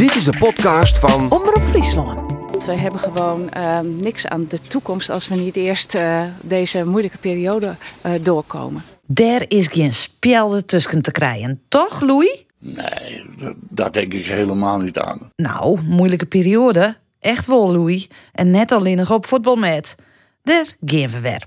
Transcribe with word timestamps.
Dit 0.00 0.14
is 0.14 0.24
de 0.24 0.38
podcast 0.38 0.98
van 0.98 1.30
Omroep 1.30 1.62
Friesland. 1.62 2.32
We 2.64 2.72
hebben 2.72 3.00
gewoon 3.00 3.50
uh, 3.56 3.80
niks 3.80 4.26
aan 4.26 4.46
de 4.48 4.58
toekomst 4.68 5.10
als 5.10 5.28
we 5.28 5.34
niet 5.34 5.56
eerst 5.56 5.94
uh, 5.94 6.24
deze 6.42 6.84
moeilijke 6.84 7.18
periode 7.18 7.76
uh, 8.06 8.12
doorkomen. 8.22 8.84
Daar 9.06 9.44
is 9.48 9.66
geen 9.66 9.94
spelde 9.94 10.64
tussen 10.64 11.02
te 11.02 11.10
krijgen, 11.10 11.62
toch 11.68 12.00
Louis? 12.00 12.44
Nee, 12.58 13.24
dat 13.58 13.92
denk 13.94 14.12
ik 14.12 14.24
helemaal 14.24 14.80
niet 14.80 14.98
aan. 14.98 15.30
Nou, 15.36 15.80
moeilijke 15.82 16.26
periode. 16.26 16.96
Echt 17.18 17.46
wel, 17.46 17.72
Louis. 17.72 18.08
En 18.32 18.50
net 18.50 18.72
alleen 18.72 18.96
nog 18.96 19.10
op 19.10 19.26
voetbalmet. 19.26 19.94
Daar 20.42 20.76
gaan 20.84 21.08
we 21.08 21.20
weer. 21.20 21.46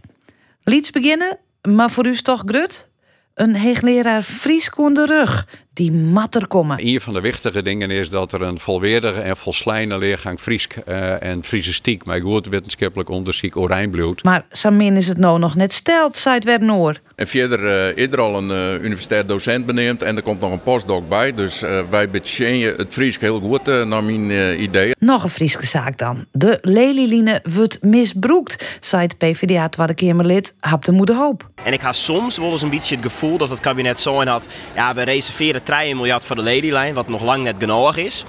Liets 0.64 0.92
beginnen, 0.92 1.40
maar 1.62 1.92
voor 1.92 2.06
u 2.06 2.12
is 2.12 2.22
toch 2.22 2.44
grut? 2.46 2.88
Een 3.34 3.56
heegleraar 3.56 4.22
Fries 4.22 4.70
de 4.70 5.06
rug 5.06 5.48
die 5.74 5.92
matter 5.92 6.48
komen. 6.48 6.78
Een 6.88 7.02
van 7.02 7.14
de 7.14 7.22
wichtige 7.22 7.62
dingen 7.62 7.92
is 7.92 8.10
dat 8.10 8.32
er 8.32 8.42
een 8.42 8.60
volwaardige 8.60 9.22
en 9.22 9.38
volslijne 9.38 9.98
leergang 9.98 10.40
Fries 10.40 10.68
uh, 10.88 11.24
en 11.24 11.44
Friesistiek 11.44 12.06
met 12.06 12.22
goed 12.22 12.48
wetenschappelijk 12.48 13.10
onderzoek 13.10 13.58
Orijnbloed. 13.58 14.24
Maar 14.24 14.46
Samin 14.52 14.96
is 14.96 15.08
het 15.08 15.18
nou 15.18 15.40
nog 15.40 15.56
net 15.56 15.74
stelt, 15.74 16.18
zei 16.18 16.40
het 16.46 16.62
Noor. 16.62 17.00
En 17.16 17.28
verder 17.28 17.60
uh, 17.60 17.98
is 17.98 18.08
er 18.12 18.22
al 18.22 18.38
een 18.38 18.50
uh, 18.50 18.84
universitair 18.84 19.26
docent 19.26 19.66
benoemd 19.66 20.02
en 20.02 20.16
er 20.16 20.22
komt 20.22 20.40
nog 20.40 20.52
een 20.52 20.64
postdoc 20.64 21.10
bij. 21.10 21.34
Dus 21.34 21.64
uh, 21.64 21.80
wij 21.90 22.10
betjenen 22.10 22.76
het 22.76 22.94
Fries 22.94 23.20
heel 23.20 23.40
goed 23.40 23.66
naar 23.66 24.04
mijn 24.04 24.62
idee. 24.62 24.92
Nog 25.00 25.24
een 25.24 25.30
Frieske 25.30 25.66
zaak 25.66 25.98
dan. 25.98 26.26
De 26.32 26.58
lelieline 26.62 27.44
wordt 27.50 27.78
misbruikt, 27.82 28.78
zei 28.82 29.02
het 29.02 29.18
PvdA 29.18 29.70
Tweede 29.70 29.94
Kamerlid 29.94 30.56
Hap 30.60 30.86
de 30.86 30.92
Moeder 30.92 31.16
Hoop. 31.16 31.50
En 31.64 31.74
ik 31.74 31.82
had 31.82 31.96
soms 31.96 32.38
wel 32.38 32.52
eens 32.52 32.62
een 32.62 32.70
beetje 32.70 32.96
het 32.96 33.04
gevoel 33.04 33.38
dat 33.38 33.50
het 33.50 33.60
kabinet 33.60 34.00
zo 34.00 34.22
in 34.22 34.28
had... 34.28 34.48
ja, 34.76 34.94
we 34.94 35.02
reserveren 35.02 35.63
3 35.64 35.96
miljard 35.96 36.26
voor 36.26 36.36
de 36.36 36.42
lelylijn, 36.42 36.94
wat 36.94 37.08
nog 37.08 37.22
lang 37.22 37.44
net 37.44 37.56
genoeg 37.60 37.98
is... 37.98 38.26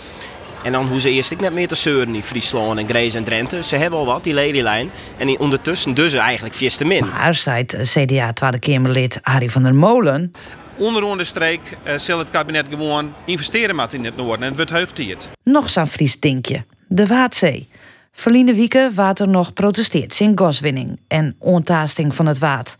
En 0.64 0.72
dan 0.72 0.88
hoe 0.88 1.00
ze 1.00 1.10
eerst 1.10 1.30
ik 1.30 1.40
net 1.40 1.52
meer 1.52 1.68
te 1.68 1.74
zeuren 1.74 2.14
in 2.14 2.22
Friesland 2.22 2.78
en 2.78 2.88
Grees 2.88 3.14
en 3.14 3.24
Drenthe. 3.24 3.62
Ze 3.62 3.76
hebben 3.76 3.98
al 3.98 4.06
wat, 4.06 4.24
die 4.24 4.34
lelylijn. 4.34 4.90
En 5.16 5.26
die 5.26 5.38
ondertussen 5.38 5.94
dus 5.94 6.12
eigenlijk 6.12 6.54
vies 6.54 6.76
te 6.76 6.84
min. 6.84 7.06
Maar, 7.06 7.34
zei 7.34 7.64
CDA 7.64 8.32
Tweede 8.32 8.58
Kamerlid 8.58 9.18
Harry 9.22 9.48
van 9.48 9.62
der 9.62 9.74
Molen... 9.74 10.32
Onder 10.78 11.18
de 11.18 11.24
streek 11.24 11.60
uh, 11.86 11.98
zal 11.98 12.18
het 12.18 12.30
kabinet 12.30 12.66
gewoon 12.70 13.14
investeren 13.24 13.76
met 13.76 13.92
in 13.94 14.04
het 14.04 14.16
noorden. 14.16 14.40
En 14.40 14.46
het 14.46 14.56
wordt 14.56 14.70
heugtiert. 14.70 15.30
Nog 15.42 15.70
zo'n 15.70 15.86
Fries 15.86 16.20
dinkje. 16.20 16.64
De 16.88 17.06
Waatzee. 17.06 17.68
Verliende 18.12 18.54
wieken 18.54 18.94
water 18.94 19.28
nog 19.28 19.52
protesteert 19.52 20.20
in 20.20 20.32
gaswinning 20.38 21.00
en 21.08 21.34
ontaasting 21.38 22.14
van 22.14 22.26
het 22.26 22.38
water. 22.38 22.76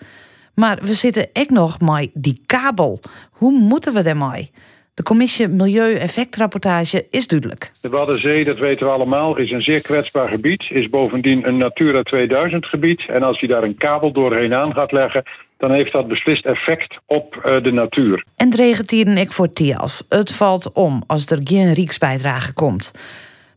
Maar 0.54 0.78
we 0.82 0.94
zitten 0.94 1.26
echt 1.32 1.50
nog 1.50 1.80
met 1.80 2.10
die 2.14 2.40
kabel. 2.46 3.00
Hoe 3.30 3.58
moeten 3.58 3.94
we 3.94 4.02
daarmee? 4.02 4.50
De 4.94 5.02
commissie 5.02 5.48
Milieu-effectrapportage 5.48 7.06
is 7.10 7.26
duidelijk. 7.26 7.72
De 7.80 7.88
Waddenzee, 7.88 8.44
dat 8.44 8.58
weten 8.58 8.86
we 8.86 8.92
allemaal, 8.92 9.36
is 9.36 9.50
een 9.50 9.62
zeer 9.62 9.80
kwetsbaar 9.80 10.28
gebied. 10.28 10.64
Is 10.70 10.88
bovendien 10.88 11.46
een 11.46 11.56
Natura 11.56 12.02
2000 12.02 12.66
gebied. 12.66 13.04
En 13.08 13.22
als 13.22 13.40
je 13.40 13.46
daar 13.46 13.62
een 13.62 13.76
kabel 13.76 14.12
doorheen 14.12 14.54
aan 14.54 14.72
gaat 14.72 14.92
leggen, 14.92 15.22
dan 15.56 15.72
heeft 15.72 15.92
dat 15.92 16.08
beslist 16.08 16.44
effect 16.44 16.98
op 17.06 17.42
uh, 17.46 17.62
de 17.62 17.72
natuur. 17.72 18.24
En 18.36 18.46
het 18.46 18.54
regent 18.54 18.90
hier 18.90 19.18
ik 19.18 19.32
voor 19.32 19.52
Tialf. 19.52 20.02
Het 20.08 20.32
valt 20.32 20.72
om 20.72 21.02
als 21.06 21.26
er 21.26 21.40
geen 21.44 21.72
Rijksbijdrage 21.72 22.52
komt. 22.52 22.92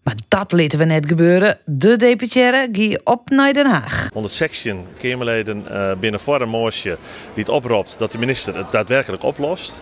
Maar 0.07 0.15
dat 0.27 0.51
lieten 0.51 0.79
we 0.79 0.85
net 0.85 1.05
gebeuren. 1.05 1.59
De 1.65 1.97
deputaire 1.97 2.69
gie 2.71 3.05
op 3.05 3.29
naar 3.29 3.53
Den 3.53 3.65
Haag. 3.65 4.09
116 4.13 4.85
Kamerleden 4.97 5.65
uh, 5.71 5.91
binnen 5.99 6.19
voor 6.19 6.41
een 6.41 6.49
moosje 6.49 6.97
die 7.33 7.43
het 7.43 7.49
oproept 7.49 7.97
dat 7.97 8.11
de 8.11 8.17
minister 8.17 8.57
het 8.57 8.71
daadwerkelijk 8.71 9.23
oplost. 9.23 9.81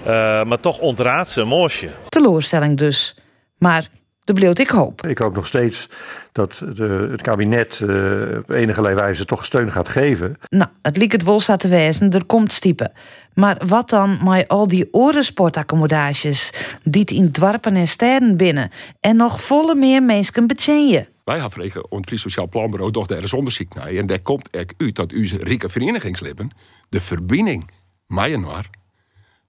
Uh, 0.00 0.06
maar 0.44 0.60
toch 0.60 0.78
ontraadt 0.78 1.30
ze 1.30 1.40
een 1.40 1.48
moosje. 1.48 1.88
Teleurstelling 2.08 2.78
dus. 2.78 3.16
Maar 3.58 3.88
de 4.24 4.32
bleef 4.32 4.58
ik 4.58 4.68
hoop. 4.68 5.06
Ik 5.06 5.18
hoop 5.18 5.34
nog 5.34 5.46
steeds 5.46 5.88
dat 6.32 6.62
de, 6.74 7.08
het 7.10 7.22
kabinet 7.22 7.80
uh, 7.80 8.38
op 8.38 8.50
enige 8.50 8.82
wijze 8.94 9.24
toch 9.24 9.44
steun 9.44 9.72
gaat 9.72 9.88
geven. 9.88 10.36
Nou, 10.48 10.70
het 10.82 10.96
liep 10.96 11.10
het 11.10 11.22
wolsta 11.22 11.56
te 11.56 11.68
wijzen, 11.68 12.10
er 12.10 12.24
komt 12.24 12.52
stiepen. 12.52 12.92
Maar 13.34 13.62
wat 13.66 13.90
dan 13.90 14.18
met 14.24 14.48
al 14.48 14.68
die 14.68 14.88
orensportaccommodages 14.90 16.52
die 16.82 17.04
in 17.04 17.32
dwarpen 17.32 17.76
en 17.76 17.88
steden 17.88 18.36
binnen 18.36 18.70
en 19.00 19.16
nog 19.16 19.42
volle 19.42 19.74
meer 19.74 20.02
mensen 20.02 20.46
betjenje? 20.46 21.08
Wij 21.24 21.34
hebben 21.34 21.52
vregen 21.52 21.90
ons 21.90 22.06
Fries 22.06 22.20
Sociaal 22.20 22.48
Planbureau 22.48 22.92
toch 22.92 23.06
daar 23.06 23.22
is 23.22 23.32
onderzoek 23.32 23.74
naar. 23.74 23.86
En 23.86 24.06
daar 24.06 24.20
komt 24.20 24.48
er 24.50 24.66
uit 24.78 24.96
dat 24.96 25.10
uw 25.10 25.26
rieke 25.40 25.68
verenigingsleden 25.68 26.50
de 26.88 27.00
verbinding 27.00 27.70
Myanmar 28.06 28.70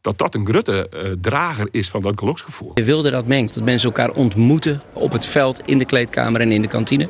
dat 0.04 0.18
dat 0.18 0.36
een 0.36 0.46
grote 0.46 0.90
uh, 0.94 1.12
drager 1.22 1.68
is 1.72 1.90
van 1.90 2.02
dat 2.02 2.20
geluksgevoel. 2.20 2.72
Je 2.74 2.84
wilde 2.84 3.12
dat 3.12 3.28
mengt, 3.28 3.54
dat 3.54 3.64
mensen 3.64 3.88
elkaar 3.88 4.12
ontmoeten 4.12 4.82
op 4.94 5.12
het 5.12 5.26
veld, 5.26 5.62
in 5.66 5.78
de 5.78 5.86
kleedkamer 5.86 6.42
en 6.42 6.52
in 6.52 6.62
de 6.62 6.68
kantine. 6.68 7.10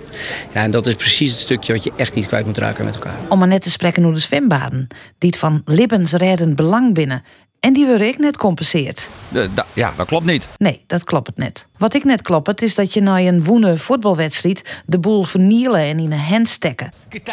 Ja, 0.53 0.63
en 0.63 0.71
dat 0.71 0.87
is 0.87 0.95
precies 0.95 1.31
het 1.31 1.39
stukje 1.39 1.73
wat 1.73 1.83
je 1.83 1.91
echt 1.95 2.15
niet 2.15 2.27
kwijt 2.27 2.45
moet 2.45 2.57
raken 2.57 2.85
met 2.85 2.93
elkaar. 2.93 3.15
Om 3.29 3.39
maar 3.39 3.47
net 3.47 3.61
te 3.61 3.69
spreken 3.69 4.03
over 4.03 4.15
de 4.15 4.21
zwembaden, 4.21 4.87
die 5.17 5.29
het 5.29 5.39
van 5.39 5.61
libbensreddend 5.65 6.55
belang 6.55 6.93
binnen. 6.93 7.23
En 7.59 7.73
die 7.73 7.85
worden 7.85 8.07
ik 8.07 8.17
net 8.17 8.37
compenseerd. 8.37 9.09
De, 9.29 9.49
da, 9.53 9.65
ja, 9.73 9.93
dat 9.97 10.07
klopt 10.07 10.25
niet. 10.25 10.49
Nee, 10.57 10.83
dat 10.87 11.03
klopt 11.03 11.27
het 11.27 11.37
net. 11.37 11.67
Wat 11.77 11.93
ik 11.93 12.03
net 12.03 12.21
klopt, 12.21 12.47
het 12.47 12.61
is 12.61 12.75
dat 12.75 12.93
je 12.93 13.01
na 13.01 13.19
een 13.19 13.43
woene 13.43 13.77
voetbalwedstrijd 13.77 14.81
de 14.85 14.99
boel 14.99 15.23
vernielen 15.23 15.79
en 15.79 15.99
in 15.99 16.11
een 16.11 16.19
hand 16.19 16.49
stekken. 16.49 16.91
Ik 17.09 17.25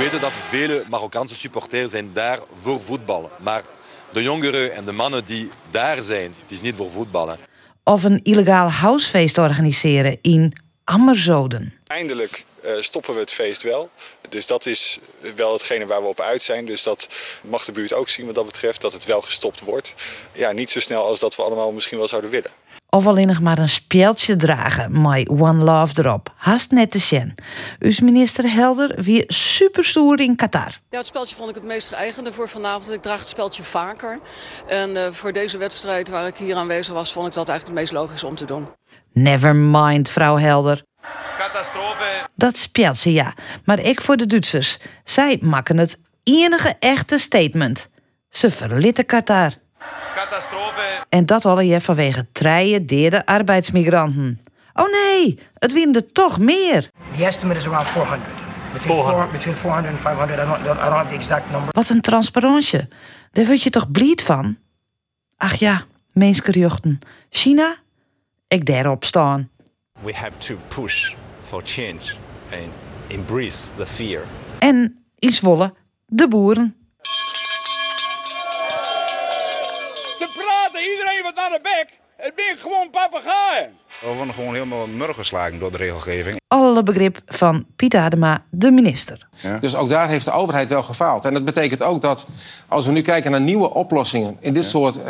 weet 0.00 0.20
dat 0.20 0.32
vele 0.32 0.84
Marokkaanse 0.88 1.34
supporters 1.34 1.90
zijn 1.90 2.10
daar 2.12 2.38
voor 2.62 2.80
voetballen. 2.80 3.30
Maar 3.38 3.64
de 4.12 4.22
jongeren 4.22 4.74
en 4.74 4.84
de 4.84 4.92
mannen 4.92 5.24
die 5.24 5.48
daar 5.70 6.02
zijn, 6.02 6.34
het 6.42 6.50
is 6.50 6.60
niet 6.60 6.76
voor 6.76 6.90
voetballen. 6.90 7.38
Of 7.84 8.04
een 8.04 8.20
illegaal 8.22 8.70
housefeest 8.70 9.38
organiseren 9.38 10.18
in 10.22 10.52
Ammerzoden. 10.84 11.74
Eindelijk 11.86 12.44
uh, 12.64 12.70
stoppen 12.80 13.14
we 13.14 13.20
het 13.20 13.32
feest 13.32 13.62
wel. 13.62 13.90
Dus 14.28 14.46
dat 14.46 14.66
is 14.66 14.98
wel 15.36 15.52
hetgene 15.52 15.86
waar 15.86 16.02
we 16.02 16.08
op 16.08 16.20
uit 16.20 16.42
zijn. 16.42 16.66
Dus 16.66 16.82
dat 16.82 17.08
mag 17.42 17.64
de 17.64 17.72
buurt 17.72 17.92
ook 17.92 18.08
zien 18.08 18.26
wat 18.26 18.34
dat 18.34 18.46
betreft, 18.46 18.80
dat 18.80 18.92
het 18.92 19.04
wel 19.04 19.20
gestopt 19.20 19.60
wordt. 19.60 19.94
Ja, 20.32 20.52
niet 20.52 20.70
zo 20.70 20.80
snel 20.80 21.04
als 21.04 21.20
dat 21.20 21.36
we 21.36 21.42
allemaal 21.42 21.72
misschien 21.72 21.98
wel 21.98 22.08
zouden 22.08 22.30
willen 22.30 22.50
of 22.90 23.06
alleen 23.06 23.26
nog 23.26 23.40
maar 23.40 23.58
een 23.58 23.68
speeltje 23.68 24.36
dragen 24.36 25.02
my 25.02 25.26
One 25.30 25.64
Love 25.64 26.02
erop. 26.02 26.32
Haast 26.36 26.70
net 26.70 26.90
te 26.90 26.98
zien. 26.98 27.34
Uw 27.78 27.92
minister 28.02 28.52
Helder 28.52 29.02
weer 29.02 29.24
superstoer 29.26 30.20
in 30.20 30.36
Qatar. 30.36 30.78
Ja, 30.90 30.98
het 30.98 31.06
speltje 31.06 31.36
vond 31.36 31.48
ik 31.48 31.54
het 31.54 31.64
meest 31.64 31.88
geëigende 31.88 32.32
voor 32.32 32.48
vanavond. 32.48 32.90
Ik 32.90 33.02
draag 33.02 33.18
het 33.18 33.28
speltje 33.28 33.62
vaker. 33.62 34.18
En 34.68 34.90
uh, 34.90 35.10
voor 35.10 35.32
deze 35.32 35.58
wedstrijd 35.58 36.08
waar 36.08 36.26
ik 36.26 36.36
hier 36.36 36.56
aanwezig 36.56 36.94
was, 36.94 37.12
vond 37.12 37.26
ik 37.26 37.34
dat 37.34 37.48
eigenlijk 37.48 37.78
het 37.78 37.88
meest 37.88 38.02
logisch 38.02 38.24
om 38.24 38.34
te 38.34 38.44
doen. 38.44 38.68
Never 39.12 39.56
mind, 39.56 40.08
vrouw 40.08 40.36
Helder. 40.36 40.82
Catastrofe. 41.38 42.28
Dat 42.34 42.56
speelt 42.56 42.96
ze 42.96 43.12
ja. 43.12 43.34
Maar 43.64 43.80
ik 43.80 44.00
voor 44.00 44.16
de 44.16 44.26
Duitsers. 44.26 44.78
Zij 45.04 45.38
maken 45.40 45.78
het 45.78 46.00
enige 46.22 46.76
echte 46.78 47.18
statement. 47.18 47.88
Ze 48.28 48.50
verlitten 48.50 49.06
Qatar. 49.06 49.52
Catastrofe. 50.40 51.04
En 51.08 51.26
dat 51.26 51.44
alle 51.44 51.66
je 51.66 51.80
vanwege 51.80 52.26
treien 52.32 52.86
derde 52.86 53.26
arbeidsmigranten. 53.26 54.38
Oh 54.74 54.86
nee, 54.90 55.38
het 55.54 55.72
winnen 55.72 55.94
er 55.94 56.12
toch 56.12 56.38
meer. 56.38 56.90
The 57.16 57.24
estimate 57.24 57.58
is 57.58 57.66
around 57.66 57.86
400. 57.86 58.30
Between, 58.72 58.96
400. 58.96 59.32
between 59.32 59.56
400 59.56 59.92
and 59.92 60.02
500. 60.02 60.40
I 60.40 60.44
don't, 60.44 60.60
I 60.60 60.64
don't 60.64 60.78
have 60.78 61.08
the 61.08 61.14
exact 61.14 61.50
number. 61.50 61.68
Wat 61.70 61.88
een 61.88 62.00
transparantje. 62.00 62.88
Daar 63.32 63.46
word 63.46 63.62
je 63.62 63.70
toch 63.70 63.90
blied 63.90 64.22
van? 64.22 64.58
Ach 65.36 65.54
ja, 65.54 65.84
menskerjochten. 66.12 66.98
China? 67.30 67.76
Ik 68.48 68.66
daarop 68.66 69.04
staan. 69.04 69.50
We 70.02 70.14
have 70.14 70.38
to 70.38 70.56
push 70.68 71.14
for 71.42 71.62
change 71.64 72.14
and 72.52 72.72
embrace 73.08 73.74
the 73.76 73.86
fear. 73.86 74.22
En 74.58 75.04
in 75.18 75.32
Zwolle, 75.32 75.74
de 76.06 76.28
boeren. 76.28 76.79
Wat 81.34 81.50
naar 81.50 81.58
de 81.58 81.60
bek. 81.62 81.98
Het 82.16 82.34
ben 82.34 82.56
gewoon 82.58 82.90
papegaaien. 82.90 83.70
We 84.00 84.12
worden 84.16 84.34
gewoon 84.34 84.54
helemaal 84.54 84.86
murgeslagen 84.86 85.58
door 85.58 85.70
de 85.70 85.76
regelgeving. 85.76 86.40
Alle 86.48 86.82
begrip 86.82 87.20
van 87.26 87.64
Piet 87.76 87.94
Adema, 87.94 88.44
de 88.50 88.70
minister. 88.70 89.28
Ja. 89.36 89.58
Dus 89.58 89.74
ook 89.74 89.88
daar 89.88 90.08
heeft 90.08 90.24
de 90.24 90.30
overheid 90.30 90.70
wel 90.70 90.82
gefaald. 90.82 91.24
En 91.24 91.34
dat 91.34 91.44
betekent 91.44 91.82
ook 91.82 92.02
dat 92.02 92.28
als 92.68 92.86
we 92.86 92.92
nu 92.92 93.02
kijken 93.02 93.30
naar 93.30 93.40
nieuwe 93.40 93.74
oplossingen... 93.74 94.36
in 94.40 94.54
dit 94.54 94.62
ja. 94.64 94.68
soort 94.68 94.96
uh, 94.96 95.04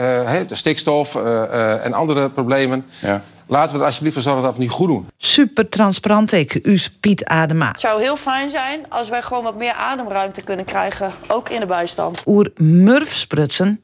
de 0.46 0.54
stikstof 0.54 1.14
uh, 1.14 1.22
uh, 1.22 1.84
en 1.84 1.92
andere 1.92 2.30
problemen... 2.30 2.86
Ja. 3.00 3.22
Laten 3.46 3.74
we 3.74 3.80
er 3.80 3.86
alsjeblieft 3.86 4.14
voor 4.14 4.24
zorgen 4.24 4.42
dat 4.42 4.54
we 4.54 4.58
het 4.58 4.68
niet 4.68 4.78
goed 4.78 4.88
doen. 4.88 5.08
Super 5.16 5.68
transparant, 5.68 6.32
ik, 6.32 6.54
u 6.62 6.80
Piet 7.00 7.24
Adema. 7.24 7.68
Het 7.68 7.80
zou 7.80 8.02
heel 8.02 8.16
fijn 8.16 8.48
zijn 8.48 8.86
als 8.88 9.08
wij 9.08 9.22
gewoon 9.22 9.42
wat 9.42 9.56
meer 9.56 9.72
ademruimte 9.72 10.42
kunnen 10.42 10.64
krijgen. 10.64 11.10
Ook 11.28 11.48
in 11.48 11.60
de 11.60 11.66
bijstand. 11.66 12.22
Oer 12.26 12.50
murf 12.56 13.14
sprutsen, 13.14 13.82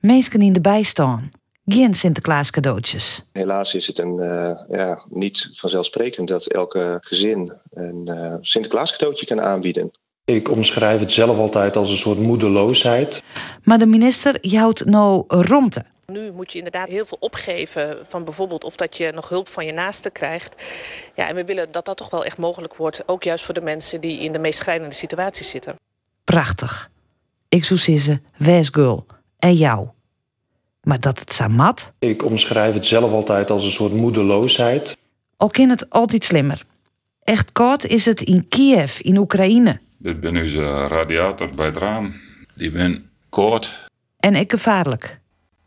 mensen 0.00 0.40
in 0.40 0.52
de 0.52 0.60
bijstand 0.60 1.22
geen 1.72 1.94
Sinterklaas 1.94 2.50
cadeautjes. 2.50 3.24
Helaas 3.32 3.74
is 3.74 3.86
het 3.86 3.98
een, 3.98 4.16
uh, 4.18 4.60
ja, 4.78 5.04
niet 5.08 5.50
vanzelfsprekend 5.52 6.28
dat 6.28 6.46
elke 6.46 6.98
gezin 7.00 7.52
een 7.70 8.02
uh, 8.04 8.34
Sinterklaas 8.40 8.92
cadeautje 8.92 9.26
kan 9.26 9.40
aanbieden. 9.40 9.90
Ik 10.24 10.50
omschrijf 10.50 11.00
het 11.00 11.12
zelf 11.12 11.38
altijd 11.38 11.76
als 11.76 11.90
een 11.90 11.96
soort 11.96 12.18
moedeloosheid. 12.18 13.22
Maar 13.64 13.78
de 13.78 13.86
minister 13.86 14.38
houdt 14.40 14.84
nou 14.84 15.24
romte. 15.26 15.84
Nu 16.06 16.32
moet 16.32 16.52
je 16.52 16.58
inderdaad 16.58 16.88
heel 16.88 17.06
veel 17.06 17.16
opgeven 17.20 17.98
van 18.08 18.24
bijvoorbeeld 18.24 18.64
of 18.64 18.76
dat 18.76 18.96
je 18.96 19.12
nog 19.12 19.28
hulp 19.28 19.48
van 19.48 19.66
je 19.66 19.72
naasten 19.72 20.12
krijgt. 20.12 20.62
Ja, 21.14 21.28
en 21.28 21.34
we 21.34 21.44
willen 21.44 21.72
dat 21.72 21.84
dat 21.84 21.96
toch 21.96 22.10
wel 22.10 22.24
echt 22.24 22.38
mogelijk 22.38 22.76
wordt, 22.76 23.02
ook 23.06 23.22
juist 23.22 23.44
voor 23.44 23.54
de 23.54 23.60
mensen 23.60 24.00
die 24.00 24.18
in 24.18 24.32
de 24.32 24.38
meest 24.38 24.58
schrijnende 24.58 24.94
situaties 24.94 25.50
zitten. 25.50 25.74
Prachtig. 26.24 26.90
Ik 27.48 27.64
zou 27.64 27.80
zeggen, 27.80 28.24
wees 28.36 28.68
girl. 28.68 29.06
En 29.38 29.54
jou. 29.54 29.88
Maar 30.90 31.00
dat 31.00 31.18
het 31.18 31.32
samat, 31.32 31.92
Ik 31.98 32.24
omschrijf 32.24 32.74
het 32.74 32.86
zelf 32.86 33.12
altijd 33.12 33.50
als 33.50 33.64
een 33.64 33.70
soort 33.70 33.92
moedeloosheid. 33.92 34.96
al 35.36 35.48
kan 35.48 35.68
het 35.68 35.90
altijd 35.90 36.24
slimmer. 36.24 36.64
Echt 37.22 37.52
koud 37.52 37.84
is 37.84 38.04
het 38.04 38.20
in 38.20 38.48
Kiev, 38.48 38.98
in 38.98 39.16
Oekraïne. 39.16 39.80
Dit 39.98 40.20
ben 40.20 40.36
onze 40.36 40.86
radiator 40.86 41.54
bij 41.54 41.66
het 41.66 41.76
raam. 41.76 42.14
Die 42.54 42.70
ben 42.70 43.10
koud. 43.28 43.88
En 44.16 44.34
ik 44.34 44.50
gevaarlijk. 44.50 45.20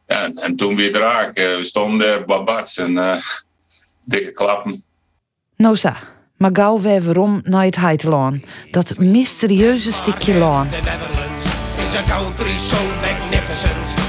En, 0.05 0.37
en 0.37 0.55
toen 0.55 0.75
weer 0.75 0.91
raak, 0.91 1.35
eh, 1.35 1.55
we 1.55 1.63
stonden 1.63 2.25
babats 2.25 2.77
en 2.77 2.97
eh, 2.97 3.15
dikke 4.03 4.31
klappen. 4.31 4.83
Noza, 5.55 5.97
maar 6.37 6.51
gauw 6.53 6.79
weer 6.79 7.01
waarom 7.01 7.41
naar 7.43 7.65
het 7.65 7.75
Heitelaan. 7.75 8.43
Dat 8.71 8.97
mysterieuze 8.97 9.91
stukje 9.93 10.33
laan. 10.33 10.67
is 11.83 11.95
a 11.95 12.03
country 12.07 12.57
so 12.57 12.77
magnificent 13.01 14.02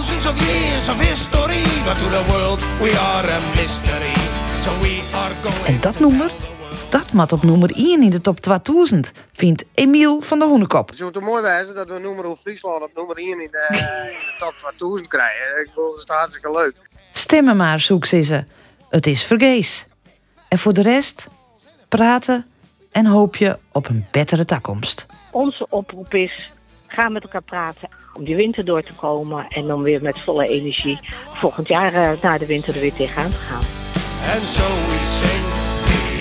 thousands 0.00 0.26
of 0.26 0.36
years 0.48 0.88
of 0.88 0.98
history. 1.08 1.62
But 1.84 1.96
to 2.02 2.08
the 2.16 2.24
world 2.32 2.60
we 2.80 2.90
are 2.96 3.26
a 3.36 3.40
mystery. 3.60 4.14
So 4.64 4.70
we 4.80 4.94
are 5.14 5.34
going. 5.42 5.66
En 5.66 5.80
dat 5.80 6.00
nummer, 6.00 6.32
dat 6.88 7.12
mat 7.12 7.32
op 7.32 7.42
nummer 7.42 7.70
1 7.70 8.02
in 8.02 8.10
de 8.10 8.20
top 8.20 8.40
2000, 8.40 9.12
vindt 9.32 9.64
Emiel 9.74 10.20
van 10.20 10.38
der 10.38 10.48
Hoenekop. 10.48 10.88
Het 10.88 10.98
zou 10.98 11.12
toch 11.12 11.22
mooi 11.22 11.42
wijzen 11.42 11.74
dat 11.74 11.88
we 11.88 11.98
nummer 11.98 12.36
Friesland 12.36 12.82
op 12.82 12.90
nummer 12.94 13.16
1 13.16 13.26
in 13.26 13.48
de, 13.50 13.66
in 13.70 13.76
de 13.78 14.36
top 14.38 14.52
2000 14.76 15.08
krijgen. 15.08 15.60
Ik 15.60 15.68
bedoel, 15.74 15.90
dat 15.90 15.98
is 15.98 16.04
hartstikke 16.06 16.52
leuk. 16.52 16.74
Stemmen 17.12 17.56
maar, 17.56 17.80
zoek 17.80 18.04
ze 18.04 18.22
ze. 18.22 18.44
Het 18.88 19.06
is 19.06 19.24
vergees. 19.24 19.86
En 20.48 20.58
voor 20.58 20.72
de 20.72 20.82
rest, 20.82 21.28
praten 21.88 22.46
en 22.90 23.06
hoop 23.06 23.36
je 23.36 23.58
op 23.72 23.88
een 23.88 24.06
betere 24.10 24.44
toekomst. 24.44 25.06
Onze 25.30 25.66
oproep 25.68 26.14
is, 26.14 26.50
ga 26.86 27.08
met 27.08 27.22
elkaar 27.22 27.42
praten 27.42 27.88
om 28.20 28.26
die 28.26 28.36
winter 28.36 28.64
door 28.64 28.82
te 28.82 28.92
komen 28.92 29.46
en 29.48 29.72
om 29.72 29.82
weer 29.82 30.02
met 30.02 30.18
volle 30.18 30.48
energie 30.48 30.98
volgend 31.34 31.68
jaar 31.68 31.92
eh, 31.92 32.10
na 32.22 32.38
de 32.38 32.46
winter 32.46 32.74
er 32.74 32.80
weer 32.80 32.92
tegenaan 32.92 33.30
te 33.30 33.36
gaan. 33.36 33.64
And 34.34 34.44
so 34.56 34.62
we 34.90 34.98
sing 35.20 35.44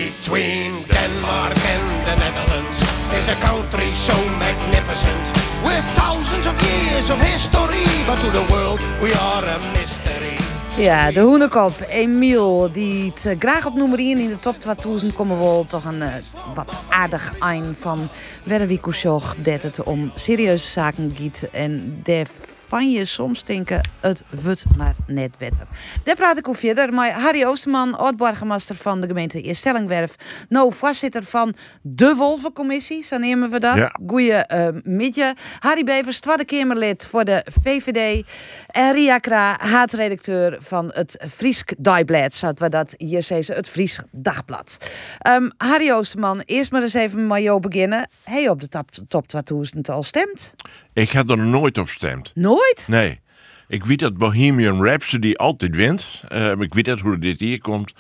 between 0.06 0.72
Denmark 0.88 1.60
and 1.74 1.86
the 2.08 2.16
Netherlands. 2.24 2.78
Is 3.20 3.28
a 3.28 3.38
country 3.48 3.92
so 3.94 4.16
magnificent 4.38 5.26
with 5.64 5.84
thousands 5.96 6.46
of 6.48 6.56
years 6.62 7.10
of 7.10 7.20
history. 7.32 7.88
But 8.08 8.20
to 8.24 8.30
the 8.32 8.46
world 8.54 8.80
we 9.02 9.12
are 9.14 9.46
a 9.56 9.60
mystery. 9.80 10.39
Ja, 10.80 11.12
de 11.12 11.20
Hoenekop, 11.20 11.74
Emiel, 11.90 12.72
die 12.72 13.10
het 13.10 13.26
eh, 13.26 13.36
graag 13.40 13.66
op 13.66 13.74
nummer 13.74 14.00
1 14.00 14.18
in 14.18 14.28
de 14.28 14.38
top 14.38 14.60
2000 14.60 15.14
komen 15.14 15.38
wil. 15.38 15.66
Toch 15.68 15.86
een 15.86 16.02
eh, 16.02 16.14
wat 16.54 16.74
aardig 16.90 17.34
ein 17.40 17.76
van 17.80 18.08
Werwikusjoch 18.44 19.36
dat 19.38 19.62
het 19.62 19.84
om 19.84 20.12
serieuze 20.16 20.68
zaken 20.68 21.16
gaat. 21.20 21.50
En 21.52 22.00
daar 22.04 22.28
van 22.70 22.90
je 22.90 23.06
soms 23.06 23.44
denken, 23.44 23.90
het 24.00 24.24
wordt 24.42 24.66
maar 24.78 24.96
net 25.08 25.38
beter. 25.38 25.68
Daar 26.04 26.16
praat 26.16 26.38
ik 26.38 26.48
over 26.48 26.62
verder 26.62 26.94
met 26.94 27.12
Harry 27.12 27.46
Oosterman, 27.46 27.98
oud-burgemeester 27.98 28.76
van 28.76 29.02
de 29.02 29.08
gemeente 29.08 29.42
Eerstellingwerf. 29.42 30.16
Nou, 30.50 30.74
voorzitter 30.74 31.24
van 31.24 31.54
de 31.82 32.16
Wolvencommissie, 32.16 33.04
zo 33.04 33.18
nemen 33.18 33.50
we 33.50 33.60
dat. 33.60 33.76
Ja. 33.76 33.96
Goeie 34.08 34.44
midje. 34.84 35.36
Harry 35.60 35.84
Bevers, 35.84 36.20
tweede 36.20 36.46
Kamerlid 36.46 37.06
voor 37.06 37.24
de 37.24 37.46
VVD. 37.64 38.24
En 38.68 38.94
Ria 38.94 39.18
Kra, 39.18 39.58
haatredacteur 39.62 40.58
van 40.62 40.92
het 40.94 41.26
Friesk 41.32 41.74
Dagblad, 41.78 42.36
zouden 42.36 42.64
we 42.64 42.70
dat 42.70 42.94
hier 42.98 43.24
zeggen, 43.24 43.56
het 43.56 43.70
Fries 43.70 44.00
Dagblad. 44.12 44.78
Ehm, 45.20 45.50
Harry 45.58 45.92
Oosterman, 45.92 46.42
eerst 46.46 46.72
maar 46.72 46.82
eens 46.82 46.94
even 46.94 47.28
met 47.28 47.42
jou 47.42 47.60
beginnen. 47.60 48.10
Hey, 48.24 48.50
op 48.50 48.60
de 48.60 48.68
top, 48.68 48.90
top 49.08 49.28
2000 49.28 49.90
al 49.90 50.04
stemt? 50.04 50.54
Ik 51.00 51.10
heb 51.10 51.30
er 51.30 51.38
nooit 51.38 51.78
op 51.78 51.86
gestemd. 51.86 52.32
Nooit? 52.36 52.86
Nee. 52.88 53.20
Ik 53.68 53.84
weet 53.84 54.00
dat 54.00 54.18
Bohemian 54.18 54.86
Rhapsody 54.86 55.34
altijd 55.34 55.76
wint. 55.76 56.24
Eh, 56.28 56.52
ik 56.52 56.74
weet 56.74 56.86
net 56.86 57.00
hoe 57.00 57.20
dit 57.20 57.40
hier 57.40 57.62
komt. 57.62 57.94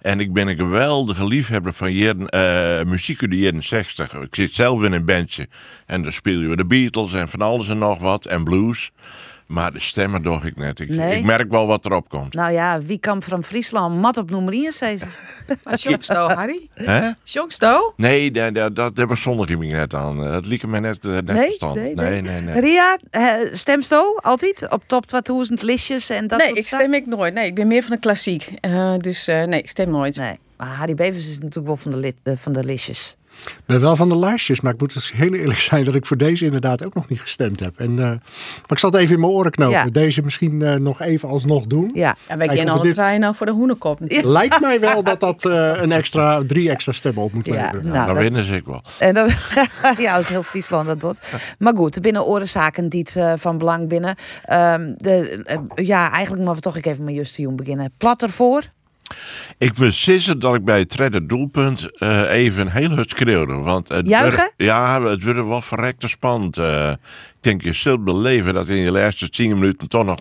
En 0.00 0.20
ik 0.20 0.32
ben 0.32 0.48
een 0.48 0.56
geweldige 0.56 1.26
liefhebber 1.26 1.72
van 1.72 1.92
jaren, 1.92 2.28
eh, 2.28 2.84
muziek 2.84 3.20
uit 3.20 3.30
de 3.30 3.36
jaren 3.36 3.62
60. 3.62 4.12
Ik 4.12 4.34
zit 4.34 4.52
zelf 4.52 4.82
in 4.82 4.92
een 4.92 5.04
bandje. 5.04 5.48
En 5.86 6.02
daar 6.02 6.12
spelen 6.12 6.50
we 6.50 6.56
de 6.56 6.66
Beatles 6.66 7.12
en 7.12 7.28
van 7.28 7.40
alles 7.40 7.68
en 7.68 7.78
nog 7.78 7.98
wat. 7.98 8.26
En 8.26 8.44
blues. 8.44 8.90
Maar 9.46 9.72
de 9.72 9.80
stemmen 9.80 10.22
doch 10.22 10.44
ik 10.44 10.56
net. 10.56 10.80
Ik, 10.80 10.88
Nee. 10.88 11.16
ik 11.16 11.24
merk 11.24 11.50
wel 11.50 11.66
wat 11.66 11.84
erop 11.84 12.08
komt. 12.08 12.34
Nou 12.34 12.52
ja, 12.52 12.80
wie 12.80 12.98
kan 12.98 13.22
van 13.22 13.44
Friesland 13.44 14.00
mat 14.00 14.16
op 14.16 14.30
nummer 14.30 14.52
1 14.52 14.72
zeggen? 14.72 15.08
Maar 15.64 15.76
Jongsto, 15.78 16.28
Harry? 16.28 16.68
Hè? 16.74 17.10
Jongsto? 17.22 17.92
Nee, 17.96 18.30
dat, 18.30 18.54
dat, 18.54 18.76
dat, 18.76 18.96
daar 18.96 19.06
was 19.06 19.26
ik 19.26 19.58
net 19.58 19.94
aan. 19.94 20.24
Eh, 20.24 20.32
Het 20.32 20.46
liep 20.46 20.66
me 20.66 20.80
net, 20.80 21.04
eh, 21.04 21.10
net 21.10 21.24
Nee, 21.26 21.44
verstand. 21.46 21.74
nee, 21.74 21.94
nee, 21.94 22.10
nee. 22.20 22.22
nee, 22.22 22.40
nee. 22.40 22.60
Ria, 22.60 22.98
eh, 23.10 23.32
stemst 23.52 23.88
zo 23.88 24.14
altijd 24.16 24.70
op 24.72 24.82
top 24.86 25.06
2000 25.06 25.62
listjes 25.62 26.10
en 26.10 26.26
dat 26.26 26.38
nee, 26.38 26.52
ik 26.52 26.66
stem 26.66 26.94
ik 26.94 27.06
nooit. 27.06 27.34
Nee, 27.34 27.46
ik 27.46 27.54
ben 27.54 27.66
meer 27.66 27.82
van 27.82 27.90
de 27.90 27.98
klassiek. 28.00 28.52
Eh, 28.60 28.94
dus 28.98 29.28
eh, 29.28 29.44
nee, 29.44 29.60
ik 29.60 29.68
stem 29.68 29.90
nooit. 29.90 30.16
Nee. 30.16 30.38
Maar 30.56 30.68
Harry 30.68 30.94
Bevers 30.94 31.28
is 31.28 31.38
natuurlijk 31.38 31.66
wel 31.66 31.76
van 31.76 31.90
de, 31.90 31.96
lid, 31.96 32.14
van 32.24 32.52
de 32.52 32.64
listjes. 32.64 33.16
Ik 33.44 33.62
ben 33.66 33.80
wel 33.80 33.96
van 33.96 34.08
de 34.08 34.16
lijstjes, 34.18 34.60
maar 34.60 34.72
ik 34.72 34.80
moet 34.80 34.94
dus 34.94 35.12
heel 35.12 35.32
eerlijk 35.34 35.58
zijn 35.60 35.84
dat 35.84 35.94
ik 35.94 36.06
voor 36.06 36.16
deze 36.16 36.44
inderdaad 36.44 36.84
ook 36.84 36.94
nog 36.94 37.08
niet 37.08 37.20
gestemd 37.20 37.60
heb. 37.60 37.78
En, 37.78 37.90
eh, 37.98 38.04
maar 38.04 38.20
ik 38.68 38.78
zal 38.78 38.90
het 38.90 39.00
even 39.00 39.14
in 39.14 39.20
mijn 39.20 39.32
oren 39.32 39.50
knopen. 39.50 39.74
Ja. 39.74 39.84
Deze 39.84 40.22
misschien 40.22 40.62
eh, 40.62 40.74
nog 40.74 41.00
even 41.00 41.28
alsnog 41.28 41.66
doen. 41.66 41.90
Ja, 41.94 42.16
En 42.26 42.38
wij 42.38 42.46
kennen 42.48 42.74
alle 42.74 42.82
dit- 42.82 42.94
trein 42.94 43.20
nou 43.20 43.34
voor 43.34 43.46
de 43.46 43.52
hoenekop. 43.52 44.00
natuurlijk. 44.00 44.28
Lijkt 44.28 44.60
mij 44.60 44.80
wel 44.80 45.02
dat 45.02 45.20
dat 45.20 45.44
eh, 45.44 45.72
een 45.74 45.92
extra, 45.92 46.42
drie 46.46 46.70
extra 46.70 46.92
stemmen 46.92 47.22
op 47.22 47.32
moet 47.32 47.46
leveren. 47.46 47.82
nou, 47.82 47.94
Nou, 47.94 48.06
dat- 48.12 48.16
winnen 48.22 48.44
ze 48.44 48.54
ik 48.54 48.64
wel. 48.66 48.82
En 48.98 49.14
dan, 49.14 49.28
ja, 49.98 50.14
als 50.16 50.28
heel 50.28 50.42
Friesland 50.42 50.86
dat 50.86 51.00
doet. 51.00 51.20
Maar 51.58 51.76
goed, 51.76 52.00
binnen 52.00 52.26
orenzaken 52.26 52.88
die 52.88 53.00
het 53.00 53.16
eh, 53.16 53.32
van 53.36 53.58
belang 53.58 53.88
binnen. 53.88 54.14
Ehm, 54.44 54.92
de, 54.96 55.44
ja, 55.74 56.10
eigenlijk 56.12 56.44
moeten 56.44 56.54
we 56.72 56.80
toch 56.80 56.92
even 56.92 57.04
met 57.04 57.14
Justin 57.14 57.56
beginnen. 57.56 57.92
Plat 57.98 58.22
ervoor. 58.22 58.62
Ik 59.58 59.72
sissen 59.88 60.38
dat 60.38 60.54
ik 60.54 60.64
bij 60.64 60.78
het 60.78 60.96
derde 60.96 61.26
doelpunt 61.26 61.98
eh, 61.98 62.30
even 62.30 62.68
heel 62.70 62.90
hard 62.90 63.10
schreeuwde. 63.10 63.52
Want 63.54 63.88
het 63.88 64.08
Juichen? 64.08 64.36
werd- 64.36 64.52
ja, 64.56 65.02
het 65.02 65.24
werd 65.24 65.46
wel 65.46 65.60
verrekte 65.62 66.08
spannend. 66.08 66.56
Eh, 66.56 66.90
ik 67.36 67.42
denk, 67.52 67.62
je 67.62 67.72
zult 67.72 68.04
beleven 68.04 68.54
dat 68.54 68.68
in 68.68 68.84
de 68.84 68.90
laatste 68.90 69.28
10 69.30 69.58
minuten 69.58 69.88
toch 69.88 70.04
nog 70.04 70.18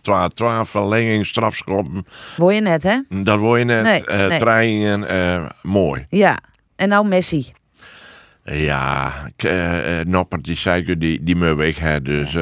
12-12 0.65 0.69
verlenging, 0.69 1.25
strafschoppen. 1.27 2.05
Word 2.37 2.55
je 2.55 2.61
net, 2.61 2.83
hè? 2.83 2.99
Dat 3.23 3.39
word 3.39 3.59
je 3.59 3.65
net. 3.65 3.83
Nee, 3.83 4.05
eh 4.05 4.27
nee. 4.27 4.39
treinen, 4.39 5.51
mooi. 5.61 6.05
Ja. 6.09 6.37
En 6.75 6.89
nou 6.89 7.07
Messi. 7.07 7.51
Ja, 8.43 9.13
ik, 9.37 9.43
eh, 9.43 9.99
Noppert, 10.03 10.43
die 10.43 10.55
zei 10.57 10.97
die, 10.97 11.23
die 11.23 11.35
moet 11.35 11.59
ik 11.59 11.75
hebben. 11.75 12.03
Dus, 12.23 12.33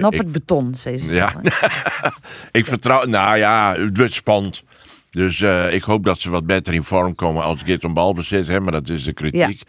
Nop 0.00 0.12
ik- 0.14 0.20
het 0.20 0.32
beton, 0.32 0.74
zei 0.74 0.98
ze. 0.98 1.14
Ja, 1.14 1.32
ik 2.52 2.64
vertrouw. 2.64 3.04
Nou 3.04 3.36
ja, 3.38 3.74
het 3.78 3.96
wordt 3.98 4.12
spannend. 4.12 4.62
Dus 5.14 5.40
eh, 5.40 5.74
ik 5.74 5.82
hoop 5.82 6.04
dat 6.04 6.20
ze 6.20 6.30
wat 6.30 6.46
beter 6.46 6.74
in 6.74 6.82
vorm 6.84 7.14
komen 7.14 7.42
als 7.42 7.62
Git 7.64 7.82
een 7.84 7.94
bal 7.94 8.14
bezit. 8.14 8.46
Hè, 8.46 8.60
maar 8.60 8.72
dat 8.72 8.88
is 8.88 9.04
de 9.04 9.12
kritiek. 9.12 9.62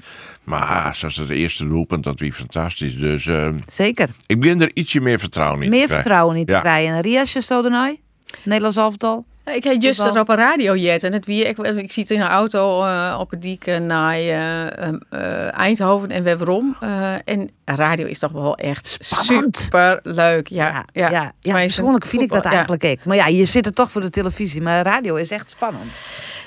Maar 0.43 0.95
zoals 0.95 1.15
het 1.15 1.29
eerste 1.29 1.67
doelpunt, 1.67 2.03
dat 2.03 2.19
was 2.19 2.29
fantastisch. 2.35 2.97
Dus 2.97 3.25
eh, 3.27 3.49
Zeker. 3.67 4.09
ik 4.27 4.39
begin 4.39 4.61
er 4.61 4.71
ietsje 4.73 4.99
meer 4.99 5.19
vertrouwen 5.19 5.61
in 5.61 5.69
te 5.69 5.75
Meer 5.75 5.85
krijgen. 5.85 6.03
vertrouwen 6.05 6.35
in 6.37 6.45
te 6.45 6.51
Ja. 6.51 6.59
krijgen. 6.59 7.01
Ria, 7.01 7.21
is 7.21 7.33
je 7.33 7.41
zo 7.41 7.63
ernaar? 7.63 7.95
Nederlands 8.43 8.77
elftal? 8.77 9.25
Ik 9.53 9.63
heb 9.63 9.81
just 9.81 9.95
Voetbal. 9.99 10.15
er 10.15 10.21
op 10.21 10.29
een 10.29 10.35
radio 10.35 10.75
jet 10.75 11.03
en 11.03 11.13
het 11.13 11.25
wie 11.25 11.43
ik, 11.47 11.57
ik 11.57 11.91
zit 11.91 12.11
in 12.11 12.21
een 12.21 12.27
auto 12.27 12.83
eh, 12.83 13.17
op 13.19 13.29
het 13.31 13.41
diek 13.41 13.67
eh, 13.67 13.79
naar 13.79 14.13
eh, 14.13 14.87
eh, 14.87 14.93
eh, 15.09 15.57
Eindhoven 15.59 16.09
en 16.09 16.23
weerom. 16.23 16.75
Eh, 16.79 17.13
en 17.25 17.49
radio 17.65 18.05
is 18.05 18.19
toch 18.19 18.31
wel 18.31 18.57
echt 18.57 18.97
super 18.99 19.99
leuk. 20.03 20.47
Ja, 20.47 20.85
ja, 20.93 21.09
Ja, 21.09 21.31
ja, 21.39 21.53
persoonlijk 21.53 22.05
vind 22.05 22.21
ik 22.21 22.29
dat 22.29 22.45
eigenlijk 22.45 22.83
ook. 22.83 23.05
Maar 23.05 23.15
ja, 23.15 23.27
je 23.27 23.45
zit 23.45 23.65
er 23.65 23.73
toch 23.73 23.91
voor 23.91 24.01
de 24.01 24.09
televisie. 24.09 24.61
Maar 24.61 24.83
radio 24.85 25.15
is 25.15 25.31
echt 25.31 25.51
spannend. 25.51 25.91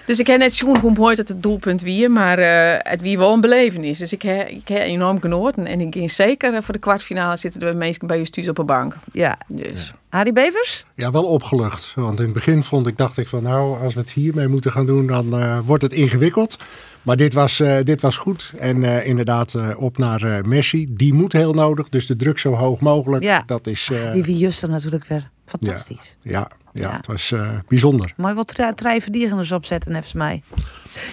Dus 0.08 0.18
ik 0.18 0.26
heb 0.26 0.38
net 0.38 0.60
hoe 0.60 0.92
mooi 0.92 1.14
dat 1.16 1.28
het 1.28 1.42
doelpunt 1.42 1.80
wie, 1.82 2.08
maar 2.08 2.38
eh, 2.38 2.90
het 2.90 3.00
wie 3.02 3.18
wel 3.18 3.32
een 3.32 3.40
belevenis. 3.40 3.98
Dus 3.98 4.12
ik 4.12 4.22
heb, 4.22 4.48
ik 4.48 4.68
heb 4.68 4.78
enorm 4.82 5.20
genoten 5.20 5.66
en 5.66 5.80
ik 5.80 5.94
ging 5.94 6.10
zeker 6.10 6.54
eh, 6.54 6.62
voor 6.62 6.72
de 6.74 6.80
kwartfinale 6.80 7.36
zitten 7.36 7.62
er 7.62 7.76
mensen 7.76 8.06
bij 8.06 8.18
je 8.18 8.30
thuis 8.30 8.48
op 8.48 8.58
een 8.58 8.66
bank. 8.66 8.96
Ja. 9.12 9.38
Dus. 9.54 9.92
Harry 10.08 10.32
Bevers? 10.32 10.84
Ja, 10.94 11.10
wel 11.10 11.24
opgelucht. 11.24 11.92
Want 11.96 12.18
in 12.18 12.24
het 12.24 12.34
begin 12.34 12.62
vond 12.62 12.86
ik, 12.86 12.96
dacht 12.96 13.18
ik 13.18 13.28
van 13.28 13.42
nou, 13.42 13.82
als 13.82 13.94
we 13.94 14.00
het 14.00 14.10
hiermee 14.10 14.48
moeten 14.48 14.72
gaan 14.72 14.86
doen, 14.86 15.06
dan 15.06 15.38
eh, 15.40 15.58
wordt 15.64 15.82
het 15.82 15.92
ingewikkeld. 15.92 16.56
Maar 17.02 17.16
dit 17.16 17.32
was, 17.32 17.60
eh, 17.60 17.76
dit 17.84 18.00
was 18.00 18.16
goed. 18.16 18.52
En 18.58 18.84
eh, 18.84 19.06
inderdaad, 19.06 19.54
eh, 19.54 19.68
op 19.82 19.98
naar 19.98 20.22
eh, 20.22 20.44
Messi. 20.44 20.86
Die 20.90 21.14
moet 21.14 21.32
heel 21.32 21.52
nodig. 21.52 21.88
Dus 21.88 22.06
de 22.06 22.16
druk 22.16 22.38
zo 22.38 22.54
hoog 22.54 22.80
mogelijk. 22.80 23.22
Ja. 23.22 23.42
Dat 23.46 23.66
is. 23.66 23.88
eh, 23.92 24.12
Die 24.12 24.22
wie 24.22 24.36
Juster 24.38 24.68
natuurlijk 24.68 25.04
weer 25.04 25.30
fantastisch. 25.46 26.16
ja, 26.22 26.30
ja, 26.30 26.50
het 26.86 27.06
was 27.06 27.32
eh, 27.32 27.50
bijzonder. 27.68 28.12
Maar 28.16 28.34
drie 28.44 28.74
drie 28.74 29.02
verdedigers 29.02 29.52
opzetten, 29.52 29.92
volgens 29.92 30.14
mij. 30.14 30.42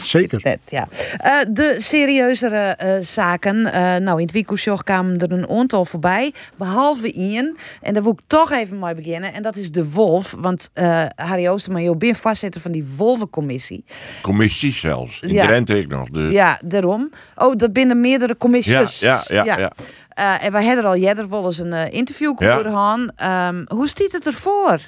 Zeker. 0.02 0.42
Dat, 0.42 0.58
ja. 0.66 0.88
Eh, 1.18 1.32
de 1.50 1.76
serieuzere 1.78 2.58
eh, 2.58 2.94
zaken. 3.02 3.66
eh, 3.66 3.82
nou, 3.96 4.18
in 4.20 4.24
het 4.26 4.32
weekendjoch 4.32 4.84
kwamen 4.84 5.20
er 5.20 5.32
een 5.32 5.50
aantal 5.50 5.86
voorbij. 5.86 6.34
Behalve 6.58 7.12
Ian. 7.12 7.58
En 7.82 7.94
daar 7.94 8.04
wil 8.04 8.12
ik 8.12 8.20
toch 8.28 8.52
even 8.52 8.80
mee 8.80 8.96
beginnen. 8.96 9.34
En 9.34 9.42
dat 9.42 9.56
is 9.56 9.72
de 9.72 9.90
Wolf. 9.92 10.36
Want 10.40 10.70
eh, 10.74 11.04
Harry 11.16 11.48
Oosterman, 11.48 11.84
je 11.84 11.98
bent 11.98 12.18
vastzitter 12.18 12.62
van 12.62 12.72
die 12.72 12.86
Wolvencommissie. 12.98 13.84
Commissie 14.22 14.74
zelfs. 14.74 15.20
In 15.20 15.34
Ja. 15.34 15.46
Drenthe 15.46 15.78
ik 15.78 15.88
nog. 15.88 16.10
Dus. 16.10 16.32
Ja, 16.32 16.60
daarom. 16.66 17.10
Oh, 17.36 17.56
dat 17.56 17.74
binnen 17.74 18.02
meerdere 18.02 18.38
commissies. 18.38 19.00
Ja, 19.00 19.22
ja, 19.28 19.44
ja, 19.44 19.58
ja. 19.58 19.72
Eh, 20.10 20.46
en 20.46 20.52
wij 20.52 20.66
hadden 20.66 20.86
al 20.86 20.96
eerder 20.96 21.30
wel 21.30 21.46
eens 21.46 21.60
een 21.60 21.74
eh, 21.74 21.92
interview 21.94 22.34
Ja. 22.42 22.58
gehad. 22.58 23.12
Ehm, 23.16 23.64
hoe 23.68 23.88
stiet 23.88 24.12
het 24.12 24.26
ervoor? 24.26 24.80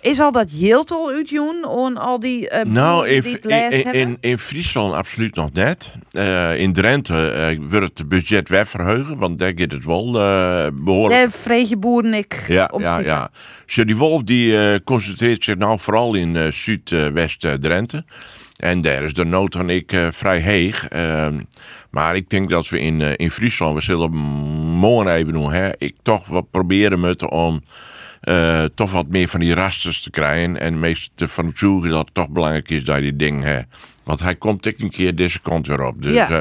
Is 0.00 0.20
al 0.20 0.32
dat 0.32 0.48
Jilt 0.50 0.90
al 0.90 1.10
uitjoen 1.10 1.64
on 1.64 1.96
al 1.96 2.20
die 2.20 2.48
eh 2.48 2.64
Nou, 2.64 3.08
in, 3.08 3.22
die 3.22 3.38
in, 3.38 3.50
in, 3.50 3.60
hebben? 3.60 3.94
in, 3.94 4.16
in 4.20 4.38
Friesland 4.38 4.94
absoluut 4.94 5.34
nog 5.34 5.52
net. 5.52 5.92
Eh, 6.10 6.58
in 6.58 6.72
Drenthe 6.72 7.30
eh, 7.30 7.56
wordt 7.70 7.98
het 7.98 8.08
budget 8.08 8.48
weer 8.48 8.66
verheugen, 8.66 9.18
want 9.18 9.38
daar 9.38 9.52
gaat 9.54 9.70
het 9.70 9.84
wel 9.84 10.20
eh, 10.20 10.66
behoorlijk. 10.72 11.30
Vreetje 11.30 11.76
boeren 11.76 12.14
ik 12.14 12.44
Ja, 12.48 12.70
ja, 12.78 12.98
ja. 12.98 13.30
Zo, 13.66 13.84
die 13.84 13.96
wolf 13.96 14.22
die 14.22 14.82
concentreert 14.84 15.44
zich 15.44 15.56
nou 15.56 15.78
vooral 15.78 16.14
in 16.14 16.52
Zuidwest-Drenthe. 16.52 18.04
En 18.56 18.80
daar 18.80 19.02
is 19.02 19.12
de 19.12 19.24
nood 19.24 19.56
aan 19.56 19.70
ik 19.70 19.96
vrij 20.10 20.38
heeg. 20.38 20.88
Ehm, 20.88 21.40
maar 21.90 22.16
ik 22.16 22.28
denk 22.28 22.48
dat 22.48 22.68
we 22.68 22.78
in, 22.78 23.00
in 23.00 23.30
Friesland, 23.30 23.74
we 23.74 23.82
zullen 23.82 24.10
morgen 24.10 25.12
even 25.12 25.32
doen, 25.32 25.52
hè, 25.52 25.70
ik 25.78 25.94
toch 26.02 26.26
wat 26.26 26.50
proberen 26.50 27.00
moeten 27.00 27.30
om 27.30 27.62
eh, 28.26 28.64
toch 28.74 28.92
wat 28.92 29.06
meer 29.08 29.28
van 29.28 29.40
die 29.40 29.54
rasters 29.54 30.02
te 30.02 30.10
krijgen. 30.10 30.60
En 30.60 30.78
meestal 30.78 31.28
van 31.28 31.46
het 31.46 31.58
zoeken 31.58 31.90
dat 31.90 32.04
het 32.04 32.14
toch 32.14 32.28
belangrijk 32.30 32.70
is 32.70 32.84
dat 32.84 32.96
je 32.96 33.02
die 33.02 33.16
ding 33.16 33.42
hebt. 33.42 33.76
Want 34.04 34.20
hij 34.20 34.34
komt 34.34 34.66
ik 34.66 34.80
een 34.80 34.90
keer 34.90 35.14
deze 35.14 35.40
kant 35.42 35.66
weer 35.66 35.82
op. 35.82 36.02
Dus 36.02 36.12
Ja. 36.12 36.30
eh, 36.30 36.40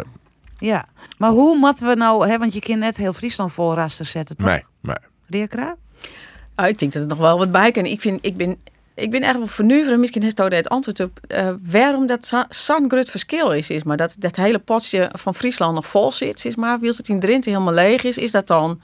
Ja, 0.60 0.86
maar 1.18 1.30
hoe 1.30 1.58
moeten 1.58 1.88
we 1.88 1.96
nou, 1.96 2.28
hè, 2.28 2.38
want 2.38 2.54
je 2.54 2.60
kan 2.60 2.80
net 2.80 2.98
heel 2.98 3.14
Friesland 3.14 3.52
vol 3.54 3.74
raster 3.74 4.06
zetten, 4.06 4.38
toch? 4.38 4.48
nee, 4.48 4.64
nee. 4.82 4.96
Reerkra? 5.30 5.76
Ah, 6.56 6.68
ik 6.68 6.78
denk 6.78 6.94
dat 6.94 7.02
er 7.02 7.08
nog 7.08 7.18
wel 7.18 7.38
wat 7.38 7.52
bij 7.52 7.72
kan. 7.72 7.86
Ik, 7.86 8.02
vind, 8.02 8.20
ik 8.22 8.38
ben 8.38 8.58
ik 8.96 9.12
ben 9.12 9.22
echt 9.22 9.38
wel 9.38 9.48
vernuiveren. 9.48 10.00
Misschien 10.00 10.24
heeft 10.24 10.38
hij 10.38 10.48
het 10.48 10.70
antwoord 10.70 11.00
op 11.00 11.20
eh, 11.28 11.50
waarom 11.72 12.08
dat 12.08 12.26
zo- 12.26 12.44
zo'n 12.50 12.90
groot 12.90 13.10
verschil 13.10 13.52
is, 13.52 13.70
is. 13.70 13.84
Maar 13.84 13.98
dat 13.98 14.16
dat 14.20 14.36
hele 14.36 14.60
potje 14.60 15.10
van 15.14 15.36
Friesland 15.36 15.74
nog 15.76 15.86
vol 15.86 16.12
zit, 16.12 16.46
is 16.46 16.56
maar. 16.56 16.80
Wil 16.80 16.94
het 16.98 17.10
in 17.10 17.20
Drenthe 17.20 17.50
helemaal 17.50 17.74
leeg 17.74 18.04
is, 18.04 18.18
is 18.18 18.32
dat 18.32 18.48
dan 18.48 18.82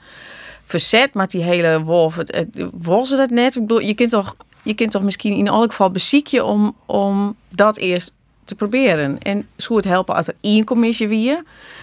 verzet 0.64 1.14
met 1.14 1.30
die 1.30 1.42
hele 1.42 1.82
wolf? 1.82 2.16
Het, 2.16 2.34
het, 2.34 2.68
was 2.72 3.08
ze 3.08 3.16
dat 3.16 3.30
net? 3.30 3.54
Ik 3.54 3.60
bedoel, 3.60 3.80
je 3.80 3.94
kunt 3.94 4.10
toch, 4.10 4.36
je 4.62 4.74
kunt 4.74 4.90
toch 4.90 5.02
misschien 5.02 5.36
in 5.36 5.46
elk 5.46 5.70
geval 5.70 5.90
beziekje 5.90 6.44
om, 6.44 6.76
om 6.86 7.36
dat 7.48 7.76
eerst 7.76 8.12
te 8.44 8.54
proberen. 8.54 9.18
En 9.18 9.48
zou 9.56 9.78
het 9.78 9.88
helpen 9.88 10.14
als 10.14 10.28
er 10.28 10.34
één 10.40 10.64
commissie 10.64 11.08
wie 11.08 11.38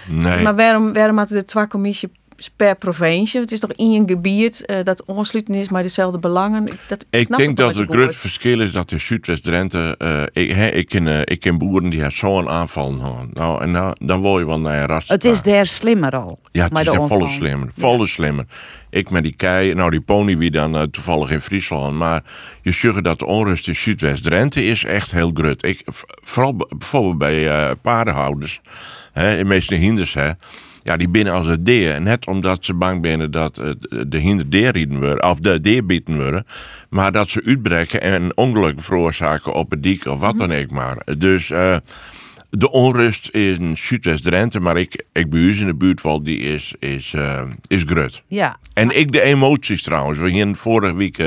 Nee. 0.08 0.44
Maar 0.44 0.56
waarom, 0.56 0.94
waarom 0.94 1.18
hadden 1.18 1.38
de 1.38 1.46
twee 1.46 1.68
commissie 1.68 2.10
per 2.55 2.75
provincie? 2.75 3.39
Het 3.39 3.51
is 3.51 3.60
toch 3.60 3.72
één 3.72 4.08
gebied 4.08 4.65
eh, 4.65 4.84
dat 4.84 5.03
ontsluiten 5.05 5.53
is, 5.55 5.69
maar 5.69 5.81
dezelfde 5.84 6.17
belangen. 6.19 6.67
Ik- 6.67 6.74
Dat, 6.88 7.05
Ik 7.10 7.25
snap 7.25 7.39
denk 7.39 7.58
dat 7.58 7.77
het 7.77 7.89
groot 7.91 8.15
verschil 8.15 8.62
is 8.62 8.72
dat 8.72 8.91
in 8.91 9.00
Zuidwest-Drenthe. 9.00 9.96
eh, 9.98 10.43
ik, 10.43 10.51
hè, 10.51 10.67
ik, 10.67 10.88
ken, 10.88 11.08
eh, 11.08 11.19
ik 11.24 11.39
ken 11.39 11.58
boeren 11.58 11.89
die 11.89 12.10
zo'n 12.10 12.50
aanval. 12.50 12.91
gehad. 12.91 13.34
Nou, 13.34 13.62
en 13.62 13.72
nou, 13.72 13.96
dan 14.00 14.22
word 14.22 14.39
je 14.41 14.48
wel 14.48 14.60
naar 14.60 14.79
een 14.81 14.88
rast. 14.88 15.10
Het 15.10 15.25
is 15.25 15.41
daar 15.41 15.65
slimmer 15.65 16.12
al. 16.15 16.39
Ja, 16.51 16.63
het 16.63 16.74
maar 16.74 16.81
is 16.86 16.91
daar 16.91 17.08
volle 17.08 17.27
slimmer. 17.27 17.69
Volle 17.77 18.08
slimmer. 18.08 18.46
Ik 18.89 19.10
met 19.10 19.24
die 19.24 19.36
kei, 19.36 19.74
nou 19.74 19.89
die 19.91 20.01
pony 20.01 20.38
wie 20.38 20.51
dan 20.51 20.89
toevallig 20.91 21.29
in 21.31 21.41
Friesland. 21.41 21.96
Maar 21.96 22.24
je 22.62 22.72
zegt 22.72 23.03
dat 23.03 23.19
de 23.19 23.25
onrust 23.25 23.67
in 23.67 23.75
Zuidwest-Drenthe 23.75 24.63
is 24.65 24.84
echt 24.84 25.12
heel 25.12 25.31
groot. 25.34 25.65
Ik, 25.65 25.81
vooral 26.24 26.55
bijvoorbeeld 26.77 27.17
bij 27.17 27.48
eh, 27.50 27.72
paardenhouders. 27.81 28.62
Hè, 29.13 29.38
in 29.38 29.48
meeste 29.48 29.75
hinders, 29.75 30.13
hè. 30.13 30.31
Ja, 30.89 30.98
die 30.98 31.10
binnen 31.10 31.34
als 31.34 31.48
het 31.48 31.65
deer. 31.65 32.01
Net 32.01 32.27
omdat 32.27 32.65
ze 32.65 32.74
bang 32.74 33.05
zijn 33.05 33.31
dat 33.31 33.58
eh, 33.58 33.69
de 34.08 34.17
hinder 34.17 34.50
deerrieden 34.50 35.00
worden, 35.00 35.24
of 35.24 35.39
de 35.39 35.60
deerbieten 35.60 36.15
worden. 36.15 36.46
Maar 36.89 37.12
dat 37.12 37.29
ze 37.29 37.43
uitbreken 37.46 38.01
en 38.01 38.38
ongeluk 38.38 38.81
veroorzaken 38.81 39.53
op 39.53 39.72
het 39.72 39.84
dik 39.84 40.05
of 40.05 40.19
wat 40.19 40.38
dan 40.38 40.53
ook 40.53 40.72
maar. 40.72 40.98
Dus 41.17 41.50
eh, 41.50 41.77
de 42.50 42.72
onrust 42.72 43.27
in 43.27 43.77
Zuidwest-Drenthe, 43.77 44.60
maar 44.60 44.77
ik, 44.77 45.05
ik 45.13 45.29
bij 45.29 45.41
in 45.41 45.65
de 45.65 45.75
buurt 45.75 46.01
wel, 46.01 46.24
die 46.24 46.39
is, 46.39 46.74
is, 46.79 47.13
eh, 47.13 47.43
is 47.67 47.84
groot. 47.86 48.24
Ja. 48.27 48.58
En 48.74 49.00
ik 49.00 49.12
de 49.12 49.22
emoties 49.22 49.81
trouwens. 49.81 50.19
We 50.19 50.29
gingen 50.29 50.55
vorige 50.55 50.96
week 50.96 51.17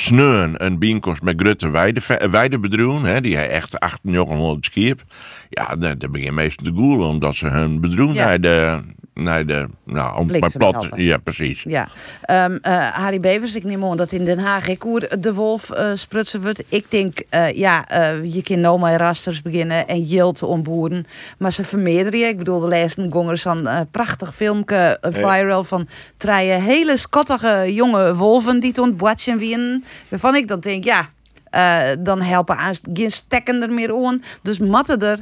sneun 0.00 0.64
een 0.64 0.78
bijeenkomst 0.78 1.22
met 1.22 1.40
Grutte 1.40 1.70
Weide, 1.70 2.28
Weidebedroen. 2.30 3.04
Hè, 3.04 3.20
die 3.20 3.36
hij 3.36 3.48
echt 3.48 3.80
1800 3.80 4.64
schip. 4.64 5.02
Ja, 5.48 5.76
daar, 5.76 5.98
daar 5.98 6.10
begin 6.10 6.34
meestal 6.34 6.66
te 6.66 6.80
goelen 6.80 7.08
omdat 7.08 7.34
ze 7.34 7.46
hun 7.46 7.80
bedroen 7.80 8.14
Ja. 8.14 8.82
Naar 9.18 9.46
de... 9.46 9.68
Nou, 9.84 10.18
om 10.18 10.26
maar 10.38 10.52
plat. 10.56 10.88
Ja, 10.94 11.18
precies. 11.18 11.62
Ja, 11.62 11.88
Ehm 12.22 12.58
eh, 12.62 12.88
Harry 12.88 13.20
Bevers, 13.20 13.54
ik 13.54 13.64
neem 13.64 13.84
aan 13.84 13.96
dat 13.96 14.12
in 14.12 14.24
Den 14.24 14.38
Haag 14.38 14.68
ik 14.68 14.82
hoe 14.82 15.10
de 15.20 15.34
wolf 15.34 15.70
eh, 15.70 15.90
sprutsen 15.94 16.42
wordt. 16.42 16.62
Ik 16.68 16.90
denk, 16.90 17.22
eh, 17.28 17.56
ja, 17.56 17.86
je 18.22 18.42
kan 18.42 18.60
nou 18.60 18.96
rasters 18.96 19.42
beginnen 19.42 19.86
en 19.86 20.02
jilt 20.02 20.42
ontboeren. 20.42 21.06
Maar 21.38 21.52
ze 21.52 21.64
vermeerderen 21.64 22.18
je. 22.18 22.26
Ik 22.26 22.38
bedoel, 22.38 22.60
de 22.60 22.68
laatste 22.68 23.06
gongers 23.10 23.44
een 23.44 23.88
prachtig 23.90 24.34
filmpje 24.34 24.98
viral 25.00 25.64
van 25.64 25.88
drie 26.16 26.52
hele 26.52 26.96
schattige 26.96 27.74
jonge 27.74 28.14
wolven 28.14 28.60
die 28.60 28.72
toen 28.72 28.98
watchen 28.98 29.38
winnen. 29.38 29.84
Waarvan 30.08 30.34
ik 30.34 30.48
dan 30.48 30.60
denk, 30.60 30.84
ja, 30.84 31.08
dan 31.98 32.22
helpen 32.22 32.56
aan 32.56 32.74
geen 32.92 33.10
stekken 33.10 33.62
er 33.62 33.72
meer 33.72 34.06
aan. 34.06 34.22
Dus 34.42 34.58
matten 34.58 35.00
er 35.00 35.18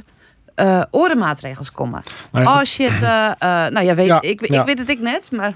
eh 0.57 0.81
orenmaatregels 0.91 1.71
komen. 1.71 2.03
Nou 2.31 2.45
ja, 2.45 2.51
Als 2.59 2.77
je 2.77 2.89
het, 2.89 3.03
eh, 3.03 3.65
eh, 3.65 3.71
nou 3.71 3.85
ja, 3.85 3.95
weet, 3.95 4.07
Ja, 4.07 4.21
ik, 4.21 4.41
ik 4.41 4.53
ja. 4.53 4.63
weet 4.63 4.77
het 4.79 4.89
ik 4.89 4.99
net, 4.99 5.29
maar 5.31 5.53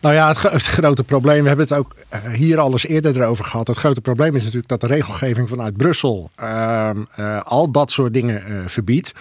Nou 0.00 0.14
ja, 0.14 0.28
het, 0.28 0.36
gro- 0.36 0.50
het 0.50 0.64
grote 0.66 1.04
probleem, 1.04 1.42
we 1.42 1.48
hebben 1.48 1.66
het 1.68 1.78
ook 1.78 1.94
hier 2.32 2.58
al 2.58 2.70
eens 2.72 2.86
eerder 2.86 3.16
erover 3.20 3.44
gehad. 3.44 3.66
Het 3.66 3.76
grote 3.76 4.00
probleem 4.00 4.36
is 4.36 4.42
natuurlijk 4.42 4.68
dat 4.68 4.80
de 4.80 4.86
regelgeving 4.86 5.48
vanuit 5.48 5.76
Brussel 5.76 6.30
ehm, 6.36 7.02
eh, 7.16 7.40
al 7.42 7.70
dat 7.70 7.90
soort 7.90 8.14
dingen 8.14 8.64
verbiedt. 8.70 9.12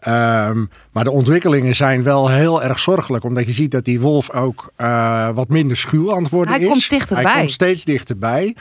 Ehm, 0.00 0.64
maar 0.92 1.04
de 1.04 1.10
ontwikkelingen 1.10 1.74
zijn 1.74 2.02
wel 2.02 2.28
heel 2.30 2.62
erg 2.62 2.78
zorgelijk. 2.78 3.24
Omdat 3.24 3.46
je 3.46 3.52
ziet 3.52 3.70
dat 3.70 3.84
die 3.84 4.00
wolf 4.00 4.30
ook 4.30 4.72
wat 5.34 5.48
minder 5.48 5.76
schuw 5.76 6.14
aan 6.14 6.22
het 6.22 6.30
worden 6.32 6.54
Hij 6.54 6.62
is. 6.62 6.68
komt 6.70 6.90
dichterbij. 6.90 7.24
Hij 7.24 7.38
komt 7.38 7.50
steeds 7.50 7.84
dichterbij. 7.84 8.56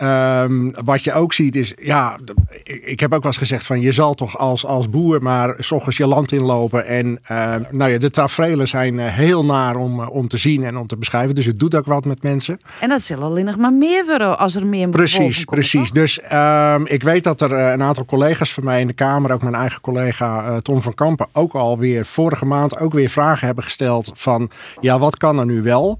Ehm, 0.00 0.70
wat 0.84 1.04
je 1.04 1.12
ook 1.12 1.32
ziet 1.32 1.56
is, 1.56 1.74
ja, 1.78 2.18
ik, 2.62 3.00
heb 3.00 3.12
ook 3.12 3.22
wel 3.22 3.30
eens 3.30 3.40
gezegd 3.40 3.66
van 3.66 3.80
je 3.80 3.92
zal 3.92 4.14
toch 4.14 4.38
als, 4.38 4.66
als 4.66 4.90
boer 4.90 5.22
maar 5.22 5.54
s 5.58 5.70
ochtends 5.70 5.96
je 5.96 6.06
land 6.06 6.32
inlopen. 6.32 6.86
En 6.86 7.18
eh, 7.22 7.54
nou 7.70 7.90
ja, 7.90 7.98
de 7.98 8.10
tafereelen 8.10 8.68
zijn 8.68 8.98
eh, 8.98 9.14
heel 9.14 9.44
naar 9.44 9.76
om, 9.76 10.00
eh, 10.00 10.10
om 10.10 10.28
te 10.28 10.36
zien 10.36 10.64
en 10.64 10.76
om 10.76 10.86
te 10.86 10.96
beschrijven. 10.96 11.34
Dus 11.34 11.46
het 11.46 11.58
doet 11.58 11.74
ook 11.74 11.86
wat 11.86 12.04
met 12.04 12.22
mensen. 12.22 12.60
En 12.80 12.88
dat 12.88 13.02
zullen 13.02 13.24
alleen 13.24 13.44
nog 13.44 13.56
maar 13.56 13.72
meer 13.72 14.06
worden 14.06 14.38
als 14.38 14.56
er 14.56 14.66
meer 14.66 14.88
Precies, 14.88 15.44
precies. 15.44 15.86
toch? 15.86 15.90
Dus 15.90 16.20
ehm, 16.20 16.84
ik 16.84 17.02
weet 17.02 17.24
dat 17.24 17.40
er 17.40 17.52
eh, 17.52 17.72
een 17.72 17.82
aantal 17.82 18.04
collega's 18.04 18.52
van 18.52 18.64
mij 18.64 18.80
in 18.80 18.86
de 18.86 18.92
Kamer, 18.92 19.32
ook 19.32 19.42
mijn 19.42 19.54
eigen 19.54 19.80
collega 19.80 20.46
eh, 20.46 20.56
Tom 20.56 20.82
van 20.82 20.94
Kampen, 20.94 21.28
ook 21.32 21.52
alweer 21.52 22.06
vorige 22.06 22.44
maand 22.44 22.78
ook 22.78 22.92
weer 22.92 23.08
vragen 23.08 23.46
hebben 23.46 23.64
gesteld 23.64 24.10
van 24.14 24.50
ja, 24.80 24.98
wat 24.98 25.16
kan 25.16 25.38
er 25.38 25.46
nu 25.46 25.62
wel? 25.62 25.98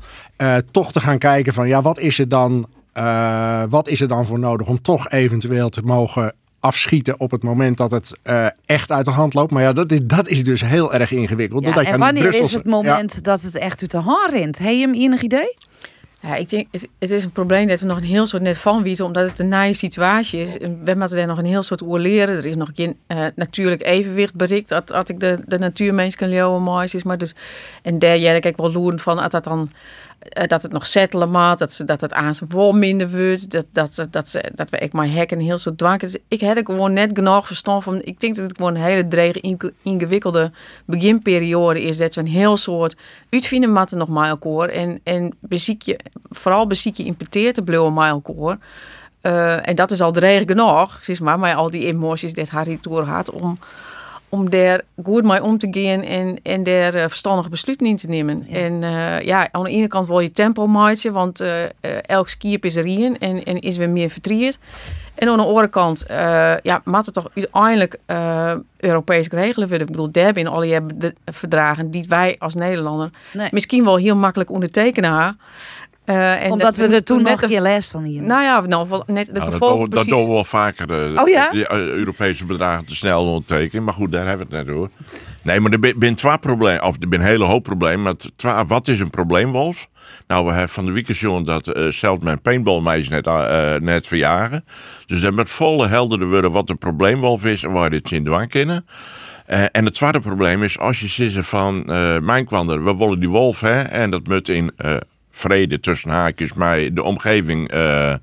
Toch 0.71 0.93
te 0.93 1.01
gaan 1.01 1.19
kijken 1.19 1.53
van 1.53 1.69
ja, 1.69 1.83
wat 1.83 1.99
is 1.99 2.19
er 2.19 2.29
dan, 2.29 2.67
eh, 2.93 3.63
wat 3.69 3.89
is 3.89 4.01
er 4.01 4.09
dan 4.09 4.27
voor 4.27 4.39
nodig 4.39 4.67
om 4.67 4.83
toch 4.83 5.09
eventueel 5.09 5.69
te 5.69 5.83
mogen 5.83 6.35
afschieten 6.61 7.21
op 7.21 7.31
het 7.31 7.43
moment 7.43 7.77
dat 7.77 7.91
het 7.91 8.17
eh, 8.23 8.47
echt 8.67 8.91
uit 8.91 9.05
de 9.05 9.11
hand 9.11 9.35
loopt. 9.35 9.51
Maar 9.51 9.63
ja, 9.63 9.73
dat 9.73 9.93
is, 9.93 10.01
dat 10.03 10.29
is 10.29 10.45
dus 10.45 10.61
heel 10.61 10.95
erg 10.95 11.11
ingewikkeld. 11.11 11.65
Ja, 11.65 11.83
en 11.83 11.99
wanneer 11.99 12.35
is 12.35 12.53
het 12.53 12.65
moment 12.65 13.25
dat 13.25 13.43
het 13.43 13.55
echt 13.55 13.81
uit 13.81 13.91
de 13.91 13.99
hand 13.99 14.33
rent? 14.33 14.59
Heb 14.59 14.69
je 14.69 14.81
hem 14.81 14.95
enig 14.95 15.23
idee? 15.23 15.55
Ja, 16.23 16.37
ik 16.37 16.49
denk, 16.49 16.67
het, 16.71 16.89
het 16.99 17.11
is 17.11 17.25
een 17.25 17.33
probleem 17.33 17.67
dat 17.67 17.81
we 17.81 17.87
nog 17.87 17.97
een 17.97 18.05
heel 18.05 18.27
soort 18.27 18.43
net 18.43 18.59
van 18.59 18.83
weten, 18.83 19.05
omdat 19.05 19.29
het 19.29 19.39
een 19.39 19.49
naaie 19.49 19.73
situatie 19.73 20.41
is. 20.41 20.57
We 20.85 20.95
moeten 20.97 21.19
er 21.19 21.27
nog 21.27 21.39
een 21.39 21.45
heel 21.45 21.63
soort 21.63 21.83
oer 21.83 21.99
leren. 21.99 22.37
Er 22.37 22.47
is 22.47 22.57
nog 22.57 22.71
geen 22.75 22.97
eh, 23.07 23.27
natuurlijk 23.35 23.83
evenwicht 23.87 24.35
bereikt. 24.35 24.69
Dat, 24.69 24.89
dat 24.89 25.09
ik 25.09 25.21
de, 25.21 25.39
de 25.47 25.59
natuurmens 25.59 26.17
kan 26.17 26.29
leeuwen. 26.29 26.63
Maar 26.63 27.19
dus, 27.19 27.35
en 27.83 27.99
daar 27.99 28.19
jij 28.19 28.37
ik 28.37 28.57
wel 28.57 28.73
loeren 28.73 28.99
van, 28.99 29.17
dat 29.17 29.31
dat 29.31 29.45
dan 29.45 29.71
dat 30.47 30.63
het 30.63 30.73
nog 30.73 30.87
settelen 30.87 31.31
maakt, 31.31 31.59
dat, 31.59 31.73
ze, 31.73 31.85
dat 31.85 32.01
het 32.01 32.13
aan 32.13 32.35
zijn 32.35 32.51
vol 32.51 32.73
minder 32.73 33.11
wordt, 33.11 33.51
dat, 33.51 33.65
dat, 33.73 33.95
ze- 33.95 34.11
dat, 34.11 34.29
ze, 34.29 34.51
dat 34.55 34.71
we 34.71 34.79
ik 34.79 34.93
maar 34.93 35.11
hekken 35.11 35.39
heel 35.41 35.59
soort 35.59 35.79
dwanken. 35.79 36.09
Dus 36.11 36.21
ik 36.29 36.41
heb 36.41 36.67
gewoon 36.67 36.93
net 36.93 37.11
genoeg 37.15 37.47
verstand 37.47 37.83
van. 37.83 38.01
Ik 38.03 38.21
denk 38.21 38.35
dat 38.37 38.45
het 38.47 38.57
gewoon 38.57 38.75
een 38.75 38.83
hele 38.83 39.09
drege, 39.09 39.41
inge- 39.41 39.73
ingewikkelde 39.83 40.51
beginperiode 40.85 41.83
is. 41.83 41.97
Dat 41.97 42.15
we 42.15 42.21
een 42.21 42.27
heel 42.27 42.57
soort 42.57 42.97
uitvinden 43.31 43.73
matten 43.73 43.99
nog 43.99 44.09
maar. 44.09 44.39
En, 44.69 45.01
en 45.03 45.37
beziek 45.41 45.97
vooral 46.31 46.67
beziek 46.67 46.97
je 46.97 47.05
importeert 47.05 47.55
te 47.55 47.63
blijven 47.63 47.93
maar. 47.93 48.59
Eh, 49.21 49.69
en 49.69 49.75
dat 49.75 49.91
is 49.91 50.01
al 50.01 50.13
dreig 50.13 50.43
genoeg, 50.47 50.99
zeg 51.01 51.21
maar, 51.21 51.39
maar 51.39 51.55
al 51.55 51.71
die 51.71 51.87
emoties 51.87 52.35
dat 52.35 52.49
Harry 52.49 52.77
Tour 52.77 53.05
had 53.05 53.31
om, 53.31 53.57
om 54.31 54.51
daar 54.51 54.81
goed 55.05 55.25
mee 55.25 55.43
om 55.43 55.59
te 55.59 55.69
gaan 55.71 56.03
en, 56.03 56.39
en 56.43 56.63
daar 56.63 56.95
eh, 56.95 57.09
verstandige 57.09 57.49
besluiten 57.49 57.87
in 57.87 57.97
te 57.97 58.09
nemen. 58.09 58.47
En 58.47 58.83
eh, 58.83 59.21
ja, 59.21 59.49
aan 59.53 59.63
de 59.63 59.71
ene 59.71 59.87
kant 59.87 60.07
wil 60.07 60.21
je 60.21 60.33
tempo 60.33 60.67
maken, 60.67 61.13
want 61.13 61.41
eh, 61.41 61.63
elk 62.07 62.29
skip 62.29 62.65
is 62.65 62.77
er 62.77 62.87
in 62.87 63.19
en, 63.19 63.45
en 63.45 63.59
is 63.61 63.77
weer 63.77 63.91
meer 63.91 64.11
vertrierd. 64.11 64.59
En 65.15 65.29
aan 65.29 65.37
de 65.37 65.45
andere 65.45 65.69
kant, 65.69 66.07
eh, 66.07 66.55
ja, 66.63 66.81
moet 66.85 67.05
het 67.05 67.15
toch 67.15 67.29
uiteindelijk 67.35 67.99
Europees 68.77 69.27
geregeld 69.29 69.69
worden. 69.69 69.87
Ik 69.87 69.93
bedoel, 69.93 70.11
daar 70.11 70.49
al 70.49 70.61
die 70.61 70.79
verdragen 71.25 71.91
die 71.91 72.05
wij 72.09 72.37
als 72.39 72.55
Nederlander 72.55 73.11
Nee. 73.33 73.49
misschien 73.51 73.85
wel 73.85 73.97
heel 73.97 74.17
makkelijk 74.17 74.51
ondertekenen. 74.51 75.39
Eh, 76.11 76.45
en 76.45 76.51
Omdat 76.51 76.77
dat- 76.77 76.89
we 76.89 76.95
er 76.95 77.05
toen 77.05 77.23
net 77.23 77.31
nog 77.31 77.41
de- 77.41 77.49
geen 77.49 77.61
les 77.61 77.89
van 77.89 78.03
hier. 78.03 78.23
Nou 78.23 78.43
ja, 78.43 78.61
nou, 78.61 78.89
net 79.07 79.27
de 79.27 79.33
Nou, 79.33 79.59
dat, 79.59 79.89
precies. 79.89 80.09
doen 80.13 80.25
we 80.27 80.31
wel 80.33 80.45
vaker. 80.45 80.91
eh, 81.15 81.23
Oh 81.23 81.29
ja? 81.29 81.51
Die 81.51 81.67
eh, 81.67 81.79
Europese 81.79 82.45
bedragen 82.45 82.85
te 82.85 82.97
snel 82.97 83.25
ondertekenen. 83.27 83.85
Maar 83.85 83.95
goed, 83.95 84.13
daar 84.13 84.27
hebben 84.27 84.47
we 84.49 84.57
het 84.57 84.67
net 84.67 84.77
over. 84.77 84.91
Nee, 85.45 85.61
maar 85.61 85.73
er 85.73 85.79
zijn- 85.99 86.15
twee 86.15 86.39
problemen. 86.39 86.83
Of 86.83 86.95
er 86.95 87.07
zijn 87.09 87.21
een 87.21 87.27
hele 87.27 87.45
hoop 87.45 87.63
problemen. 87.63 88.03
Maar 88.03 88.15
twee- 88.37 88.65
wat 88.67 88.89
is 88.89 89.01
een 89.01 89.11
probleem, 89.11 89.51
Wolf? 89.53 89.89
Nou, 90.27 90.45
we 90.45 90.51
hebben 90.51 90.69
van 90.69 90.85
de 90.85 90.93
week 90.93 91.07
gezien 91.07 91.43
dat 91.45 91.67
eh, 91.69 91.87
zelfs 91.89 92.25
mijn 92.25 92.41
paintballmeisje 92.41 93.11
net, 93.11 93.27
eh, 93.27 93.75
net 93.75 94.07
verjagen. 94.07 94.65
Dus 95.07 95.21
dat 95.21 95.35
met 95.35 95.51
volle 95.51 95.87
heldere 95.87 96.27
worden 96.27 96.53
wat 96.53 96.69
een 96.71 96.79
probleemwolf 96.79 97.45
is 97.45 97.63
en 97.63 97.73
waar 97.73 97.85
je 97.85 97.91
dit 97.91 98.09
zin 98.09 98.25
dwang 98.25 98.49
kennen. 98.49 98.87
Eh, 99.47 99.63
en 99.73 99.85
het 99.85 99.95
tweede 99.95 100.21
probleem 100.21 100.63
is, 100.63 100.79
als 100.79 101.01
je 101.01 101.09
zegt 101.31 101.49
van, 101.49 101.85
eh 101.87 102.19
mijn 102.19 102.45
kwander, 102.47 102.85
we 102.85 102.97
willen 102.97 103.21
die 103.21 103.29
wolf, 103.29 103.61
hè, 103.61 103.81
en 103.83 104.11
dat 104.11 104.27
moet 104.27 104.49
in 104.49 104.71
eh, 104.77 104.97
vrede 105.31 105.81
tussen 105.81 106.11
haakjes 106.11 106.53
mij 106.53 106.93
de 106.93 107.03
omgeving 107.03 107.71
eh, 107.71 108.13
eh, 108.13 108.19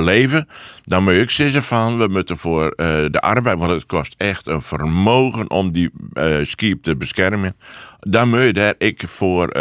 leven, 0.00 0.48
dan 0.84 1.02
moet 1.02 1.12
ik 1.12 1.30
zeggen 1.30 1.62
van, 1.62 1.98
we 1.98 2.08
moeten 2.08 2.36
voor 2.36 2.70
eh, 2.70 2.86
de 3.10 3.20
arbeid, 3.20 3.58
want 3.58 3.72
het 3.72 3.86
kost 3.86 4.14
echt 4.18 4.46
een 4.46 4.62
vermogen 4.62 5.50
om 5.50 5.72
die 5.72 5.90
skip 6.42 6.82
te 6.82 6.96
beschermen. 6.96 7.56
Dan 8.00 8.28
moet 8.28 8.54
daar 8.54 8.74
ik 8.78 9.02
voor, 9.06 9.56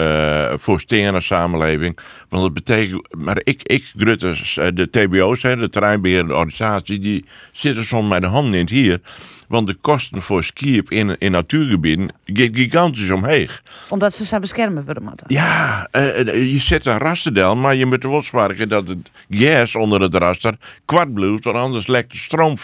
voor 0.57 0.79
stenen 0.79 1.21
samenleving. 1.21 1.99
Want 2.29 2.43
dat 2.43 2.53
betekent, 2.53 3.15
maar 3.17 3.39
ik, 3.43 3.63
ik 3.63 3.91
Grutters, 3.97 4.53
de 4.53 4.89
TBO's, 4.89 5.41
de 5.41 5.69
terreinbeheerende 5.69 6.33
organisatie, 6.33 6.99
die 6.99 7.25
zitten 7.51 7.85
soms 7.85 8.09
met 8.09 8.21
de 8.21 8.27
handen 8.27 8.59
in 8.59 8.67
hier. 8.69 9.01
Want 9.49 9.67
de 9.67 9.73
kosten 9.73 10.21
voor 10.21 10.43
skiën 10.43 10.85
in, 10.87 11.15
in 11.19 11.31
natuurgebieden 11.31 12.13
gaan 12.25 12.49
gigantisch 12.55 13.09
omheeg. 13.11 13.63
Omdat 13.89 14.13
ze 14.13 14.25
ze 14.25 14.39
beschermen 14.39 14.85
worden 14.85 15.03
moeten. 15.03 15.25
Ja, 15.29 15.87
eh, 15.91 16.19
eh, 16.19 16.51
je 16.51 16.59
zet 16.59 16.85
een 16.85 16.97
rasterdel, 16.97 17.55
maar 17.55 17.75
je 17.75 17.85
moet 17.85 18.03
er 18.03 18.09
wel 18.09 18.21
zorgen 18.23 18.69
dat 18.69 18.87
het 18.87 19.11
gas 19.29 19.75
onder 19.75 20.01
het 20.01 20.13
raster 20.15 20.57
kwart 20.85 21.13
blijft, 21.13 21.43
want 21.43 21.57
anders 21.57 21.87
lekt 21.87 22.11
de 22.11 22.17
stroom. 22.17 22.57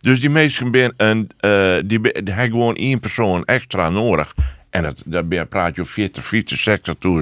Dus 0.00 0.20
die 0.20 0.30
mensen 0.30 0.70
ben 0.70 0.94
een, 0.96 1.30
eh, 1.38 1.74
die, 1.84 2.00
be- 2.00 2.20
die 2.22 2.34
hebben 2.34 2.52
gewoon 2.52 2.74
één 2.76 3.00
persoon 3.00 3.44
extra 3.44 3.88
nodig. 3.88 4.34
En 4.74 4.82
dat, 4.82 5.02
daar 5.04 5.46
praat 5.46 5.74
je 5.74 5.80
over 5.80 5.92
40, 5.92 6.24
50, 6.24 6.66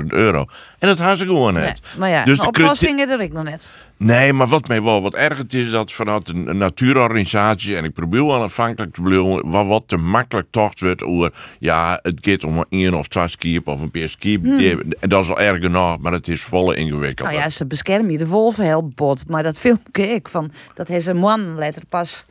60.000 0.03 0.07
euro. 0.07 0.47
En 0.79 0.89
dat 0.89 0.99
hebben 0.99 1.19
ze 1.19 1.25
gewoon 1.25 1.55
Nee, 1.55 1.63
net. 1.63 1.81
maar 1.99 2.09
ja, 2.09 2.25
Dus 2.25 2.37
de 2.37 2.43
de 2.43 2.49
oplossingen 2.49 3.09
er 3.09 3.21
ik 3.21 3.33
nog 3.33 3.45
net. 3.45 3.71
Nee, 3.97 4.33
maar 4.33 4.47
wat 4.49 4.69
mij 4.69 4.83
wel 4.83 5.03
wat 5.03 5.15
ergert 5.15 5.55
is 5.55 5.71
dat 5.71 5.93
vanuit 5.93 6.29
een, 6.29 6.49
een 6.49 6.57
natuurorganisatie, 6.57 7.77
en 7.77 7.85
ik 7.85 7.93
probeer 7.93 8.25
wel 8.27 8.43
aanvankelijk 8.43 8.95
te 8.95 9.03
blijven, 9.03 9.51
wat, 9.51 9.67
wat 9.67 9.83
te 9.87 9.97
makkelijk 9.97 10.47
tocht 10.51 10.81
wordt 10.81 11.03
over, 11.03 11.33
ja, 11.59 11.99
het 12.03 12.27
gaat 12.27 12.45
om 12.45 12.65
een 12.69 12.95
of 12.95 13.09
twee 13.09 13.29
skip 13.29 13.67
of 13.69 13.81
een 13.81 13.91
paar. 13.91 14.15
Hmm. 14.43 14.83
Dat 15.01 15.23
is 15.25 15.29
al 15.29 15.41
erg 15.41 15.63
genoeg, 15.63 15.99
maar 16.01 16.13
het 16.13 16.29
is 16.29 16.43
volle 16.43 16.77
ingewikkeld. 16.77 17.29
Nou 17.29 17.41
ja, 17.41 17.49
ze 17.49 17.67
beschermen 17.67 18.11
je 18.11 18.19
de 18.19 18.27
wolven 18.27 18.65
heel 18.65 18.93
bot. 18.95 19.29
Maar 19.29 19.43
dat 19.43 19.59
filmpje 19.59 20.03
ik 20.03 20.29
van 20.29 20.51
dat 20.75 20.89
hij 20.89 21.01
zijn 21.01 21.17
man 21.17 21.55
letter 21.59 21.83
pas 21.89 22.27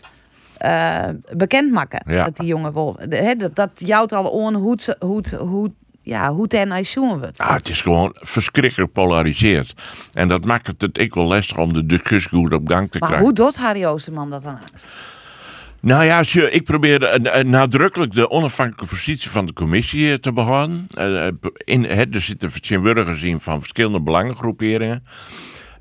eh, 0.62 1.08
bekend 1.36 1.72
maken. 1.72 2.14
Ja. 2.14 2.24
Dat 2.24 2.38
die 2.38 2.48
jonge 2.48 2.96
hè, 3.10 3.36
dat, 3.36 3.56
dat 3.56 3.70
jouwt 3.74 4.14
al 4.14 4.26
on 4.26 4.54
hoe 4.54 4.72
het, 4.72 4.96
hoe 5.00 5.18
het, 5.18 5.32
hoe, 5.32 5.72
ja, 6.02 6.34
hoe 6.34 6.44
het 6.44 6.54
en 6.54 6.72
hij 6.72 6.84
zoen 6.84 7.20
wordt. 7.20 7.38
Ah, 7.38 7.54
het 7.54 7.70
is 7.70 7.82
gewoon 7.82 8.12
verschrikkelijk 8.14 8.92
polariseerd. 8.92 9.74
En 10.12 10.28
dat 10.28 10.46
maakt 10.46 10.68
het 10.68 10.82
het 10.82 10.98
ik 10.98 11.14
wel 11.14 11.26
lastig 11.26 11.58
om 11.58 11.74
de 11.74 11.86
discussie 11.86 12.40
goed 12.40 12.54
op 12.54 12.68
gang 12.68 12.92
te 12.92 12.98
Maar 13.00 13.08
krijgen. 13.08 13.28
hoe 13.28 13.36
doet 13.36 13.56
Harry 13.56 13.86
Oosterman 13.86 14.30
dat 14.30 14.44
dan? 14.44 14.60
Nou 15.82 16.04
ja, 16.04 16.24
ik 16.50 16.64
probeerde 16.64 17.08
eh, 17.08 17.44
nadrukkelijk 17.44 18.14
de 18.14 18.30
onafhankelijke 18.30 18.96
positie 18.96 19.30
van 19.30 19.46
de 19.46 19.54
commissie 19.54 20.12
eh, 20.12 20.14
te 20.14 20.34
behouden. 20.34 20.88
Eh, 20.94 21.28
in, 21.56 21.88
er 21.88 22.22
zitten 22.22 22.52
vertegenwoordigers 22.52 23.24
in 23.24 23.40
van 23.40 23.60
verschillende 23.60 24.02
belangengroeperingen. 24.02 25.04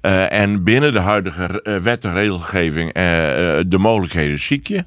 Eh, 0.00 0.32
en 0.32 0.64
binnen 0.64 0.92
de 0.92 0.98
huidige 0.98 1.62
eh, 1.62 1.76
wet 1.76 2.04
en 2.04 2.12
regelgeving 2.12 2.92
eh, 2.92 3.02
de 3.66 3.78
mogelijkheden 3.78 4.38
ziek 4.38 4.66
je. 4.66 4.84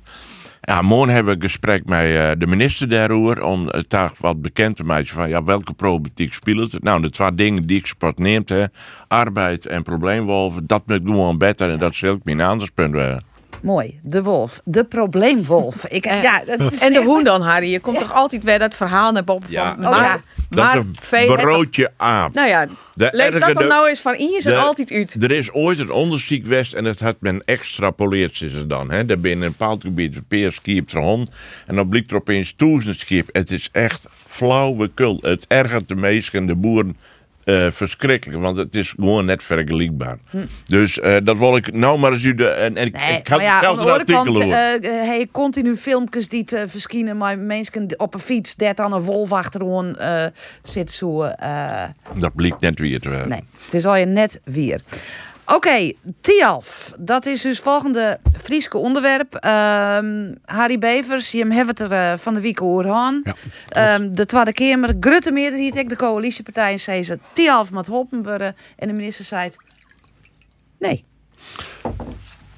Ja, 0.61 0.81
morgen 0.81 1.13
hebben 1.13 1.33
we 1.33 1.43
een 1.43 1.49
gesprek 1.49 1.85
met 1.85 2.39
de 2.39 2.47
minister 2.47 2.89
daarover. 2.89 3.43
Om 3.43 3.67
het 3.67 3.89
daar 3.89 4.11
wat 4.19 4.41
bekend 4.41 4.75
te 4.75 4.83
maken 4.83 5.07
van 5.07 5.29
ja, 5.29 5.43
welke 5.43 5.73
problematiek 5.73 6.33
speelt 6.33 6.71
het. 6.71 6.83
Nou, 6.83 7.01
de 7.01 7.09
twee 7.09 7.35
dingen 7.35 7.67
die 7.67 7.77
ik 7.77 7.85
sport 7.85 8.17
neemt, 8.19 8.49
hè, 8.49 8.65
arbeid 9.07 9.65
en 9.65 9.83
probleemwolven, 9.83 10.67
dat 10.67 10.87
moet 10.87 11.01
gewoon 11.03 11.37
beter 11.37 11.69
en 11.69 11.77
dat 11.77 11.95
zal 11.95 12.13
ik 12.13 12.23
mijn 12.23 12.41
aandachtspunt 12.41 12.93
werden. 12.93 13.32
Mooi, 13.63 13.99
de 14.03 14.23
wolf. 14.23 14.61
De 14.63 14.83
probleemwolf. 14.83 15.85
Ik, 15.97 16.05
ja, 16.05 16.43
dat 16.45 16.73
is 16.73 16.79
En 16.81 16.93
de 16.93 16.99
echt- 16.99 17.07
hoen 17.07 17.23
dan, 17.23 17.41
Harry. 17.41 17.71
Je 17.71 17.79
komt 17.79 17.97
toch 17.99 18.13
altijd 18.13 18.43
weer 18.43 18.59
dat 18.59 18.75
verhaal 18.75 19.11
naar 19.11 19.23
boven 19.23 19.51
Ja, 19.51 19.73
van... 19.73 19.81
dat 19.83 19.91
maar, 19.91 20.15
is- 20.15 20.45
dat 20.49 20.63
maar 20.65 20.77
is 20.77 20.83
een 20.83 20.95
vee- 21.01 21.25
broodje 21.35 21.91
aap. 21.97 22.33
Nou 22.33 22.47
ja, 22.47 22.67
De 22.93 23.09
lees 23.11 23.31
dat 23.31 23.41
dan 23.41 23.53
de- 23.53 23.67
nou 23.67 23.87
eens 23.87 24.01
van 24.01 24.15
is 24.15 24.45
er 24.45 24.51
de- 24.51 24.57
altijd 24.57 24.91
uit. 24.91 25.15
Er 25.23 25.31
is 25.31 25.51
ooit 25.51 25.79
een 25.79 25.91
onderzoek 25.91 26.41
geweest 26.41 26.73
en 26.73 26.83
dat 26.83 26.99
had 26.99 27.15
men 27.19 27.41
extrapoleerd, 27.45 28.41
is 28.41 28.53
het 28.53 28.69
dan. 28.69 28.91
Hè? 28.91 29.05
Daar 29.05 29.19
binnen 29.19 29.45
een 29.45 29.55
bepaald 29.57 29.81
gebied 29.81 30.15
een 30.15 30.25
peer 30.27 30.57
ter 30.85 30.99
hond. 30.99 31.29
En 31.67 31.75
dan 31.75 31.89
blikt 31.89 32.11
er 32.11 32.17
opeens 32.17 32.53
duizend 32.55 32.99
skip. 32.99 33.29
Het 33.31 33.51
is 33.51 33.69
echt 33.71 34.05
flauwekul. 34.27 35.17
Het 35.21 35.45
ergert 35.47 35.87
de 35.87 35.95
meesten 35.95 36.39
en 36.39 36.47
de 36.47 36.55
boeren 36.55 36.97
eh, 37.43 37.67
verschrikkelijk. 37.71 38.41
Want 38.41 38.57
het 38.57 38.75
is 38.75 38.89
gewoon 38.89 39.25
net 39.25 39.43
vergelijkbaar. 39.43 40.17
Hm. 40.29 40.37
Dus 40.65 40.99
eh, 40.99 41.17
dat 41.23 41.37
wil 41.37 41.55
ik 41.55 41.73
nou 41.73 41.99
maar 41.99 42.11
eens 42.11 42.23
u 42.23 42.35
de... 42.35 42.47
En, 42.47 42.77
en 42.77 42.85
ik, 42.85 42.97
Nee, 42.99 43.17
ik 43.17 43.27
had 43.27 43.41
ja, 43.41 43.59
zelfs 43.59 43.81
aan 43.81 43.87
een 43.89 44.05
de 44.05 44.15
andere 44.15 44.45
artikel 44.45 44.53
over. 44.53 44.91
eh, 44.91 45.07
hey, 45.07 45.27
continu 45.31 45.75
filmpjes 45.75 46.29
die 46.29 46.43
te 46.43 46.63
verschijnen, 46.67 47.17
maar 47.17 47.37
mensen 47.37 47.99
op 47.99 48.13
een 48.13 48.19
fiets, 48.19 48.55
dat 48.55 48.79
aan 48.79 48.93
een 48.93 49.01
wolf 49.01 49.31
achterom 49.31 49.85
eh 49.85 50.25
zit 50.63 50.91
zo. 50.91 51.27
Dat 52.19 52.35
blikt 52.35 52.59
net 52.59 52.79
weer 52.79 52.99
nee, 53.27 53.43
het 53.65 53.73
is 53.73 53.85
al 53.85 53.95
je 53.95 54.05
net 54.05 54.39
weer. 54.43 54.81
Oké, 55.53 55.91
Tialf. 56.21 56.93
Dat 56.99 57.25
is 57.25 57.41
dus 57.41 57.59
volgende 57.59 58.19
Frieske 58.41 58.77
onderwerp. 58.77 59.35
Ehm, 59.35 60.33
Harry 60.45 60.77
Bevers, 60.77 61.31
je 61.31 61.45
hebt 61.53 61.67
het 61.67 61.79
er 61.79 61.91
eh, 61.91 62.17
van 62.17 62.33
de 62.33 62.41
week 62.41 62.61
over. 62.61 62.85
Ehm, 63.69 64.11
de 64.11 64.25
Tweede 64.25 64.53
Kamer, 64.53 64.95
grote 64.99 65.31
meerderheid, 65.31 65.77
ik 65.77 65.89
de 65.89 65.95
coalitiepartijen, 65.95 66.79
zei 66.79 67.03
ze 67.03 67.19
Tialf 67.33 67.71
moet 67.71 67.87
helpen 67.87 68.23
worden. 68.23 68.55
En 68.75 68.87
de 68.87 68.93
minister 68.93 69.25
zei 69.25 69.43
het, 69.43 69.57
nee. 70.79 71.05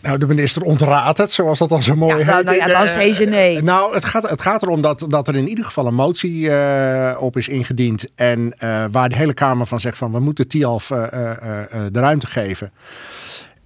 Nou, 0.06 0.18
de 0.18 0.28
minister 0.28 0.62
ontraadt 0.62 1.18
het, 1.18 1.32
zoals 1.32 1.60
dat 1.60 1.70
dan 1.70 1.84
zo 1.84 1.96
mooi 1.96 2.24
nou, 2.24 2.36
heet. 2.36 2.46
nou 2.46 2.58
ja, 2.58 2.68
dan 2.68 2.76
Eh, 2.82 2.88
zei 2.88 3.14
ze 3.14 3.24
nee. 3.24 3.64
Nou, 3.64 3.94
het 3.94 4.06
gaat, 4.06 4.30
het 4.30 4.42
gaat 4.42 4.64
erom 4.64 4.82
dat, 4.82 5.06
dat 5.08 5.28
er 5.28 5.36
in 5.36 5.48
ieder 5.48 5.66
geval 5.66 5.88
een 5.88 5.94
motie 5.94 6.50
eh, 6.52 7.22
op 7.22 7.38
is 7.38 7.48
ingediend. 7.48 8.08
En 8.16 8.54
eh, 8.58 8.86
waar 8.92 9.10
de 9.10 9.16
hele 9.16 9.34
Kamer 9.34 9.66
van 9.66 9.80
zegt 9.80 9.98
van 9.98 10.12
we 10.12 10.20
moeten 10.20 10.48
TIAF 10.48 10.92
eh, 10.92 11.00
de 11.92 12.00
ruimte 12.00 12.28
geven. 12.28 12.72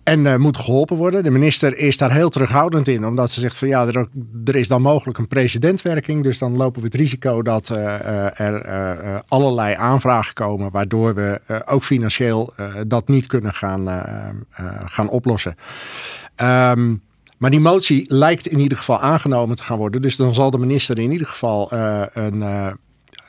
En 0.10 0.28
eh, 0.28 0.36
moet 0.36 0.58
geholpen 0.58 0.98
worden. 0.98 1.24
De 1.24 1.30
minister 1.30 1.78
is 1.78 1.98
daar 1.98 2.12
heel 2.12 2.30
terughoudend 2.30 2.88
in. 2.88 3.06
Omdat 3.06 3.32
ze 3.32 3.40
zegt 3.40 3.58
van 3.58 3.68
ja, 3.68 3.88
er, 4.44 4.56
is 4.56 4.68
dan 4.68 4.82
mogelijk 4.82 5.18
een 5.18 5.28
precedentwerking. 5.28 6.24
Dus 6.24 6.38
dan 6.38 6.58
lopen 6.58 6.82
we 6.82 6.88
het 6.88 6.96
risico 6.96 7.42
dat 7.42 7.70
eh, 7.70 7.96
eh, 7.96 8.40
er 8.40 9.24
allerlei 9.28 9.76
aanvragen 9.76 10.34
komen. 10.34 10.72
Waardoor 10.72 11.16
we 11.16 11.42
ook 11.66 11.84
financieel 11.84 12.54
dat 12.88 13.08
niet 13.08 13.28
kunnen 13.28 13.54
gaan, 13.54 14.04
gaan 14.86 15.10
oplossen. 15.10 15.56
Ehm, 16.36 16.96
maar 17.38 17.50
die 17.50 17.60
motie 17.60 18.14
lijkt 18.14 18.48
in 18.48 18.60
ieder 18.60 18.78
geval 18.78 19.00
aangenomen 19.00 19.56
te 19.56 19.64
gaan 19.64 19.78
worden. 19.78 20.02
Dus 20.02 20.16
dan 20.16 20.34
zal 20.34 20.52
de 20.52 20.58
minister 20.58 21.00
in 21.00 21.12
ieder 21.12 21.28
geval 21.28 21.72
een 22.14 22.44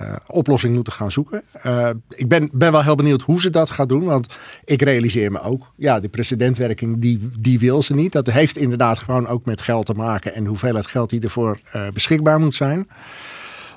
eh, 0.00 0.12
oplossing 0.26 0.74
moeten 0.74 0.92
gaan 0.92 1.10
zoeken. 1.10 1.42
Eh, 1.52 1.90
ik 2.08 2.28
ben, 2.28 2.48
ben 2.52 2.72
wel 2.72 2.82
heel 2.82 2.94
benieuwd 2.94 3.22
hoe 3.22 3.40
ze 3.40 3.50
dat 3.50 3.70
gaat 3.70 3.88
doen. 3.88 4.04
Want 4.04 4.38
ik 4.64 4.82
realiseer 4.82 5.32
me 5.32 5.42
ook, 5.42 5.72
ja, 5.76 6.00
de 6.00 6.08
precedentwerking 6.08 6.98
die, 6.98 7.30
die 7.40 7.58
wil 7.58 7.82
ze 7.82 7.94
niet. 7.94 8.12
Dat 8.12 8.26
heeft 8.26 8.56
inderdaad 8.56 8.98
gewoon 8.98 9.26
ook 9.26 9.44
met 9.44 9.60
geld 9.60 9.86
te 9.86 9.94
maken. 9.94 10.34
En 10.34 10.46
hoeveelheid 10.46 10.86
geld 10.86 11.10
die 11.10 11.20
ervoor 11.20 11.58
eh, 11.72 11.88
beschikbaar 11.92 12.40
moet 12.40 12.54
zijn. 12.54 12.88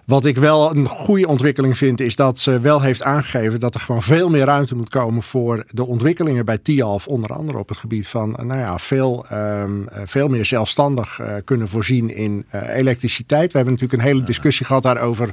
Wat 0.06 0.26
ik 0.26 0.38
wel 0.38 0.76
een 0.76 0.86
goede 0.86 1.28
ontwikkeling 1.28 1.78
vind, 1.78 2.00
is 2.00 2.16
dat 2.16 2.40
ze 2.40 2.60
wel 2.60 2.82
heeft 2.82 3.04
aangegeven 3.04 3.60
dat 3.60 3.74
er 3.74 3.80
gewoon 3.80 4.04
veel 4.04 4.30
meer 4.30 4.46
ruimte 4.46 4.76
moet 4.76 4.90
komen 4.90 5.24
voor 5.24 5.64
de 5.70 5.86
ontwikkelingen 5.86 6.46
bij 6.46 6.58
TIAF. 6.58 7.08
Onder 7.08 7.34
andere 7.34 7.58
op 7.58 7.70
het 7.70 7.78
gebied 7.78 8.08
van 8.08 8.30
nou 8.30 8.60
ja, 8.60 8.78
veel, 8.78 9.26
ehm, 9.30 9.88
eh, 9.88 10.02
veel 10.06 10.28
meer 10.28 10.46
zelfstandig 10.46 11.20
kunnen 11.44 11.68
voorzien 11.68 12.16
in 12.16 12.46
elektriciteit. 12.52 13.52
We 13.52 13.58
hebben 13.58 13.74
natuurlijk 13.74 14.02
een 14.02 14.08
hele 14.08 14.24
discussie 14.24 14.66
gehad 14.66 14.84
daarover. 14.84 15.32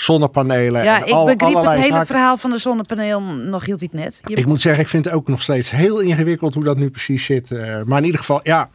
Zonnepanelen. 0.00 0.84
Ja, 0.84 1.00
en 1.00 1.06
ik 1.06 1.12
al- 1.12 1.24
begreep 1.24 1.54
het 1.64 1.68
hele 1.76 1.86
zaken. 1.86 2.06
verhaal 2.06 2.36
van 2.36 2.50
de 2.50 2.58
zonnepaneel 2.58 3.20
nog 3.22 3.64
hield 3.64 3.80
hij 3.80 3.88
het 3.92 4.00
net. 4.02 4.20
Je- 4.24 4.34
Ik 4.36 4.46
moet 4.46 4.60
zeggen, 4.60 4.82
ik 4.82 4.88
vind 4.88 5.04
het 5.04 5.14
ook 5.14 5.28
nog 5.28 5.42
steeds 5.42 5.70
heel 5.70 6.00
ingewikkeld 6.00 6.54
hoe 6.54 6.64
dat 6.64 6.76
nu 6.76 6.90
precies 6.90 7.24
zit. 7.24 7.50
Eh, 7.50 7.74
maar 7.84 7.98
in 7.98 8.04
ieder 8.04 8.20
geval, 8.20 8.40
ja, 8.42 8.68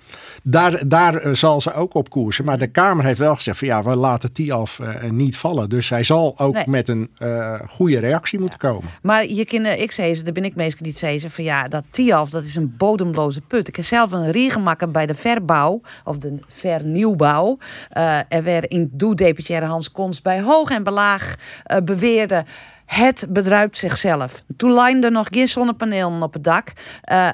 daar, 0.43 0.88
daar 0.88 1.15
eh, 1.15 1.34
zal 1.34 1.62
ze 1.62 1.73
ook 1.73 1.93
op 1.93 2.10
koersen. 2.10 2.45
Maar 2.45 2.58
de 2.58 2.67
Kamer 2.67 3.06
heeft 3.06 3.19
wel 3.19 3.36
gezegd 3.36 3.58
van 3.58 3.67
ja, 3.67 3.84
we 3.84 3.95
laten 3.95 4.34
Tialf 4.34 4.79
eh 4.79 5.12
niet 5.12 5.38
vallen. 5.38 5.69
Dus 5.69 5.88
zij 5.88 6.03
zal 6.03 6.34
ook 6.38 6.53
Nee. 6.53 6.63
met 6.67 6.88
een 6.88 7.10
eh, 7.17 7.60
goede 7.67 7.99
reactie 7.99 8.39
moeten 8.39 8.60
komen. 8.60 8.89
Maar 9.01 9.27
je 9.27 9.45
kinderen, 9.45 9.82
ik 9.82 9.91
zei 9.91 10.15
ze, 10.15 10.23
daar 10.23 10.34
ben 10.34 10.43
ik 10.43 10.56
meestal 10.56 10.86
niet 10.86 10.97
zei 10.97 11.19
ze 11.19 11.29
van 11.29 11.43
ja, 11.43 11.67
dat 11.67 11.84
Tialf, 11.89 12.29
dat 12.29 12.43
is 12.43 12.56
een 12.56 12.73
bodemloze 12.77 13.41
put. 13.41 13.67
Ik 13.67 13.75
heb 13.75 13.86
zelf 13.86 14.12
een 14.12 14.32
riegemakker 14.32 14.91
bij 14.91 15.06
de 15.06 15.15
verbouw, 15.15 15.82
of 16.03 16.17
de 16.17 16.39
vernieuwbouw. 16.47 17.58
Eh, 17.89 18.17
er 18.29 18.43
werd 18.43 18.65
in 18.65 18.89
doe-deputaire 18.91 19.65
Hans 19.65 19.91
Konst 19.91 20.23
bij 20.23 20.41
hoog 20.41 20.69
en 20.69 20.84
belaag 20.84 21.36
beweerde... 21.84 22.45
Het 22.86 23.25
bedruipt 23.29 23.77
zichzelf. 23.77 24.43
Toen 24.58 24.73
lijnde 24.73 25.10
nog 25.10 25.27
geen 25.32 25.47
zonnepanelen 25.47 26.21
op 26.21 26.34
het 26.34 26.43
dak. 26.43 26.71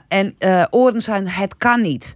En 0.07 0.35
eh, 0.37 0.65
oren 0.69 1.01
zijn, 1.01 1.27
het 1.27 1.57
kan 1.57 1.81
niet. 1.81 2.15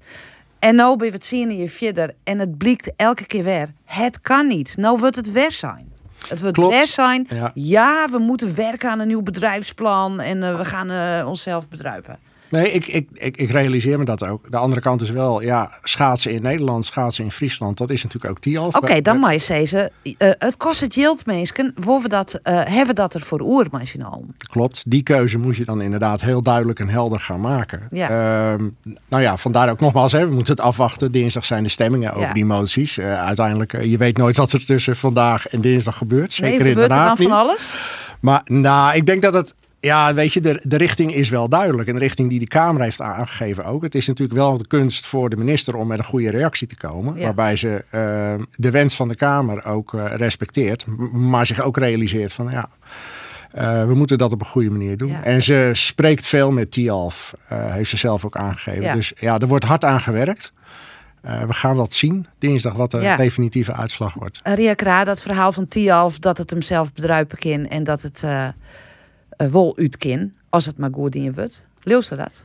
En 0.64 0.76
nou 0.76 0.98
ben 0.98 1.08
je 1.08 1.14
het 1.14 1.26
zien 1.26 1.50
in 1.50 1.58
je 1.58 1.70
verder. 1.70 2.14
En 2.24 2.40
het 2.40 2.58
blijkt 2.58 2.94
elke 2.96 3.26
keer 3.26 3.44
weer. 3.44 3.70
Het 3.86 4.22
kan 4.22 4.48
niet. 4.48 4.78
Nou 4.78 5.00
wordt 5.00 5.16
het 5.16 5.32
weer 5.32 5.52
zijn. 5.52 5.92
Het 6.28 6.42
wordt 6.42 6.58
Klopt. 6.58 6.76
weer 6.76 6.88
zijn. 6.88 7.26
Ja. 7.30 7.52
Ja, 7.54 8.08
we 8.12 8.18
moeten 8.18 8.56
werken 8.56 8.90
aan 8.90 9.00
een 9.00 9.08
nieuw 9.08 9.22
bedrijfsplan. 9.22 10.20
En 10.20 10.44
eh, 10.44 10.58
we 10.58 10.66
gaan 10.66 10.90
eh, 10.90 11.28
onszelf 11.28 11.70
bedruipen. 11.70 12.20
Nee, 12.54 12.72
ik, 12.72 12.88
ik, 12.88 13.08
ik, 13.14 13.38
ik 13.38 13.50
realiseer 13.50 14.00
me 14.00 14.06
dat 14.06 14.26
ook. 14.28 14.52
De 14.52 14.58
andere 14.58 14.82
kant 14.82 15.02
is 15.02 15.10
wel, 15.10 15.42
ja, 15.42 15.72
schaatsen 15.84 16.32
in 16.32 16.42
Nederland, 16.42 16.86
schaatsen 16.86 17.24
in 17.24 17.32
Friesland, 17.32 17.78
dat 17.78 17.90
is 17.90 18.04
natuurlijk 18.04 18.32
ook 18.34 18.40
Tialf. 18.40 18.76
Oké, 18.76 19.02
dan 19.02 19.20
je 19.34 19.40
zeggen. 19.40 19.92
eh, 20.18 20.30
het 20.38 20.58
kost 20.58 20.80
het. 20.82 21.74
Waar 21.76 22.02
we 22.02 22.08
dat, 22.10 22.40
eh, 22.44 22.56
hebben 22.56 22.88
we 22.88 22.94
dat 22.94 23.14
er 23.14 23.22
voor 23.22 23.42
oer, 23.42 23.68
al. 24.04 24.26
Klopt, 24.38 24.84
die 24.88 25.04
keuze 25.04 25.38
moet 25.38 25.56
je 25.56 25.66
dan 25.66 25.82
inderdaad 25.82 26.22
heel 26.22 26.42
duidelijk 26.42 26.80
en 26.80 26.90
helder 26.90 27.20
gaan 27.20 27.40
maken. 27.42 27.88
Ja. 27.92 28.10
Ehm, 28.10 28.70
nou 29.10 29.24
ja, 29.24 29.38
vandaar 29.38 29.70
ook 29.70 29.80
nogmaals, 29.80 30.12
hè, 30.12 30.28
we 30.28 30.34
moeten 30.34 30.54
het 30.56 30.64
afwachten. 30.64 31.12
Dinsdag 31.12 31.46
zijn 31.46 31.64
de 31.64 31.70
stemmingen 31.70 32.12
over 32.14 32.28
Ja. 32.28 32.34
die 32.34 32.46
moties. 32.46 32.98
Eh, 32.98 33.26
uiteindelijk, 33.26 33.84
je 33.84 33.98
weet 33.98 34.18
nooit 34.18 34.38
wat 34.38 34.52
er 34.52 34.66
tussen 34.66 34.96
vandaag 34.96 35.48
en 35.48 35.62
dinsdag 35.62 35.98
gebeurt. 35.98 36.34
Zeker 36.34 36.50
nee, 36.50 36.60
in 36.60 36.64
de 36.64 36.70
gebeurt 36.70 36.90
dan 36.90 36.98
raad 37.00 37.18
van 37.18 37.32
alles? 37.32 37.74
Maar 38.20 38.42
nou, 38.46 38.96
ik 38.96 39.06
denk 39.06 39.22
dat 39.22 39.34
het. 39.34 39.56
Ja, 39.86 40.14
weet 40.14 40.34
je, 40.34 40.42
de, 40.42 40.60
de 40.64 40.78
richting 40.78 41.14
is 41.14 41.30
wel 41.30 41.50
duidelijk. 41.50 41.88
En 41.88 41.94
de 41.94 42.00
richting 42.00 42.30
die 42.30 42.40
de 42.40 42.48
Kamer 42.48 42.82
heeft 42.82 43.02
aangegeven 43.02 43.66
ook. 43.66 43.84
Het 43.84 43.96
is 43.96 44.08
natuurlijk 44.08 44.40
wel 44.40 44.58
de 44.58 44.68
kunst 44.68 45.06
voor 45.06 45.30
de 45.30 45.36
minister 45.36 45.76
om 45.76 45.88
met 45.88 45.98
een 45.98 46.04
goede 46.04 46.30
reactie 46.30 46.68
te 46.68 46.76
komen. 46.76 47.18
Ja. 47.18 47.24
Waarbij 47.24 47.56
ze 47.56 47.84
eh, 47.90 48.46
de 48.56 48.72
wens 48.72 48.96
van 48.96 49.08
de 49.08 49.16
Kamer 49.16 49.66
ook 49.66 49.94
eh, 49.94 50.14
respecteert. 50.16 50.86
Maar 51.12 51.46
zich 51.46 51.62
ook 51.62 51.78
realiseert 51.78 52.34
van 52.34 52.50
ja. 52.52 52.70
eh, 53.52 53.86
we 53.88 53.96
moeten 53.96 54.18
dat 54.18 54.32
op 54.32 54.40
een 54.40 54.46
goede 54.48 54.70
manier 54.70 54.98
doen. 54.98 55.10
Ja. 55.10 55.24
En 55.24 55.42
ze 55.42 55.70
spreekt 55.74 56.28
veel 56.28 56.52
met 56.52 56.72
Tialf, 56.72 57.34
heeft 57.48 57.90
ze 57.90 57.98
zelf 57.98 58.26
ook 58.26 58.36
aangegeven. 58.36 58.82
Ja. 58.84 58.94
Dus 58.96 59.14
ja, 59.20 59.40
er 59.40 59.48
wordt 59.48 59.66
hard 59.66 59.84
aan 59.84 60.02
gewerkt. 60.02 60.54
We 61.22 61.54
gaan 61.54 61.76
dat 61.76 61.94
zien 61.94 62.26
dinsdag, 62.40 62.74
wat 62.74 62.92
de 62.92 63.00
Ja. 63.02 63.18
definitieve 63.18 63.74
uitslag 63.74 64.14
wordt. 64.14 64.40
Ria 64.44 64.74
Kra, 64.74 65.04
dat 65.04 65.22
verhaal 65.22 65.52
van 65.52 65.68
Tialf, 65.68 66.20
dat 66.20 66.38
het 66.38 66.50
hem 66.50 66.62
zelf 66.62 66.94
bedruipen 66.94 67.38
kan 67.38 67.68
en 67.68 67.84
dat 67.84 68.02
het 68.02 68.24
wol 69.52 69.78
uit 69.78 69.98
kan, 69.98 70.32
als 70.50 70.66
het 70.66 70.78
maar 70.78 70.90
goed 70.94 71.16
in 71.16 71.24
je 71.24 71.34
wordt. 71.34 71.66
Leeuwste 71.82 72.16
dat? 72.16 72.44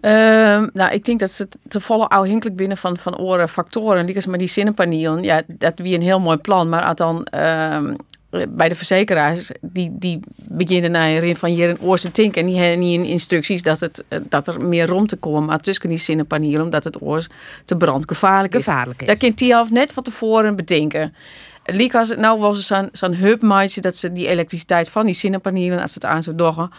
Ehm, 0.00 0.68
nou, 0.72 0.92
ik 0.92 1.04
denk 1.04 1.20
dat 1.20 1.30
ze 1.30 1.48
te 1.68 1.80
volle 1.80 2.08
afhankelijk 2.08 2.56
binnen 2.56 2.76
van, 2.76 2.96
van 2.96 3.18
oren 3.18 3.48
factoren. 3.48 4.04
Liekers 4.04 4.26
maar 4.26 4.38
die 4.38 4.48
zinnenpanielen, 4.48 5.22
ja, 5.22 5.42
dat 5.46 5.72
wie 5.76 5.94
een 5.94 6.02
heel 6.02 6.20
mooi 6.20 6.36
plan. 6.36 6.68
Maar 6.68 6.82
als 6.82 6.96
dan 6.96 7.24
ehm, 7.24 7.94
bij 8.48 8.68
de 8.68 8.74
verzekeraars, 8.74 9.50
die, 9.60 9.90
die 9.92 10.20
beginnen 10.36 10.90
naar 10.90 11.08
erin 11.08 11.36
van 11.36 11.50
hier 11.50 11.68
een 11.68 11.80
oorse 11.80 12.12
tink. 12.12 12.36
En 12.36 12.46
die 12.46 12.58
hebben 12.58 12.78
niet 12.78 12.98
in 12.98 13.04
instructies 13.04 13.62
dat, 13.62 13.80
het, 13.80 14.04
eh, 14.08 14.18
dat 14.28 14.46
er 14.46 14.64
meer 14.64 14.86
rond 14.86 15.08
te 15.08 15.16
komen. 15.16 15.44
Maar 15.44 15.60
tussen 15.60 15.88
die 15.88 15.98
zinnenpanielen, 15.98 16.62
omdat 16.62 16.84
het 16.84 17.02
oors 17.02 17.28
te 17.64 17.76
brandgevaarlijk 17.76 18.54
is. 18.54 18.64
Gevaarlijk 18.64 19.00
is. 19.00 19.06
Dat 19.06 19.18
kan 19.18 19.32
die 19.34 19.54
half 19.54 19.70
net 19.70 19.92
van 19.92 20.02
tevoren 20.02 20.56
bedenken. 20.56 21.14
Liek 21.70 21.94
als 21.94 22.14
nou 22.16 22.40
was 22.40 22.66
zo'n 22.66 22.88
zo'n 22.92 23.14
hubmaatje 23.14 23.80
dat 23.80 23.96
ze 23.96 24.12
die 24.12 24.26
elektriciteit 24.26 24.88
van 24.88 25.06
die 25.06 25.14
zinnenpanelen, 25.14 25.80
als 25.80 25.94
het 25.94 26.04
aan 26.04 26.22
zou 26.22 26.36
doggen, 26.36 26.70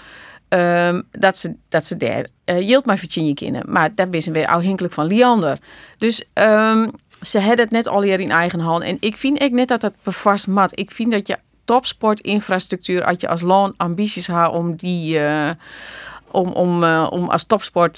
ehm, 0.47 1.01
dat, 1.11 1.37
ze, 1.37 1.55
dat 1.69 1.85
ze 1.85 1.97
daar 1.97 2.25
uh, 2.45 2.67
yield 2.67 2.85
maar 2.85 2.97
Virginia 2.97 3.33
kennen. 3.33 3.63
Maar 3.71 3.95
daar 3.95 4.09
ben 4.09 4.21
ze 4.21 4.31
weer 4.31 4.47
afhankelijk 4.47 4.93
van 4.93 5.05
Liander. 5.05 5.57
Dus 5.97 6.23
ehm, 6.33 6.89
ze 7.21 7.39
hebben 7.39 7.65
het 7.65 7.73
net 7.73 7.87
al 7.87 8.01
hier 8.01 8.19
in 8.19 8.31
eigen 8.31 8.59
hand. 8.59 8.83
En 8.83 8.97
ik 8.99 9.17
vind 9.17 9.41
ik 9.41 9.51
net 9.51 9.67
dat 9.67 9.81
dat 9.81 9.93
bevast 10.03 10.47
mat. 10.47 10.79
Ik 10.79 10.91
vind 10.91 11.11
dat 11.11 11.27
je 11.27 11.37
topsportinfrastructuur, 11.65 13.05
als 13.05 13.17
je 13.19 13.27
als 13.27 13.41
land 13.41 13.73
ambities 13.77 14.27
hebt 14.27 14.51
om 14.51 14.75
die. 14.75 15.19
eh, 15.19 15.49
om, 16.33 16.47
om, 16.47 16.83
uh, 16.83 17.07
om 17.09 17.29
als 17.29 17.43
topsport 17.43 17.97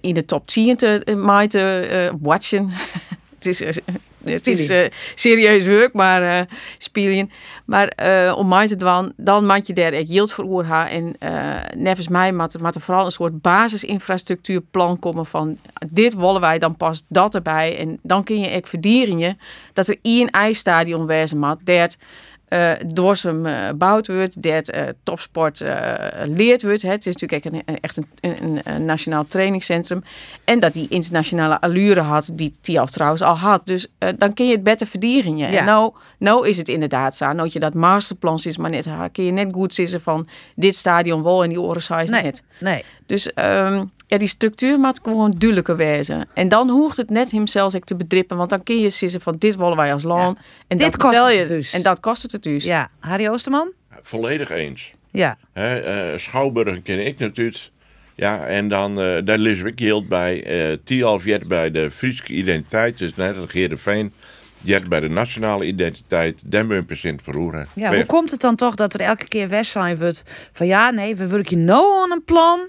in 0.00 0.14
de 0.14 0.24
top 0.26 0.46
10 0.46 0.76
te 0.76 1.02
uh, 1.04 1.42
te 1.42 2.12
watchen. 2.20 2.70
het 3.38 3.46
is, 3.46 3.80
het 4.24 4.46
is 4.46 4.70
uh, 4.70 4.86
serieus 5.14 5.62
werk, 5.62 5.92
maar 5.92 6.22
uh, 6.22 6.40
spelen. 6.78 7.30
Maar 7.64 7.92
uh, 8.02 8.36
om 8.36 8.48
mij 8.48 8.66
te 8.66 8.76
doen, 8.76 9.12
dan 9.16 9.46
moet 9.46 9.66
je 9.66 9.72
daar 9.72 9.92
echt 9.92 10.08
yield 10.08 10.32
voor 10.32 10.64
En 10.64 11.16
nevens 11.76 12.08
mij 12.08 12.32
moet 12.32 12.54
er 12.54 12.80
vooral 12.80 13.04
een 13.04 13.10
soort 13.10 13.40
basisinfrastructuurplan 13.40 14.98
komen 14.98 15.26
van 15.26 15.58
dit 15.92 16.14
willen 16.14 16.40
wij, 16.40 16.58
dan 16.58 16.76
past 16.76 17.04
dat 17.08 17.34
erbij. 17.34 17.78
En 17.78 17.98
dan 18.02 18.24
kun 18.24 18.40
je 18.40 18.48
echt 18.48 18.68
verdienen 18.68 19.38
dat 19.72 19.88
er 19.88 19.98
één 20.02 20.30
ijsstadion 20.30 21.06
wezen 21.06 21.38
moet, 21.38 21.66
dat 21.66 21.96
uh, 22.50 22.72
door 22.86 23.18
hem 23.22 23.46
uh, 23.46 23.66
gebouwd 23.66 24.06
wordt, 24.06 24.42
dat 24.42 24.74
uh, 24.74 24.82
topsport 25.02 25.64
leerd 26.24 26.62
wordt. 26.62 26.82
Hè. 26.82 26.90
Het 26.90 27.06
is 27.06 27.16
natuurlijk 27.16 27.44
echt 27.44 27.54
een, 27.54 27.78
echt 27.80 27.96
een, 27.96 28.06
een, 28.20 28.60
een, 28.64 28.84
nationaal 28.84 29.26
trainingscentrum. 29.26 30.04
En 30.44 30.60
dat 30.60 30.72
die 30.72 30.86
internationale 30.88 31.60
allure 31.60 32.00
had, 32.00 32.30
die 32.32 32.54
Tialf 32.60 32.90
trouwens 32.90 33.22
al 33.22 33.36
had. 33.36 33.66
Dus 33.66 33.86
dan 34.16 34.34
kun 34.34 34.46
je 34.46 34.52
het 34.52 34.62
beter 34.62 34.86
verdienen. 34.86 35.36
Ja. 35.36 35.58
En 35.58 35.64
nou, 35.64 35.92
nou 36.18 36.48
is 36.48 36.56
het 36.56 36.68
inderdaad 36.68 37.16
zo. 37.16 37.32
Nou 37.32 37.48
je 37.52 37.58
dat 37.58 37.74
masterplan 37.74 38.38
is, 38.42 38.56
maar 38.56 38.70
net 38.70 38.88
kun 39.12 39.24
je 39.24 39.30
net 39.30 39.48
goed 39.52 39.74
zeggen 39.74 40.00
van 40.00 40.28
dit 40.54 40.76
stadion 40.76 41.22
wel 41.22 41.42
en 41.42 41.48
die 41.48 41.60
oren 41.60 41.82
size 41.82 42.10
nee, 42.10 42.22
net. 42.22 42.42
Nee. 42.60 42.84
Dus 43.06 43.30
um, 43.34 43.92
ja, 44.08 44.18
die 44.18 44.28
structuur 44.28 44.78
moet 44.78 45.00
gewoon 45.02 45.30
duidelijker 45.30 45.76
wezen. 45.76 46.28
En 46.34 46.48
dan 46.48 46.68
hoeft 46.68 46.96
het 46.96 47.10
net 47.10 47.30
hemzelf 47.30 47.72
te 47.72 47.96
bedrippen. 47.96 48.36
Want 48.36 48.50
dan 48.50 48.62
kun 48.62 48.80
je 48.80 48.90
zeggen 48.90 49.20
van 49.20 49.36
dit 49.38 49.56
willen 49.56 49.76
wij 49.76 49.92
als 49.92 50.02
land. 50.02 50.38
Ja. 50.38 50.44
En 50.68 50.76
dit 50.76 50.92
dat 50.92 50.96
kost 50.96 51.32
je, 51.32 51.38
het 51.38 51.48
dus. 51.48 51.72
En 51.72 51.82
dat 51.82 52.00
kost 52.00 52.32
het 52.32 52.42
dus. 52.42 52.64
Ja, 52.64 52.90
Harry 52.98 53.28
Oosterman? 53.28 53.72
Volledig 54.02 54.50
eens. 54.50 54.90
Ja. 55.10 55.36
He, 55.52 56.12
uh, 56.12 56.18
Schouwburg 56.18 56.82
ken 56.82 57.06
ik 57.06 57.18
natuurlijk. 57.18 57.70
Ja, 58.14 58.46
en 58.46 58.68
dan, 58.68 58.90
uh, 58.90 59.18
daar 59.24 59.38
lees 59.38 59.60
ik 59.60 59.78
heel 59.78 60.06
bij. 60.06 60.70
Uh, 60.70 60.76
Tialf 60.84 61.24
bij 61.46 61.70
de 61.70 61.90
Friese 61.90 62.24
identiteit. 62.26 62.98
Dus 62.98 63.14
net 63.14 63.36
als 63.36 63.50
Geerdenveen. 63.50 64.12
Jet 64.60 64.88
bij 64.88 65.00
de 65.00 65.08
nationale 65.08 65.64
identiteit. 65.64 66.40
Dan 66.44 66.68
ben 66.68 66.86
je 66.88 67.14
verroeren. 67.22 67.68
Ja, 67.74 67.94
hoe 67.94 68.06
komt 68.06 68.30
het 68.30 68.40
dan 68.40 68.56
toch 68.56 68.74
dat 68.74 68.94
er 68.94 69.00
elke 69.00 69.28
keer 69.28 69.48
weg 69.48 69.66
zijn 69.66 69.98
wordt 69.98 70.22
van 70.52 70.66
ja, 70.66 70.90
nee, 70.90 71.16
we 71.16 71.26
werken 71.26 71.64
nou 71.64 72.02
aan 72.02 72.12
een 72.12 72.24
plan. 72.24 72.68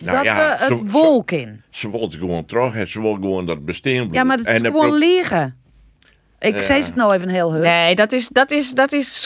Nou, 0.00 0.16
dat 0.16 0.24
ja, 0.24 0.36
we 0.36 0.74
het 0.74 0.90
wolk 0.90 1.30
in. 1.30 1.62
Ze, 1.70 1.80
ze 1.80 1.90
wil 1.90 2.10
gewoon 2.10 2.44
terug 2.44 2.74
en 2.74 2.88
ze 2.88 3.00
wil 3.00 3.12
gewoon 3.12 3.46
dat 3.46 3.64
bestaan 3.64 3.92
blijft. 3.92 4.14
Ja, 4.14 4.24
maar 4.24 4.36
het 4.36 4.46
is 4.46 4.54
en 4.54 4.64
gewoon 4.64 4.94
liegen. 4.94 5.56
Ik 6.38 6.62
zei 6.62 6.82
het 6.82 6.94
nou 6.94 7.14
even 7.14 7.28
heel 7.28 7.52
heel. 7.52 7.62
Nee, 7.62 7.94
dat 7.94 8.12
is, 8.12 8.28
dat 8.28 8.50
is, 8.50 8.74
dat 8.74 8.92
is 8.92 9.22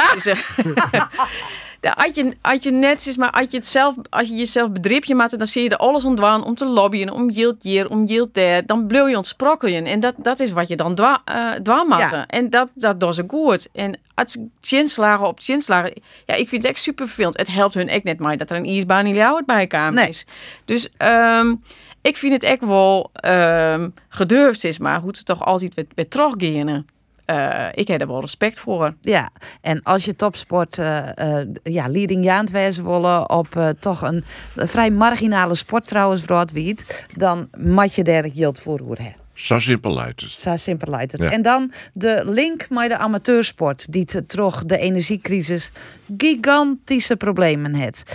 ah. 0.00 0.18
ze 0.18 0.34
als 1.80 2.14
je, 2.14 2.32
als 2.40 2.62
je 2.62 2.70
net 2.70 3.06
is, 3.06 3.16
maar 3.16 3.30
als 3.30 3.50
je, 3.50 3.56
het 3.56 3.66
zelf, 3.66 3.94
als 4.10 4.28
je 4.28 4.34
jezelf 4.34 4.72
bedrip 4.72 5.04
je 5.04 5.14
maakt, 5.14 5.38
dan 5.38 5.46
zie 5.46 5.62
je 5.62 5.68
er 5.68 5.76
alles 5.76 6.04
ontwaan 6.04 6.44
om 6.44 6.54
te 6.54 6.66
lobbyen, 6.66 7.10
om 7.10 7.30
yield 7.30 7.62
hier, 7.62 7.90
om 7.90 8.04
yield 8.04 8.34
daar. 8.34 8.66
Dan 8.66 8.86
bleu 8.86 9.08
je 9.08 9.16
ontsprokkelen. 9.16 9.86
En 9.86 10.00
dat, 10.00 10.14
dat 10.16 10.40
is 10.40 10.50
wat 10.50 10.68
je 10.68 10.76
dan 10.76 10.94
dwa, 10.94 11.22
uh. 11.32 11.98
Ja. 11.98 12.26
En 12.26 12.50
dat, 12.50 12.68
dat 12.74 13.00
doen 13.00 13.14
ze 13.14 13.24
goed. 13.28 13.68
En 13.72 13.98
als 14.14 14.36
chinslagen 14.60 15.26
op 15.26 15.40
chinslagen, 15.40 15.92
ja, 16.26 16.34
ik 16.34 16.48
vind 16.48 16.62
het 16.62 16.72
echt 16.72 16.82
super 16.82 17.06
vervelend. 17.06 17.36
Het 17.36 17.52
helpt 17.52 17.74
hun 17.74 17.88
echt 17.88 18.04
net 18.04 18.18
maar 18.18 18.36
dat 18.36 18.50
er 18.50 18.56
een 18.56 18.66
ijsbaan 18.66 19.06
in 19.06 19.14
jouw 19.14 19.40
bij 19.46 19.90
nee. 19.90 20.08
is. 20.08 20.26
Dus 20.64 20.88
um, 20.98 21.62
ik 22.02 22.16
vind 22.16 22.32
het 22.32 22.42
echt 22.42 22.64
wel 22.64 23.10
um, 23.26 23.94
gedurfd 24.08 24.64
is, 24.64 24.78
maar 24.78 25.00
hoe 25.00 25.16
ze 25.16 25.22
toch 25.22 25.44
altijd 25.44 25.74
weer, 25.74 25.86
weer. 25.94 26.84
Uh, 27.30 27.66
ik 27.72 27.88
heb 27.88 28.00
er 28.00 28.06
wel 28.06 28.20
respect 28.20 28.60
voor. 28.60 28.94
Ja, 29.00 29.30
en 29.60 29.82
als 29.82 30.04
je 30.04 30.16
topsport 30.16 30.78
uh, 30.78 31.08
uh, 31.22 31.40
ja, 31.62 31.88
leading 31.88 32.24
wezen 32.50 32.84
willen 32.84 33.30
op 33.30 33.74
toch 33.80 34.02
een, 34.02 34.24
vrij 34.56 34.90
marginale 34.90 35.54
sport 35.54 35.86
trouwens, 35.86 36.22
Broadwiet, 36.22 37.06
dan 37.16 37.48
moet 37.58 37.94
je 37.94 38.04
daar 38.04 38.30
geld 38.34 38.60
voor 38.60 38.78
hebben. 38.78 39.26
Zo 39.38 39.58
simpel 39.58 39.92
luidt 39.92 40.20
het. 40.20 40.30
Zo 40.30 40.56
simpel 40.56 40.90
luidt 40.90 41.12
het. 41.12 41.20
Ja. 41.20 41.30
En 41.30 41.42
dan 41.42 41.72
de 41.92 42.22
link 42.24 42.70
met 42.70 42.88
de 42.90 42.96
amateursport, 42.96 43.92
die 43.92 44.04
toch 44.26 44.64
de 44.64 44.78
energiecrisis 44.78 45.72
gigantische 46.16 47.16
problemen 47.16 47.74
heeft. 47.74 48.12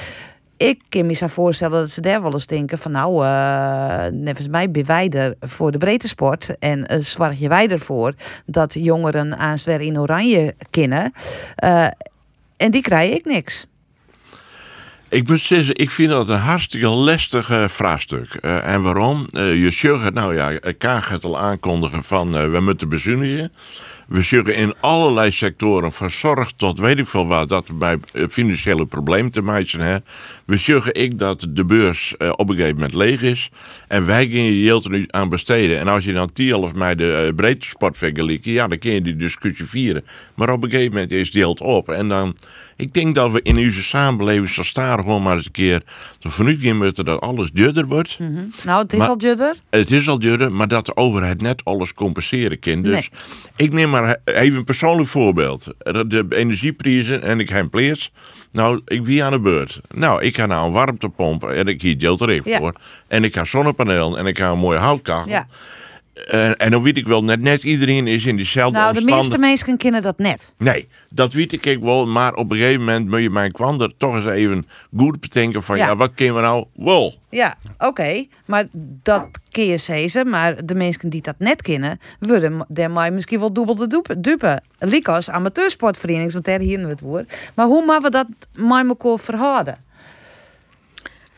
Ik 0.63 0.81
kan 0.89 1.05
me 1.05 1.13
zo 1.13 1.27
voorstellen 1.27 1.79
dat 1.79 1.89
ze 1.89 2.01
daar 2.01 2.21
wel 2.21 2.33
eens 2.33 2.45
denken 2.45 2.77
van 2.77 2.91
nou, 2.91 3.25
uh, 3.25 4.45
mij 4.49 4.71
ben 4.71 4.85
wij 4.85 5.09
er 5.09 5.35
voor 5.39 5.71
de 5.71 5.77
breedte 5.77 6.07
sport. 6.07 6.57
En 6.59 6.79
uh, 6.79 6.97
zorg 6.99 7.39
je 7.39 7.47
wij 7.47 7.67
ervoor 7.67 8.13
dat 8.45 8.73
jongeren 8.73 9.37
aan 9.37 9.57
in 9.65 9.99
oranje 9.99 10.53
kennen. 10.69 11.11
Uh, 11.63 11.87
en 12.57 12.71
die 12.71 12.81
krijg 12.81 13.13
ik 13.13 13.25
niks. 13.25 13.65
Ik 15.09 15.27
moet 15.27 15.51
ik 15.69 15.89
vind 15.89 16.09
dat 16.09 16.29
een 16.29 16.39
hartstikke 16.39 16.87
lastig 16.87 17.71
vraagstuk. 17.71 18.33
En 18.33 18.81
waarom? 18.81 19.27
Uh, 19.31 19.63
je 19.63 19.71
zult, 19.71 20.13
nou 20.13 20.35
ja, 20.35 20.59
Kaag 20.77 21.07
gaat 21.07 21.23
al 21.23 21.39
aankondigen 21.39 22.03
van 22.03 22.51
we 22.51 22.59
moeten 22.59 22.89
bezuinigen. 22.89 23.51
We 24.07 24.21
zullen 24.21 24.55
in 24.55 24.73
allerlei 24.79 25.31
sectoren, 25.31 25.91
van 25.91 26.09
zorg 26.09 26.51
tot 26.51 26.79
weet 26.79 26.99
ik 26.99 27.07
veel 27.07 27.27
wat, 27.27 27.49
dat 27.49 27.67
we 27.67 27.73
bij 27.73 27.99
financiële 28.29 28.85
problemen 28.85 29.31
te 29.31 29.41
maken 29.41 29.79
hebben. 29.79 30.03
Zeggen 30.57 30.93
ik 30.93 31.19
dat 31.19 31.45
de 31.49 31.65
beurs 31.65 32.15
uh, 32.17 32.29
op 32.35 32.49
een 32.49 32.55
gegeven 32.55 32.75
moment 32.75 32.93
leeg 32.93 33.21
is. 33.21 33.49
En 33.87 34.05
wij 34.05 34.27
geld 34.29 34.85
er 34.85 34.91
nu 34.91 35.05
aan 35.07 35.29
besteden. 35.29 35.79
En 35.79 35.87
als 35.87 36.05
je 36.05 36.13
dan 36.13 36.33
10 36.33 36.53
of 36.53 36.73
mij 36.73 36.95
de 36.95 37.25
uh, 37.27 37.35
breedte 37.35 37.67
sport 37.67 37.97
vergelijkt, 37.97 38.45
ja, 38.45 38.67
dan 38.67 38.77
kun 38.77 38.93
je 38.93 39.01
die 39.01 39.15
discussie 39.15 39.65
vieren. 39.65 40.05
Maar 40.35 40.49
op 40.49 40.63
een 40.63 40.69
gegeven 40.69 40.93
moment 40.93 41.11
is 41.11 41.29
geld 41.29 41.61
op. 41.61 41.89
En 41.89 42.07
dan, 42.07 42.35
ik 42.75 42.93
denk 42.93 43.15
dat 43.15 43.31
we 43.31 43.39
in 43.43 43.57
onze 43.57 43.83
samenleving 43.83 44.49
zo 44.49 44.63
staan 44.63 44.99
gewoon 44.99 45.23
maar 45.23 45.35
eens 45.35 45.45
een 45.45 45.51
keer 45.51 45.81
vanuit 46.19 46.57
gaan 46.59 46.77
moeten 46.77 47.05
dat 47.05 47.21
alles 47.21 47.51
duurder 47.51 47.85
wordt. 47.85 48.19
Mm 48.19 48.35
-hmm. 48.35 48.49
Nou, 48.63 48.81
het 48.81 48.93
is 48.93 48.99
maar, 48.99 49.07
al 49.07 49.17
duurder. 49.17 49.55
Het 49.69 49.91
is 49.91 50.07
al 50.07 50.19
duurder, 50.19 50.51
maar 50.51 50.67
dat 50.67 50.85
de 50.85 50.95
overheid 50.95 51.41
net 51.41 51.65
alles 51.65 51.93
compenseren 51.93 52.59
kan. 52.59 52.81
Dus 52.81 52.93
nee. 52.93 53.09
ik 53.55 53.73
neem 53.73 53.89
maar 53.89 54.17
even 54.23 54.57
een 54.57 54.63
persoonlijk 54.63 55.09
voorbeeld. 55.09 55.73
De 55.77 56.25
energieprijzen 56.29 57.23
en 57.23 57.39
ik 57.39 57.49
heb 57.49 57.69
pleers. 57.69 58.11
Nou, 58.51 58.81
ik 58.85 59.05
wie 59.05 59.23
aan 59.23 59.31
de 59.31 59.39
beurt. 59.39 59.81
Nou, 59.95 60.23
ik 60.23 60.35
nou 60.45 60.65
een 60.65 60.71
warmtepomp 60.71 61.43
en 61.43 61.67
ik 61.67 61.81
hier 61.81 61.95
geld 61.97 62.21
er 62.21 62.49
ja. 62.49 62.57
voor. 62.57 62.73
En 63.07 63.23
ik 63.23 63.33
ga 63.33 63.45
zonnepaneel 63.45 64.17
en 64.17 64.25
ik 64.25 64.37
ga 64.37 64.49
een 64.49 64.57
mooie 64.57 64.77
houtkachel. 64.77 65.29
Ja. 65.29 65.47
En, 66.13 66.57
en 66.57 66.71
dan 66.71 66.81
weet 66.81 66.97
ik 66.97 67.07
wel, 67.07 67.23
net, 67.23 67.41
net 67.41 67.63
iedereen 67.63 68.07
is 68.07 68.25
in 68.25 68.35
diezelfde 68.35 68.79
Nou, 68.79 68.93
de 68.93 69.03
meeste 69.03 69.37
mensen 69.37 69.77
kennen 69.77 70.01
dat 70.01 70.17
net. 70.17 70.53
Nee, 70.57 70.87
dat 71.09 71.33
weet 71.33 71.65
ik 71.65 71.79
wel. 71.79 72.05
Maar 72.05 72.33
op 72.33 72.51
een 72.51 72.57
gegeven 72.57 72.79
moment 72.79 73.09
moet 73.09 73.21
je 73.21 73.29
mijn 73.29 73.51
kwander 73.51 73.93
toch 73.97 74.15
eens 74.15 74.25
even 74.25 74.67
goed 74.97 75.19
bedenken 75.19 75.63
van... 75.63 75.77
Ja, 75.77 75.85
ja 75.85 75.95
wat 75.95 76.11
kunnen 76.15 76.35
we 76.35 76.41
nou 76.41 76.65
wel? 76.75 77.15
Ja, 77.29 77.55
oké. 77.73 77.85
Okay, 77.85 78.29
maar 78.45 78.65
dat 79.03 79.25
kun 79.51 79.65
je 79.65 79.77
zeggen. 79.77 80.29
Maar 80.29 80.65
de 80.65 80.75
mensen 80.75 81.09
die 81.09 81.21
dat 81.21 81.35
net 81.37 81.61
kennen... 81.61 81.99
willen 82.19 82.65
daarmee 82.67 83.11
misschien 83.11 83.39
wel 83.39 83.53
dubbel 83.53 83.75
de 83.75 83.87
dupe. 83.87 84.19
dupe. 84.19 84.61
Likos, 84.79 85.29
amateursportvereniging, 85.29 86.33
want 86.33 86.45
daar 86.45 86.59
hier 86.59 86.87
het 86.87 87.01
woord. 87.01 87.51
Maar 87.55 87.65
hoe 87.65 87.85
maken 87.85 88.03
we 88.03 88.09
dat 88.09 88.27
met 88.53 88.87
elkaar 88.87 89.19
verhouden? 89.19 89.77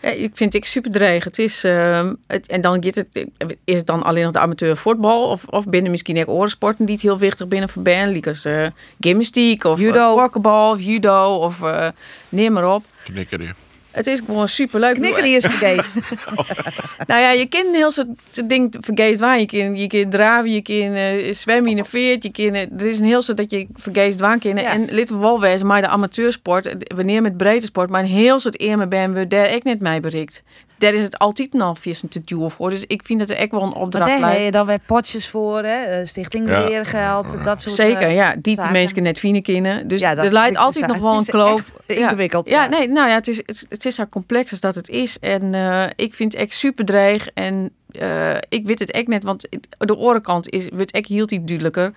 Ja, 0.06 0.12
ik 0.12 0.32
vind 0.34 0.54
ik 0.54 0.66
super 0.66 0.92
dreig. 0.92 1.24
Het 1.24 1.40
is, 1.40 1.66
uh, 1.66 2.10
het, 2.28 2.48
en 2.48 2.62
dan 2.62 2.84
het, 2.86 3.28
is 3.64 3.78
het 3.78 3.86
dan 3.86 4.04
alleen 4.04 4.24
nog 4.24 4.32
de 4.32 4.40
amateur 4.40 4.78
voetbal 4.78 5.30
of, 5.30 5.46
of 5.48 5.68
binnen 5.68 5.92
misschien 5.92 6.20
ook 6.20 6.30
orensporten 6.30 6.86
die 6.86 6.96
het 6.96 7.04
heel 7.04 7.18
wichtig 7.18 7.48
binnen 7.48 7.70
verbinden, 7.70 8.36
zoals 8.36 8.46
uh, 8.46 8.68
gymnastiek 9.00 9.64
of 9.64 9.80
judo, 9.80 10.30
uh, 10.36 10.72
of 10.72 10.82
judo 10.82 11.36
of 11.36 11.62
uh, 11.62 11.88
neem 12.30 12.54
maar 12.54 12.74
op. 12.74 12.86
Knikkeren. 13.04 13.65
Het 13.96 14.08
is 14.08 14.22
gewoon 14.26 14.48
super 14.48 14.80
leuk. 14.80 14.96
Knikker 14.96 15.24
die 15.24 15.36
is 15.36 15.46
vergeet. 15.46 15.96
nou 17.08 17.22
ja, 17.22 17.32
je 17.32 17.46
kan 17.46 17.66
heel 17.74 17.92
soort 17.92 18.08
dingen 18.46 18.70
vergeet 18.80 19.20
waar. 19.20 19.40
Je 19.40 19.46
kan, 19.46 19.76
je 19.78 19.88
kan 19.88 20.10
draven, 20.10 20.52
je 20.52 20.62
kan 20.62 20.76
uh, 20.76 21.34
zwemmen 21.34 21.72
in 21.72 21.78
een 21.78 21.86
veert. 21.86 22.24
Je 22.24 22.32
kan, 22.32 22.56
uh, 22.56 22.62
er 22.62 22.86
is 22.86 23.00
een 23.00 23.06
heel 23.06 23.22
soort 23.22 23.38
dat 23.38 23.52
je 23.52 23.68
vergeet 23.74 24.20
waar 24.20 24.40
kan. 24.40 24.58
Ja. 24.58 24.72
En 24.72 24.86
lid 24.90 25.10
wel 25.10 25.40
wezen, 25.40 25.68
maar 25.68 25.82
de 25.82 25.88
amateursport, 25.88 26.76
wanneer 26.96 27.22
met 27.22 27.38
breedte 27.38 27.66
sport, 27.66 27.90
maar 27.90 28.02
een 28.02 28.10
heel 28.10 28.40
soort 28.40 28.60
eerder 28.60 28.88
ben 28.88 29.14
we 29.14 29.28
daar 29.28 29.52
ik 29.52 29.64
net 29.64 29.80
mee 29.80 30.00
bereikt 30.00 30.44
daar 30.78 30.94
is 30.94 31.04
het 31.04 31.18
altijd 31.18 31.54
een 31.54 31.62
halfjes 31.62 32.04
te 32.10 32.22
duur 32.26 32.50
voor. 32.50 32.70
Dus 32.70 32.84
ik 32.88 33.02
vind 33.04 33.20
dat 33.20 33.30
er 33.30 33.36
echt 33.36 33.52
wel 33.52 33.62
een 33.62 33.74
opdracht 33.74 34.18
blijft. 34.18 34.40
Nee, 34.40 34.52
dan 34.52 34.66
weer 34.66 34.80
potjes 34.86 35.30
voor, 35.30 35.58
hè? 35.58 35.84
Eh, 35.84 36.06
Stichting 36.06 36.50
ja. 36.50 36.68
Leergeld, 36.68 37.44
dat 37.44 37.62
soort 37.62 37.76
Zeker, 37.76 38.10
ja. 38.10 38.36
Die 38.38 38.62
mensen 38.72 39.04
net 39.04 39.20
vinden 39.20 39.42
kennen. 39.42 39.88
Dus 39.88 40.02
ja, 40.02 40.16
er 40.16 40.32
leidt 40.32 40.58
altijd 40.58 40.88
nog 40.88 40.98
wel 40.98 41.18
een 41.18 41.26
kloof. 41.26 41.72
Ingewikkeld. 41.86 42.50
Ja, 42.50 42.68
nee, 42.68 42.88
nou 42.88 43.10
ja, 43.10 43.16
het 43.16 43.28
is, 43.28 43.38
het, 43.38 43.66
het, 43.70 43.85
is 43.86 43.96
zo 43.96 44.06
complex 44.06 44.52
als 44.52 44.60
dat 44.60 44.76
het 44.76 44.90
is. 44.90 45.20
En 45.20 45.54
uh, 45.54 45.84
ik 45.96 46.14
vind 46.14 46.32
het 46.32 46.42
echt 46.42 46.54
super 46.54 46.86
dreig. 46.86 47.28
En 47.28 47.72
uh, 47.92 48.36
ik 48.50 48.66
weet 48.66 48.80
het 48.80 48.92
echt 48.92 49.08
net, 49.08 49.24
want 49.24 49.48
de 49.78 49.98
orenkant 49.98 50.50
is, 50.50 50.70
wordt 50.70 50.92
echt 50.92 51.08
heel 51.08 51.24
iets 51.24 51.46
duidelijker. 51.46 51.94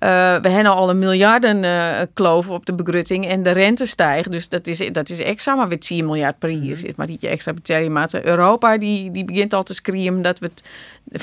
Uh, 0.00 0.10
we 0.40 0.48
hebben 0.48 0.74
al 0.74 0.90
een 0.90 0.98
miljarden 0.98 1.64
uh, 1.64 2.00
kloof 2.14 2.50
op 2.50 2.66
de 2.66 2.74
begrutting 2.74 3.26
en 3.26 3.42
de 3.42 3.50
rente 3.50 3.86
stijgt. 3.86 4.32
Dus 4.32 4.48
dat 4.48 4.66
is, 4.66 4.88
dat 4.92 5.08
is 5.08 5.20
extra 5.20 5.54
maar 5.54 5.68
weer 5.68 5.80
10 5.80 6.04
miljard 6.04 6.38
per 6.38 6.50
jaar 6.50 6.76
zit. 6.76 6.96
Maar 6.96 7.06
die 7.06 7.16
je 7.20 7.28
extra 7.28 7.52
betaling 7.52 7.92
maakt. 7.92 8.24
Europa 8.24 8.78
die, 8.78 9.10
die 9.10 9.24
begint 9.24 9.52
al 9.52 9.62
te 9.62 9.74
screamen 9.74 10.22
dat 10.22 10.38
we 10.38 10.46
het 10.46 10.62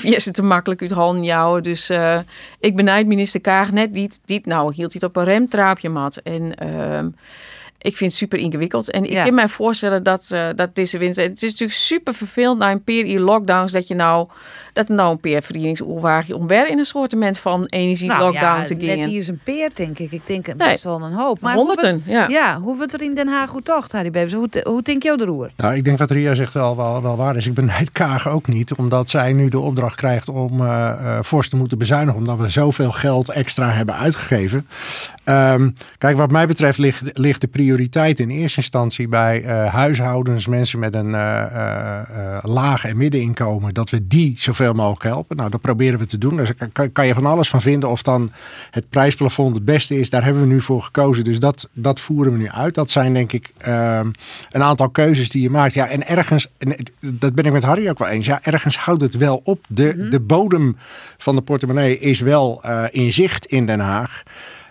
via 0.00 0.18
te 0.18 0.42
makkelijk 0.42 0.80
uit 0.80 0.90
handen 0.90 1.24
jouwen. 1.24 1.62
Dus 1.62 1.90
uh, 1.90 2.18
ik 2.60 2.76
benijd 2.76 3.06
minister 3.06 3.40
Kaag 3.40 3.72
net 3.72 3.94
die, 3.94 4.10
die 4.24 4.40
nou 4.44 4.74
hield 4.74 4.92
hij 4.92 5.08
op 5.08 5.16
een 5.16 5.24
remtraapje 5.24 5.88
mat. 5.88 6.16
En 6.16 6.54
ehm, 6.54 7.08
ik 7.84 7.96
vind 7.96 8.10
het 8.10 8.20
super 8.20 8.38
ingewikkeld. 8.38 8.90
En 8.90 9.04
ik 9.04 9.10
ja. 9.10 9.24
kan 9.24 9.34
mij 9.34 9.48
voorstellen 9.48 10.02
dat, 10.02 10.30
uh, 10.34 10.46
dat 10.54 10.74
deze 10.74 10.98
winter... 10.98 11.22
Het 11.22 11.42
is 11.42 11.50
natuurlijk 11.50 11.78
super 11.78 12.14
vervelend 12.14 12.58
na 12.58 12.70
een 12.70 12.82
periode 12.84 13.24
lockdowns... 13.24 13.72
dat 13.72 13.88
je 13.88 13.94
nou, 13.94 14.28
dat 14.72 14.88
nou 14.88 15.10
een 15.10 15.20
peer 15.20 15.42
verdieningsoorwaagje... 15.42 16.36
om 16.36 16.46
weer 16.46 16.68
in 16.68 16.78
een 16.78 16.84
soortement 16.84 17.38
van 17.38 17.64
energie-lockdown 17.64 18.44
nou, 18.44 18.60
ja, 18.60 18.64
te 18.64 18.76
gaan. 18.78 18.98
Net 18.98 19.08
hier 19.08 19.18
is 19.18 19.28
een 19.28 19.40
peer, 19.44 19.70
denk 19.74 19.98
ik. 19.98 20.12
Ik 20.12 20.26
denk 20.26 20.46
nee. 20.46 20.56
best 20.56 20.84
wel 20.84 21.02
een 21.02 21.12
hoop. 21.12 21.40
Maar 21.40 21.54
Honderden, 21.54 21.92
hoe 21.92 22.02
we, 22.04 22.10
ja. 22.10 22.28
Ja, 22.28 22.60
hoe 22.60 22.76
wordt 22.76 22.92
er 22.92 23.02
in 23.02 23.14
Den 23.14 23.28
Haag 23.28 23.48
goed 23.48 23.64
toch, 23.64 23.92
Harry 23.92 24.10
Bebes? 24.10 24.32
Hoe, 24.32 24.48
hoe 24.62 24.82
denk 24.82 25.02
je 25.02 25.16
de 25.16 25.24
roer? 25.24 25.50
Nou, 25.56 25.74
ik 25.74 25.84
denk 25.84 25.98
wat 25.98 26.10
Ria 26.10 26.34
zegt 26.34 26.54
wel, 26.54 26.76
wel, 26.76 27.02
wel 27.02 27.16
waar 27.16 27.36
is. 27.36 27.46
Ik 27.46 27.54
benijd 27.54 27.92
Kaag 28.02 28.28
ook 28.28 28.46
niet, 28.48 28.74
omdat 28.74 29.10
zij 29.10 29.32
nu 29.32 29.48
de 29.48 29.58
opdracht 29.58 29.96
krijgt... 29.96 30.28
om 30.28 30.60
uh, 30.60 30.66
uh, 30.66 31.18
fors 31.22 31.48
te 31.48 31.56
moeten 31.56 31.78
bezuinigen... 31.78 32.20
omdat 32.20 32.38
we 32.38 32.48
zoveel 32.48 32.92
geld 32.92 33.30
extra 33.30 33.72
hebben 33.72 33.94
uitgegeven. 33.94 34.66
Um, 35.24 35.74
kijk, 35.98 36.16
wat 36.16 36.30
mij 36.30 36.46
betreft 36.46 36.78
ligt, 36.78 37.02
ligt 37.18 37.40
de 37.40 37.46
prioriteit 37.46 37.72
in 37.78 38.30
eerste 38.30 38.58
instantie 38.58 39.08
bij 39.08 39.42
uh, 39.42 39.74
huishoudens, 39.74 40.46
mensen 40.46 40.78
met 40.78 40.94
een 40.94 41.10
uh, 41.10 41.42
uh, 41.50 42.38
laag 42.42 42.84
en 42.84 42.96
middeninkomen, 42.96 43.74
dat 43.74 43.90
we 43.90 44.06
die 44.06 44.34
zoveel 44.36 44.72
mogelijk 44.72 45.02
helpen. 45.02 45.36
Nou, 45.36 45.50
dat 45.50 45.60
proberen 45.60 45.98
we 45.98 46.06
te 46.06 46.18
doen. 46.18 46.36
Daar 46.36 46.54
kan, 46.72 46.92
kan, 46.92 47.06
je 47.06 47.14
van 47.14 47.26
alles 47.26 47.48
van 47.48 47.60
vinden 47.60 47.88
of 47.88 48.02
dan 48.02 48.32
het 48.70 48.88
prijsplafond 48.88 49.54
het 49.54 49.64
beste 49.64 49.98
is. 49.98 50.10
Daar 50.10 50.24
hebben 50.24 50.42
we 50.42 50.48
nu 50.48 50.60
voor 50.60 50.82
gekozen. 50.82 51.24
Dus 51.24 51.38
dat, 51.38 51.68
dat 51.72 52.00
voeren 52.00 52.32
we 52.32 52.38
nu 52.38 52.48
uit. 52.48 52.74
Dat 52.74 52.90
zijn 52.90 53.14
denk 53.14 53.32
ik 53.32 53.52
ehm, 53.58 54.10
een 54.50 54.62
aantal 54.62 54.88
keuzes 54.88 55.30
die 55.30 55.42
je 55.42 55.50
maakt. 55.50 55.74
Ja, 55.74 55.88
en 55.88 56.06
ergens, 56.06 56.48
en 56.58 56.76
dat 57.00 57.34
ben 57.34 57.44
ik 57.44 57.52
met 57.52 57.62
Harry 57.62 57.88
ook 57.88 57.98
wel 57.98 58.08
eens. 58.08 58.26
Ja, 58.26 58.40
ergens 58.42 58.76
houdt 58.76 59.02
het 59.02 59.16
wel 59.16 59.40
op. 59.44 59.64
De, 59.68 59.92
mm 59.94 60.00
-hmm. 60.00 60.10
de 60.10 60.20
bodem 60.20 60.76
van 61.18 61.34
de 61.34 61.42
portemonnee 61.42 61.98
is 61.98 62.20
wel 62.20 62.62
in 62.90 63.12
zicht 63.12 63.46
in 63.46 63.66
Den 63.66 63.80
Haag. 63.80 64.22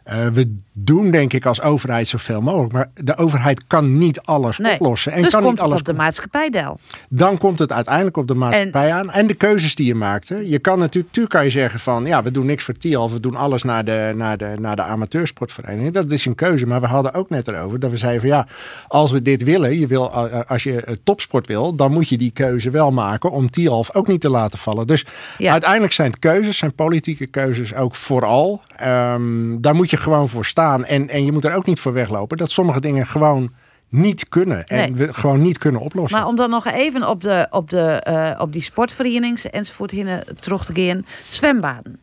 Uh, 0.09 0.27
we 0.27 0.55
doen 0.73 1.11
denk 1.11 1.33
ik 1.33 1.45
als 1.45 1.61
overheid 1.61 2.07
zoveel 2.07 2.41
mogelijk. 2.41 2.73
Maar 2.73 2.89
de 2.93 3.17
overheid 3.17 3.67
kan 3.67 3.97
niet 3.97 4.21
alles 4.21 4.57
nee. 4.57 4.73
oplossen. 4.73 5.11
En 5.11 5.21
dus 5.21 5.31
kan 5.31 5.41
komt 5.41 5.53
niet 5.53 5.61
alles 5.61 5.79
het 5.79 5.87
op 5.89 5.95
de 5.95 6.01
maatschappijdel. 6.01 6.79
Dan 7.09 7.37
komt 7.37 7.59
het 7.59 7.71
uiteindelijk 7.71 8.17
op 8.17 8.27
de 8.27 8.33
maatschappij 8.33 8.89
en, 8.89 8.93
aan. 8.93 9.11
En 9.11 9.27
de 9.27 9.33
keuzes 9.33 9.75
die 9.75 9.85
je 9.85 9.95
maakt. 9.95 10.29
Hè. 10.29 10.35
Je 10.35 10.59
kan 10.59 10.79
natuurlijk, 10.79 11.05
natuurlijk 11.05 11.33
kan 11.33 11.43
je 11.43 11.49
zeggen 11.49 11.79
van 11.79 12.05
ja, 12.05 12.23
we 12.23 12.31
doen 12.31 12.45
niks 12.45 12.63
voor 12.63 12.77
Tiel. 12.77 13.11
We 13.11 13.19
doen 13.19 13.35
alles 13.35 13.63
naar 13.63 13.85
de, 13.85 14.13
naar, 14.15 14.37
de, 14.37 14.53
naar 14.59 14.75
de 14.75 14.81
amateursportvereniging. 14.81 15.93
Dat 15.93 16.11
is 16.11 16.25
een 16.25 16.35
keuze. 16.35 16.65
Maar 16.65 16.81
we 16.81 16.87
hadden 16.87 17.13
ook 17.13 17.29
net 17.29 17.47
erover 17.47 17.79
dat 17.79 17.91
we 17.91 17.97
zeiden 17.97 18.21
van 18.21 18.29
ja, 18.29 18.47
als 18.87 19.11
we 19.11 19.21
dit 19.21 19.43
willen. 19.43 19.79
Je 19.79 19.87
wil, 19.87 20.11
als 20.47 20.63
je 20.63 20.99
topsport 21.03 21.47
wil, 21.47 21.75
dan 21.75 21.91
moet 21.91 22.09
je 22.09 22.17
die 22.17 22.31
keuze 22.31 22.69
wel 22.69 22.91
maken 22.91 23.31
om 23.31 23.49
Tialf 23.49 23.95
ook 23.95 24.07
niet 24.07 24.21
te 24.21 24.29
laten 24.29 24.59
vallen. 24.59 24.87
Dus 24.87 25.05
ja. 25.37 25.51
uiteindelijk 25.51 25.93
zijn 25.93 26.09
het 26.09 26.19
keuzes, 26.19 26.57
zijn 26.57 26.75
politieke 26.75 27.27
keuzes 27.27 27.75
ook 27.75 27.95
vooral. 27.95 28.61
Um, 28.83 29.61
daar 29.61 29.75
moet 29.75 29.89
je 29.89 29.92
gewoon 29.97 30.29
voor 30.29 30.45
staan. 30.45 30.85
En, 30.85 31.09
en 31.09 31.25
je 31.25 31.31
moet 31.31 31.45
er 31.45 31.55
ook 31.55 31.65
niet 31.65 31.79
voor 31.79 31.93
weglopen 31.93 32.37
dat 32.37 32.51
sommige 32.51 32.79
dingen 32.79 33.05
gewoon 33.05 33.53
niet 33.89 34.29
kunnen. 34.29 34.65
En 34.67 34.77
nee. 34.77 35.07
we 35.07 35.13
gewoon 35.13 35.41
niet 35.41 35.57
kunnen 35.57 35.81
oplossen. 35.81 36.17
Maar 36.17 36.27
om 36.27 36.35
dan 36.35 36.49
nog 36.49 36.65
even 36.65 37.09
op, 37.09 37.21
de, 37.21 37.47
op, 37.49 37.69
de, 37.69 38.05
uh, 38.09 38.41
op 38.41 38.53
die 38.53 38.61
sportverenigingen 38.61 39.51
enzovoort 39.51 39.91
hinnen 39.91 40.23
terug 40.39 40.65
te 40.65 40.73
gaan. 40.73 41.05
Zwembaden. 41.29 41.99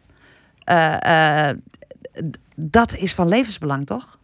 Uh, 0.64 0.96
uh, 1.06 1.48
dat 2.54 2.96
is 2.96 3.14
van 3.14 3.28
levensbelang, 3.28 3.86
toch? 3.86 4.18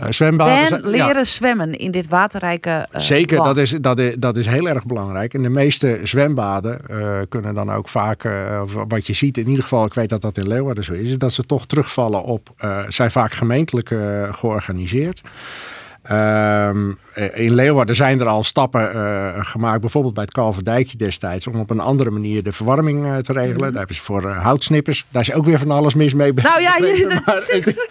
Uh, 0.00 0.06
zwembaden. 0.10 0.78
En 0.82 0.90
leren 0.90 1.16
ja. 1.16 1.24
zwemmen 1.24 1.72
in 1.72 1.90
dit 1.90 2.08
waterrijke 2.08 2.86
uh, 2.94 3.00
Zeker, 3.00 3.36
land. 3.36 3.54
dat 3.54 3.64
is, 3.64 3.70
dat, 3.70 3.98
is, 3.98 4.14
dat 4.18 4.36
is 4.36 4.46
heel 4.46 4.68
erg 4.68 4.86
belangrijk. 4.86 5.34
En 5.34 5.42
de 5.42 5.48
meeste 5.48 6.00
zwembaden 6.02 6.80
uh, 6.90 7.18
kunnen 7.28 7.54
dan 7.54 7.72
ook 7.72 7.88
vaak, 7.88 8.28
wat 8.88 9.06
je 9.06 9.12
ziet, 9.12 9.38
in 9.38 9.48
ieder 9.48 9.62
geval, 9.62 9.84
ik 9.84 9.94
weet 9.94 10.08
dat 10.08 10.20
dat 10.20 10.36
in 10.36 10.46
Leeuwarden 10.46 10.84
zo 10.84 10.92
is, 10.92 11.08
is 11.08 11.18
dat 11.18 11.32
ze 11.32 11.46
toch 11.46 11.66
terugvallen 11.66 12.22
op, 12.22 12.48
zijn 12.88 13.10
vaak 13.10 13.32
gemeentelijk 13.32 13.88
georganiseerd. 14.30 15.20
Um, 16.12 16.98
in 17.34 17.54
Leeuwarden 17.54 17.94
zijn 17.96 18.20
er 18.20 18.26
al 18.26 18.44
stappen 18.44 18.96
uh, 18.96 19.28
gemaakt, 19.34 19.80
bijvoorbeeld 19.80 20.14
bij 20.14 20.22
het 20.22 20.32
Kalverdijkje 20.32 20.96
destijds, 20.96 21.46
om 21.46 21.60
op 21.60 21.70
een 21.70 21.80
andere 21.80 22.10
manier 22.10 22.42
de 22.42 22.52
verwarming 22.52 23.06
uh, 23.06 23.16
te 23.16 23.32
regelen. 23.32 23.44
Mm 23.44 23.52
-hmm. 23.52 23.60
Daar 23.60 23.78
hebben 23.78 23.96
ze 23.96 24.02
voor 24.02 24.22
uh, 24.22 24.42
houtsnippers. 24.42 25.06
Daar 25.10 25.22
is 25.22 25.32
ook 25.32 25.44
weer 25.44 25.58
van 25.58 25.70
alles 25.70 25.94
mis 25.94 26.14
mee. 26.14 26.32
Nou 26.32 26.60
ja, 26.60 26.76
je, 26.86 27.20
maar, 27.24 27.34
het, 27.34 27.88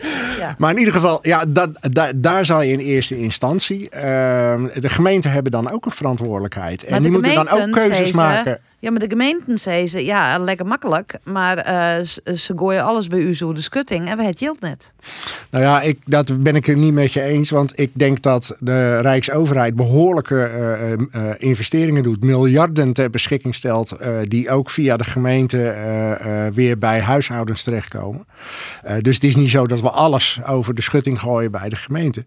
Maar 0.58 0.70
in 0.70 0.78
ieder 0.78 0.92
geval, 0.94 1.18
ja, 1.22 1.44
dat, 1.48 1.70
da- 1.92 2.12
daar 2.14 2.44
zal 2.44 2.62
je 2.62 2.72
in 2.72 2.78
eerste 2.78 3.18
instantie. 3.18 3.88
ehm, 3.88 4.66
de 4.74 4.88
gemeenten 4.88 5.30
hebben 5.30 5.52
dan 5.52 5.70
ook 5.70 5.86
een 5.86 5.92
verantwoordelijkheid. 5.92 6.84
En 6.84 7.02
die 7.02 7.10
moeten 7.10 7.34
dan 7.34 7.48
ook 7.48 7.72
keuzes 7.72 8.12
maken. 8.12 8.60
Ja, 8.80 8.90
maar 8.90 9.00
de 9.00 9.08
gemeenten 9.08 9.58
zeiden 9.58 9.88
ze, 9.88 10.04
ja, 10.04 10.38
lekker 10.38 10.66
makkelijk. 10.66 11.18
Maar 11.24 11.56
eh, 11.56 12.04
ze, 12.04 12.20
ze 12.36 12.52
gooien 12.56 12.84
alles 12.84 13.06
bij 13.06 13.18
u 13.18 13.34
zo 13.34 13.52
de 13.52 13.60
schutting 13.60 14.08
en 14.08 14.16
we 14.16 14.22
het 14.24 14.38
yield 14.40 14.60
net. 14.60 14.92
Nou 15.50 15.64
ja, 15.64 15.80
ik, 15.80 15.98
dat 16.06 16.42
ben 16.42 16.56
ik 16.56 16.66
het 16.66 16.76
niet 16.76 16.92
met 16.92 17.12
je 17.12 17.22
eens. 17.22 17.50
Want 17.50 17.72
ik 17.78 17.90
denk 17.92 18.22
dat 18.22 18.56
de 18.58 19.00
Rijksoverheid 19.00 19.74
behoorlijke 19.76 20.42
eh, 20.44 20.92
eh, 20.92 20.98
eh, 21.12 21.34
investeringen 21.38 22.02
doet. 22.02 22.24
Miljarden 22.24 22.92
ter 22.92 23.10
beschikking 23.10 23.54
stelt. 23.54 23.92
eh, 23.92 24.14
die 24.24 24.50
ook 24.50 24.70
via 24.70 24.96
de 24.96 25.04
gemeente 25.04 25.68
eh, 25.68 26.46
eh, 26.46 26.52
weer 26.54 26.78
bij 26.78 27.00
huishoudens 27.00 27.62
terechtkomen. 27.62 28.26
Eh, 28.82 28.96
dus 29.00 29.14
het 29.14 29.24
is 29.24 29.36
niet 29.36 29.50
zo 29.50 29.66
dat 29.66 29.80
we 29.80 29.90
alles 29.90 30.40
over 30.46 30.74
de 30.74 30.82
schutting 30.82 31.20
gooien 31.20 31.50
bij 31.50 31.68
de 31.68 31.76
gemeente. 31.76 32.24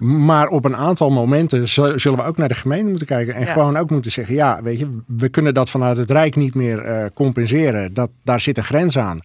Maar 0.00 0.48
op 0.48 0.64
een 0.64 0.76
aantal 0.76 1.10
momenten 1.10 1.68
zu- 1.68 1.98
zullen 1.98 2.18
we 2.18 2.24
ook 2.24 2.36
naar 2.36 2.48
de 2.48 2.54
gemeente 2.54 2.88
moeten 2.88 3.06
kijken. 3.06 3.34
En 3.34 3.44
Ja. 3.44 3.52
gewoon 3.52 3.76
ook 3.76 3.90
moeten 3.90 4.10
zeggen: 4.10 4.34
ja, 4.34 4.62
weet 4.62 4.78
je, 4.78 4.98
we 5.06 5.28
kunnen 5.28 5.54
dat 5.54 5.70
vanuit 5.70 5.96
het 5.96 6.10
Rijk 6.10 6.36
niet 6.36 6.54
meer 6.54 6.78
eh, 6.78 7.04
compenseren. 7.14 7.94
Dat, 7.94 8.10
daar 8.24 8.40
zit 8.40 8.56
een 8.56 8.64
grens 8.64 8.98
aan. 8.98 9.18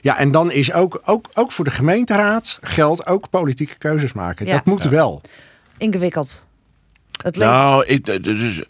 Ja, 0.00 0.18
en 0.18 0.30
dan 0.30 0.50
is 0.50 0.72
ook, 0.72 1.00
ook, 1.04 1.28
ook 1.34 1.52
voor 1.52 1.64
de 1.64 1.70
gemeenteraad 1.70 2.58
geldt 2.62 3.06
ook 3.06 3.30
politieke 3.30 3.78
keuzes 3.78 4.12
maken. 4.12 4.46
Ja. 4.46 4.52
Dat 4.52 4.64
moet 4.64 4.82
Ja. 4.82 4.88
wel. 4.90 5.20
Ingewikkeld. 5.78 6.46
Het 7.22 7.36
Nou, 7.36 7.84
ik, 7.86 8.24
dus, 8.24 8.62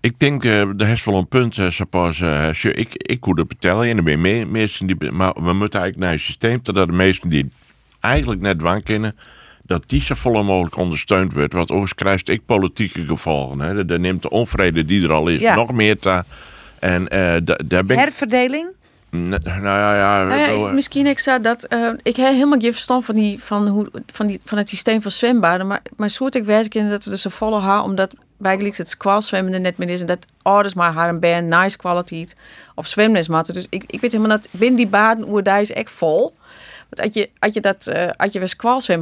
ik 0.00 0.18
denk, 0.18 0.44
eh 0.44 0.60
er 0.60 0.88
is 0.88 1.04
wel 1.04 1.16
een 1.16 1.28
punt, 1.28 1.58
eh, 1.58 1.70
suppose, 1.70 2.72
ik, 2.74 2.94
ik 2.94 3.20
kon 3.20 3.38
het 3.38 3.46
vertellen, 3.48 3.88
en 3.88 3.96
er 3.96 4.02
zijn 4.06 4.20
meer 4.20 4.46
mensen 4.46 4.86
die, 4.86 5.10
maar 5.12 5.32
we 5.34 5.52
moeten 5.52 5.80
eigenlijk 5.80 5.98
naar 5.98 6.12
een 6.12 6.20
systeem, 6.20 6.58
dat 6.62 6.74
de 6.88 6.92
meesten 6.96 7.28
die 7.30 7.48
eigenlijk 8.00 8.40
net 8.40 8.58
dwang 8.58 8.84
kennen, 8.84 9.16
dat 9.66 9.82
die 9.86 10.00
zo 10.00 10.14
vol 10.14 10.42
mogelijk 10.44 10.76
ondersteund 10.76 11.32
wordt. 11.32 11.52
Want 11.52 11.70
anders 11.70 11.94
krijgt 11.94 12.28
ik 12.28 12.40
politieke 12.46 13.06
gevolgen. 13.06 13.60
Hè. 13.60 13.84
Dan 13.84 14.00
neemt 14.00 14.22
de 14.22 14.30
onvrede 14.30 14.84
die 14.84 15.02
er 15.04 15.12
al 15.12 15.28
is 15.28 15.40
Ja. 15.40 15.54
nog 15.54 15.72
meer 15.72 15.98
te. 15.98 16.24
En 16.78 17.08
eh, 17.08 17.18
da- 17.44 17.58
daar 17.64 17.84
ben 17.84 17.96
ik... 17.96 18.02
Herverdeling? 18.02 18.74
Nou 19.10 19.40
ja, 19.62 19.96
ja, 19.96 20.24
Nou 20.24 20.40
ja, 20.40 20.46
is 20.46 20.62
het 20.62 20.72
misschien 20.72 21.06
extra 21.06 21.38
dat 21.38 21.64
eh, 21.64 21.88
ik 22.02 22.16
heb 22.16 22.32
helemaal 22.32 22.58
geen 22.60 22.72
verstand 22.72 23.04
van, 23.04 23.14
die, 23.14 23.42
van, 23.42 23.68
hoe, 23.68 23.90
van, 24.12 24.26
die, 24.26 24.40
van 24.44 24.58
het 24.58 24.68
systeem 24.68 25.02
van 25.02 25.10
zwembaden. 25.10 25.66
Maar, 25.66 25.82
maar 25.96 26.10
soort 26.10 26.34
ik 26.34 26.44
werk 26.44 26.74
in 26.74 26.88
dat 26.88 27.04
we 27.04 27.10
dus 27.10 27.24
een 27.24 27.30
volle 27.30 27.60
haar, 27.60 27.82
omdat 27.82 28.14
bijgelijks 28.38 28.78
het 28.78 28.88
squalzwemmen 28.88 29.52
er 29.52 29.60
net 29.60 29.78
meer 29.78 29.90
is. 29.90 30.00
En 30.00 30.06
dat 30.06 30.26
ouders 30.42 30.74
maar 30.74 30.92
haar 30.92 31.08
een 31.08 31.20
band 31.20 31.46
nice 31.46 31.76
kwaliteit 31.76 32.36
op 32.74 32.86
zwemlesmatten. 32.86 33.54
Dus 33.54 33.66
ik, 33.70 33.84
ik 33.86 34.00
weet 34.00 34.12
helemaal 34.12 34.36
dat 34.36 34.48
binnen 34.50 34.76
die 34.76 34.86
baden, 34.88 35.26
hoe 35.26 35.42
daar 35.42 35.60
is 35.60 35.72
echt 35.72 35.90
vol. 35.90 36.34
Want 36.88 37.00
als 37.08 37.14
je, 37.14 37.30
als 37.38 37.54
je 37.54 37.60
dat, 37.60 37.86
eh 37.86 38.08
als 38.16 38.32
je 38.32 38.38
weer 38.38 38.48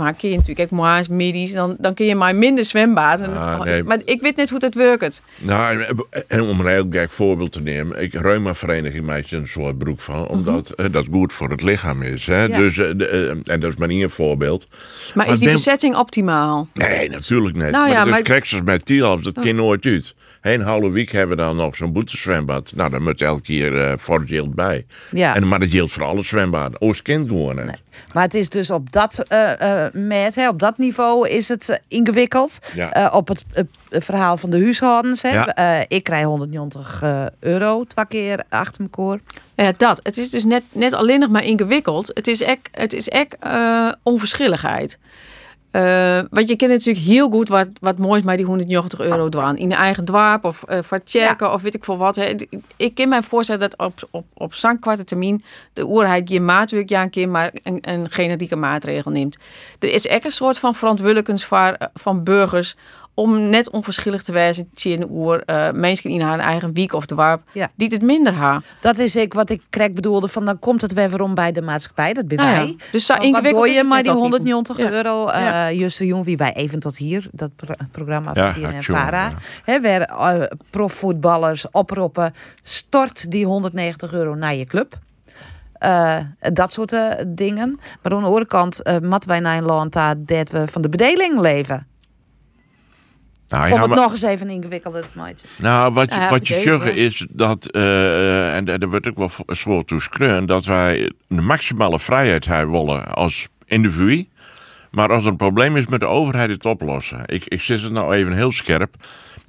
had, 0.06 0.16
kun 0.16 0.28
je 0.30 0.36
natuurlijk 0.36 0.72
ook 0.72 0.78
moa's, 0.78 1.08
middies. 1.08 1.52
Dan, 1.52 1.76
dan 1.78 1.94
kun 1.94 2.06
je 2.06 2.14
maar 2.14 2.34
minder 2.34 2.64
zwembaden. 2.64 3.36
Ah, 3.36 3.60
nee. 3.62 3.82
Maar 3.82 3.98
ik 4.04 4.20
weet 4.20 4.36
net 4.36 4.50
hoe 4.50 4.58
dat 4.58 4.74
werkt. 4.74 5.22
Nou, 5.38 5.82
en- 6.28 6.40
om 6.42 6.60
een 6.60 6.66
heel 6.66 6.86
gek 6.90 7.10
voorbeeld 7.10 7.52
te 7.52 7.60
nemen. 7.60 8.02
Ik 8.02 8.14
reuma-vereniging 8.14 9.04
maakt 9.06 9.30
er 9.30 9.38
een 9.38 9.48
soort 9.48 9.78
broek 9.78 10.00
van. 10.00 10.28
Omdat 10.28 10.70
eh, 10.70 10.86
dat 10.92 11.06
goed 11.10 11.32
voor 11.32 11.50
het 11.50 11.62
lichaam 11.62 12.02
is. 12.02 12.26
Hè? 12.26 12.44
Ja. 12.44 12.56
Dus, 12.58 12.78
eh, 12.78 12.90
de, 12.96 13.40
en 13.44 13.60
dat 13.60 13.70
is 13.72 13.76
maar 13.78 13.88
niet 13.88 14.02
een 14.02 14.10
voorbeeld. 14.10 14.66
Maar 15.14 15.26
is 15.28 15.38
die 15.38 15.44
ben- 15.44 15.54
bezetting 15.56 15.96
optimaal? 15.96 16.68
Nee, 16.74 17.08
natuurlijk 17.10 17.56
niet. 17.56 17.70
Nou 17.70 17.88
ja, 17.88 17.92
maar 17.92 17.94
dat 18.04 18.04
maar- 18.06 18.64
met 18.64 18.86
dat 19.22 19.36
Oh. 19.36 19.42
kan 19.42 19.54
nooit 19.54 19.84
uit. 19.86 20.14
Een 20.52 20.60
halve 20.60 20.90
week 20.90 21.10
hebben 21.10 21.36
we 21.36 21.42
dan 21.42 21.56
nog 21.56 21.76
zo'n 21.76 21.92
boetezwembad. 21.92 22.72
Nou, 22.74 22.90
dan 22.90 23.02
moet 23.02 23.20
elke 23.20 23.42
keer 23.42 23.80
eh 23.80 23.92
voor 23.96 24.20
het 24.20 24.28
yield 24.28 24.54
bij. 24.54 24.86
Ja. 25.10 25.34
En, 25.34 25.48
maar 25.48 25.60
dat 25.60 25.70
geldt 25.70 25.92
voor 25.92 26.04
alle 26.04 26.22
zwembaden. 26.22 26.80
Oost 26.80 27.02
kind 27.02 27.28
gewoon. 27.28 27.56
Maar 28.12 28.22
het 28.22 28.34
is 28.34 28.48
dus 28.48 28.70
op 28.70 28.92
dat 28.92 29.18
eh, 29.18 29.84
eh, 29.84 29.92
met, 29.92 30.34
hè, 30.34 30.48
op 30.48 30.58
dat 30.58 30.78
niveau 30.78 31.28
is 31.28 31.48
het 31.48 31.80
ingewikkeld. 31.88 32.58
Ja. 32.74 32.92
Eh, 32.92 33.14
op 33.14 33.28
het, 33.28 33.44
verhaal 33.90 34.36
van 34.36 34.50
de 34.50 34.62
huishoudens. 34.62 35.22
Hè. 35.22 35.30
Ja. 35.30 35.46
Eh, 35.46 35.84
ik 35.88 36.04
krijg 36.04 36.24
190 36.24 37.02
eh, 37.02 37.26
euro 37.40 37.84
twee 37.84 38.06
keer 38.06 38.42
achter 38.48 38.74
mijn 38.78 38.90
koor. 38.90 39.20
Ja, 39.56 39.72
dat. 39.72 40.00
Het 40.02 40.16
is 40.16 40.30
dus 40.30 40.44
net, 40.44 40.62
net 40.72 40.92
alleen 40.92 41.20
nog 41.20 41.30
maar 41.30 41.44
ingewikkeld. 41.44 42.10
Het 42.14 42.28
is 42.28 42.42
echt, 42.42 42.68
het 42.70 42.92
is 42.92 43.08
echt 43.08 43.36
eh, 43.40 43.92
onverschilligheid. 44.02 44.98
Eh, 45.74 46.20
want 46.30 46.48
je 46.48 46.56
kent 46.56 46.70
natuurlijk 46.70 47.06
heel 47.06 47.30
goed 47.30 47.48
wat, 47.48 47.68
wat 47.80 47.98
moois 47.98 48.22
met 48.22 48.36
die 48.36 48.46
190 48.46 49.00
euro 49.00 49.28
dwaan. 49.28 49.56
In 49.56 49.68
de 49.68 49.74
eigen 49.74 50.04
dwaap 50.04 50.44
of 50.44 50.62
eh 50.62 50.82
voor 50.82 51.00
checken 51.04 51.52
of 51.52 51.62
weet 51.62 51.74
ik 51.74 51.84
veel 51.84 51.96
wat. 51.96 52.16
Hè. 52.16 52.34
Ik 52.76 52.94
kan 52.94 53.08
mij 53.08 53.22
voorstellen 53.22 53.60
dat 53.60 53.78
op, 53.78 54.08
op, 54.10 54.24
op 54.34 54.54
zo'n 54.54 54.78
kwarte 54.78 55.04
termijn 55.04 55.44
de 55.72 55.86
oerheid 55.86 56.28
geen 56.28 56.44
maatwerk 56.44 56.88
ja 56.88 57.02
een 57.02 57.10
keer, 57.10 57.28
maar 57.28 57.50
een, 57.52 57.78
een 57.80 58.10
generieke 58.10 58.56
maatregel 58.56 59.10
neemt. 59.10 59.36
Er 59.78 59.92
is 59.92 60.06
echt 60.06 60.24
een 60.24 60.30
soort 60.30 60.58
van 60.58 60.74
verantwoordelijkheid 60.74 61.44
van, 61.44 61.76
van 61.94 62.24
burgers 62.24 62.76
om 63.14 63.48
net 63.48 63.70
onverschillig 63.70 64.22
te 64.22 64.32
wijzen 64.32 64.68
in 64.82 65.00
de 65.00 65.06
oer 65.10 65.42
eh 65.44 65.70
mensen 65.72 66.10
in 66.10 66.20
haar 66.20 66.38
eigen 66.38 66.72
wiek 66.72 66.92
of 66.92 67.06
dwarp 67.06 67.42
Ja. 67.52 67.68
die 67.76 67.88
het 67.88 68.02
minder 68.02 68.32
ha. 68.34 68.60
Dat 68.80 68.98
is 68.98 69.16
ik 69.16 69.34
wat 69.34 69.50
ik 69.50 69.62
krek 69.70 69.94
bedoelde 69.94 70.28
van 70.28 70.44
dan 70.44 70.58
komt 70.58 70.80
het 70.80 70.92
weer 70.92 71.10
weer 71.10 71.22
om 71.22 71.34
bij 71.34 71.52
de 71.52 71.62
maatschappij. 71.62 72.12
Dat 72.12 72.28
ben 72.28 72.36
Nou 72.36 72.50
ja, 72.50 72.56
wij. 72.56 72.76
dus 72.92 73.06
zo 73.06 73.14
ingewikkeld 73.14 73.74
je 73.74 73.84
maar 73.84 74.02
die 74.02 74.12
altijd. 74.12 74.30
190 74.32 74.76
Ja. 74.78 74.90
euro. 74.90 75.26
eh 75.26 75.40
Ja. 75.40 75.72
Juste 75.72 76.06
Jong, 76.06 76.24
wie 76.24 76.36
bij 76.36 76.52
Even 76.52 76.78
tot 76.80 76.96
Hier, 76.96 77.28
dat 77.32 77.50
pro- 77.56 77.74
programma 77.90 78.30
Ja, 78.34 78.54
van 78.54 78.72
en 78.72 78.82
Vara. 78.82 79.30
Hè, 79.64 79.80
waar 79.80 80.00
eh, 80.00 80.46
profvoetballers 80.70 81.70
oproepen, 81.70 82.32
stort 82.62 83.30
die 83.30 83.46
190 83.46 84.12
euro 84.12 84.34
naar 84.34 84.54
je 84.54 84.64
club. 84.64 84.98
Eh, 85.74 86.18
dat 86.52 86.72
soort 86.72 86.92
eh, 86.92 87.10
dingen. 87.26 87.78
Maar 88.02 88.12
aan 88.12 88.20
de 88.20 88.26
andere 88.26 88.46
kant, 88.46 88.80
uh, 88.84 88.98
mat 88.98 89.24
wij 89.24 89.40
naar 89.40 89.56
een 89.56 89.64
land 89.64 89.92
daar 89.92 90.14
dat 90.18 90.50
we 90.50 90.66
van 90.68 90.82
de 90.82 90.88
bedeling 90.88 91.40
leven. 91.40 91.86
Nou, 93.58 93.72
Om 93.72 93.78
het 93.80 93.88
maar- 93.88 93.98
nog 93.98 94.10
eens 94.10 94.22
even 94.22 94.50
ingewikkelder 94.50 95.02
te 95.02 95.18
maken. 95.18 95.36
Nou, 95.58 95.92
wat 95.92 96.14
je, 96.14 96.20
Ja, 96.20 96.30
wat 96.30 96.48
je 96.48 96.54
ja. 96.54 96.84
is 96.84 97.26
dat, 97.30 97.70
eh, 97.70 98.56
en 98.56 98.64
daar 98.64 98.88
wordt 98.88 99.08
ook 99.08 99.16
wel 99.16 99.30
zwaar 99.46 99.84
toe 99.84 100.42
dat 100.46 100.64
wij 100.64 101.12
de 101.28 101.40
maximale 101.40 102.00
vrijheid 102.00 102.46
willen 102.46 103.14
als 103.14 103.48
individu. 103.66 104.28
Maar 104.90 105.12
als 105.12 105.24
er 105.24 105.30
een 105.30 105.36
probleem 105.36 105.76
is 105.76 105.86
met 105.86 106.00
de 106.00 106.06
overheid 106.06 106.50
het 106.50 106.64
oplossen. 106.66 107.22
Ik, 107.26 107.44
ik 107.44 107.62
zit 107.62 107.82
het 107.82 107.92
nou 107.92 108.14
even 108.14 108.32
heel 108.32 108.52
scherp. 108.52 108.94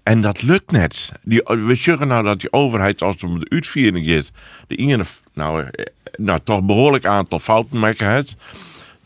En 0.04 0.22
dat 0.22 0.42
lukt 0.42 0.72
net. 0.72 1.12
Die, 1.24 1.42
we 1.46 1.76
zeggen 1.76 2.08
nou 2.08 2.24
dat 2.24 2.40
die 2.40 2.54
overheid, 2.54 3.02
als 3.02 3.14
het 3.14 3.24
om 3.24 3.40
de 3.40 3.50
uitviering 3.50 4.06
gaat, 4.06 4.32
de 4.68 4.76
ene, 4.76 5.04
nou, 5.34 5.64
eh, 5.64 5.86
nou 6.16 6.40
toch 6.44 6.64
behoorlijk 6.64 7.06
aantal 7.06 7.40
fouten 7.40 7.80
maken 7.80 8.12
heeft. 8.12 8.36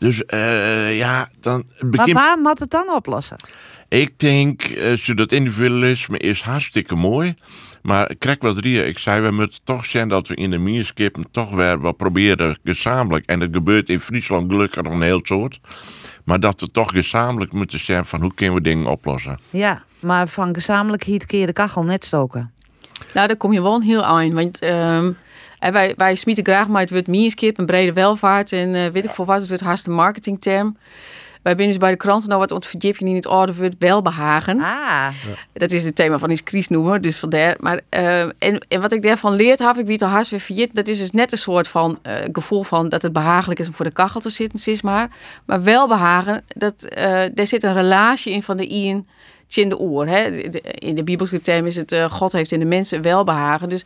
Dus 0.00 0.24
eh, 0.24 0.96
ja, 0.96 1.28
dan 1.40 1.64
Maar 1.90 2.12
waar 2.12 2.38
moet 2.38 2.58
het 2.58 2.70
dan 2.70 2.90
oplossen? 2.90 3.36
Ik 3.88 4.18
denk, 4.18 4.62
eh, 4.62 4.92
zo 4.92 5.14
dat 5.14 5.32
individualisme 5.32 6.18
is 6.18 6.40
hartstikke 6.40 6.94
mooi. 6.94 7.34
Maar 7.82 8.14
krijg 8.18 8.36
wat 8.40 8.58
Ria, 8.58 8.82
ik 8.82 8.98
zei, 8.98 9.20
we 9.20 9.30
moeten 9.30 9.58
toch 9.64 9.84
zijn 9.84 10.08
dat 10.08 10.28
we 10.28 10.34
in 10.34 10.50
de 10.50 10.58
mierskippen 10.58 11.30
toch 11.30 11.50
weer 11.50 11.80
wat 11.80 11.96
proberen 11.96 12.58
gezamenlijk. 12.64 13.26
En 13.26 13.38
dat 13.38 13.48
gebeurt 13.52 13.88
in 13.88 14.00
Friesland 14.00 14.50
gelukkig 14.50 14.82
nog 14.82 14.92
een 14.92 15.02
heel 15.02 15.20
soort. 15.22 15.60
Maar 16.24 16.40
dat 16.40 16.60
we 16.60 16.66
toch 16.66 16.90
gezamenlijk 16.90 17.52
moeten 17.52 17.80
zijn 17.80 18.06
van 18.06 18.20
hoe 18.20 18.34
kunnen 18.34 18.54
we 18.54 18.60
dingen 18.60 18.86
oplossen. 18.86 19.38
Ja, 19.50 19.82
maar 20.00 20.28
van 20.28 20.54
gezamenlijkheid 20.54 21.26
kun 21.26 21.38
je 21.38 21.46
de 21.46 21.52
kachel 21.52 21.84
net 21.84 22.04
stoken. 22.04 22.52
Nou, 23.14 23.26
daar 23.26 23.36
kom 23.36 23.52
je 23.52 23.62
wel 23.62 23.74
een 23.74 23.82
heel 23.82 24.04
aan. 24.04 24.34
Want 24.34 24.60
ehm, 24.60 25.12
en 25.60 25.72
wij, 25.72 25.94
wij 25.96 26.14
smieten 26.14 26.44
graag 26.44 26.68
maar 26.68 26.80
het 26.80 26.90
woord 26.90 27.06
meerskip 27.06 27.58
en 27.58 27.66
brede 27.66 27.92
welvaart. 27.92 28.52
En 28.52 28.74
eh, 28.74 28.90
weet 28.90 29.04
ik 29.04 29.10
veel 29.10 29.24
wat, 29.24 29.40
het 29.40 29.48
wordt 29.48 29.62
haast 29.62 29.86
een 29.86 29.92
marketingterm. 29.92 30.76
Wij 31.42 31.54
zijn 31.56 31.68
dus 31.68 31.76
bij 31.76 31.90
de 31.90 31.96
kranten 31.96 32.28
nou 32.28 32.40
wat 32.40 32.50
ontverdieping 32.50 33.08
in 33.08 33.14
het 33.14 33.26
orde 33.26 33.54
wordt 33.54 33.74
welbehagen. 33.78 34.60
Ah. 34.60 35.08
Dat 35.52 35.70
is 35.70 35.84
het 35.84 35.94
thema 35.94 36.18
van 36.18 36.28
die 36.28 36.42
crisis 36.42 36.68
noemen, 36.68 37.02
dus 37.02 37.18
vandaar. 37.18 37.56
Maar 37.58 37.80
eh, 37.88 38.20
en, 38.20 38.66
en 38.68 38.80
wat 38.80 38.92
ik 38.92 39.02
daarvan 39.02 39.34
leerd 39.34 39.58
heb, 39.58 39.76
ik 39.76 39.86
weet 39.86 40.02
al 40.02 40.08
haast 40.08 40.30
weer 40.30 40.40
verjit, 40.40 40.74
dat 40.74 40.88
is 40.88 40.98
dus 40.98 41.10
net 41.10 41.32
een 41.32 41.38
soort 41.38 41.68
van 41.68 41.98
eh, 42.02 42.14
gevoel 42.32 42.62
van 42.62 42.88
dat 42.88 43.02
het 43.02 43.12
behagelijk 43.12 43.60
is 43.60 43.66
om 43.66 43.74
voor 43.74 43.84
de 43.84 43.92
kachel 43.92 44.20
te 44.20 44.30
zitten, 44.30 44.58
sis 44.58 44.82
maar. 44.82 45.10
Maar 45.44 45.62
welbehagen, 45.62 46.44
dat 46.48 46.84
eh 46.84 47.24
daar 47.34 47.46
zit 47.46 47.62
een 47.62 47.72
relatie 47.72 48.32
in 48.32 48.42
van 48.42 48.56
de 48.56 48.66
ien 48.66 49.08
in 49.54 49.68
de 49.68 49.78
oor. 49.78 50.06
Hè? 50.06 50.28
In 50.60 50.94
de 50.94 51.04
Bijbelse 51.04 51.40
term 51.40 51.66
is 51.66 51.76
het 51.76 51.96
God 52.10 52.32
heeft 52.32 52.52
in 52.52 52.58
de 52.58 52.64
mensen 52.64 53.02
welbehagen. 53.02 53.68
Dus 53.68 53.84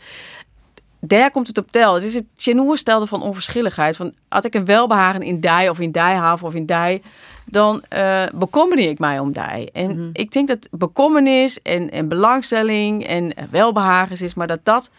daar 1.06 1.30
komt 1.30 1.46
het 1.46 1.58
op 1.58 1.70
tel. 1.70 1.94
Het 1.94 2.04
is 2.04 2.14
het 2.14 2.24
genoerstelde 2.36 3.06
van 3.06 3.22
onverschilligheid. 3.22 3.96
Van, 3.96 4.12
had 4.28 4.44
ik 4.44 4.54
een 4.54 4.64
welbehagen 4.64 5.22
in 5.22 5.40
die 5.40 5.70
of 5.70 5.80
in 5.80 5.92
dijhaven 5.92 6.46
of 6.46 6.54
in 6.54 6.66
die, 6.66 7.02
dan 7.44 7.82
eh 7.88 8.22
bekommer 8.34 8.78
ik 8.78 8.98
mij 8.98 9.18
om 9.18 9.32
die. 9.32 9.70
En 9.72 10.10
ik 10.12 10.30
denk 10.32 10.48
dat 10.48 10.68
bekommernis 10.70 11.62
en, 11.62 11.90
en 11.90 12.08
belangstelling 12.08 13.06
en 13.06 13.34
eh, 13.34 13.44
welbehagen 13.50 14.24
is, 14.24 14.34
maar 14.34 14.46
dat 14.46 14.60
dat 14.62 14.90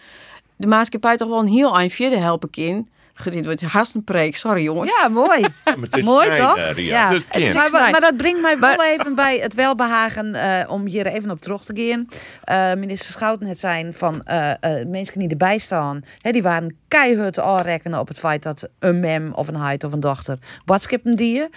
de 0.55 0.67
maatschappij 0.67 1.17
toch 1.17 1.27
wel 1.27 1.39
een 1.39 1.47
heel 1.47 1.77
eind 1.77 1.93
verder 1.93 2.19
helpen 2.19 2.49
kan. 2.49 2.87
Dit 3.23 3.45
wordt 3.45 3.61
haast 3.61 3.95
een 3.95 4.03
preek, 4.03 4.35
sorry 4.35 4.63
jongens. 4.63 4.91
Ja, 4.99 5.07
mooi. 5.07 5.41
het 5.89 6.03
mooi 6.03 6.25
snijden, 6.25 6.47
toch? 6.47 6.71
Ria. 6.73 7.09
Dat 7.09 7.27
kan. 7.27 7.41
Maar, 7.41 7.69
maar, 7.71 7.91
maar 7.91 8.01
dat 8.01 8.17
brengt 8.17 8.41
mij 8.41 8.59
wel 8.59 8.83
even 8.83 9.15
bij 9.15 9.37
het 9.37 9.53
welbehagen 9.53 10.35
eh, 10.35 10.71
om 10.71 10.85
hier 10.85 11.05
even 11.05 11.31
op 11.31 11.41
terug 11.41 11.65
te 11.65 11.73
gaan. 11.75 12.07
Eh, 12.43 12.79
minister 12.79 13.13
Schouten 13.13 13.47
het 13.47 13.59
zijn 13.59 13.93
van 13.93 14.23
eh, 14.23 14.51
eh, 14.51 14.87
mensen 14.87 15.19
die 15.19 15.29
erbij 15.29 15.57
staan. 15.57 16.03
Hè, 16.21 16.31
die 16.31 16.43
waren 16.43 16.77
keihard 16.87 17.39
aanrekenen 17.39 17.99
op 17.99 18.07
het 18.07 18.19
feit 18.19 18.43
dat 18.43 18.69
een 18.79 18.99
mem 18.99 19.31
of 19.33 19.47
een 19.47 19.55
heid 19.61 19.83
of 19.83 19.91
een 19.91 19.99
dochter 19.99 20.37
badskippen 20.65 21.15
die 21.15 21.33
je. 21.33 21.49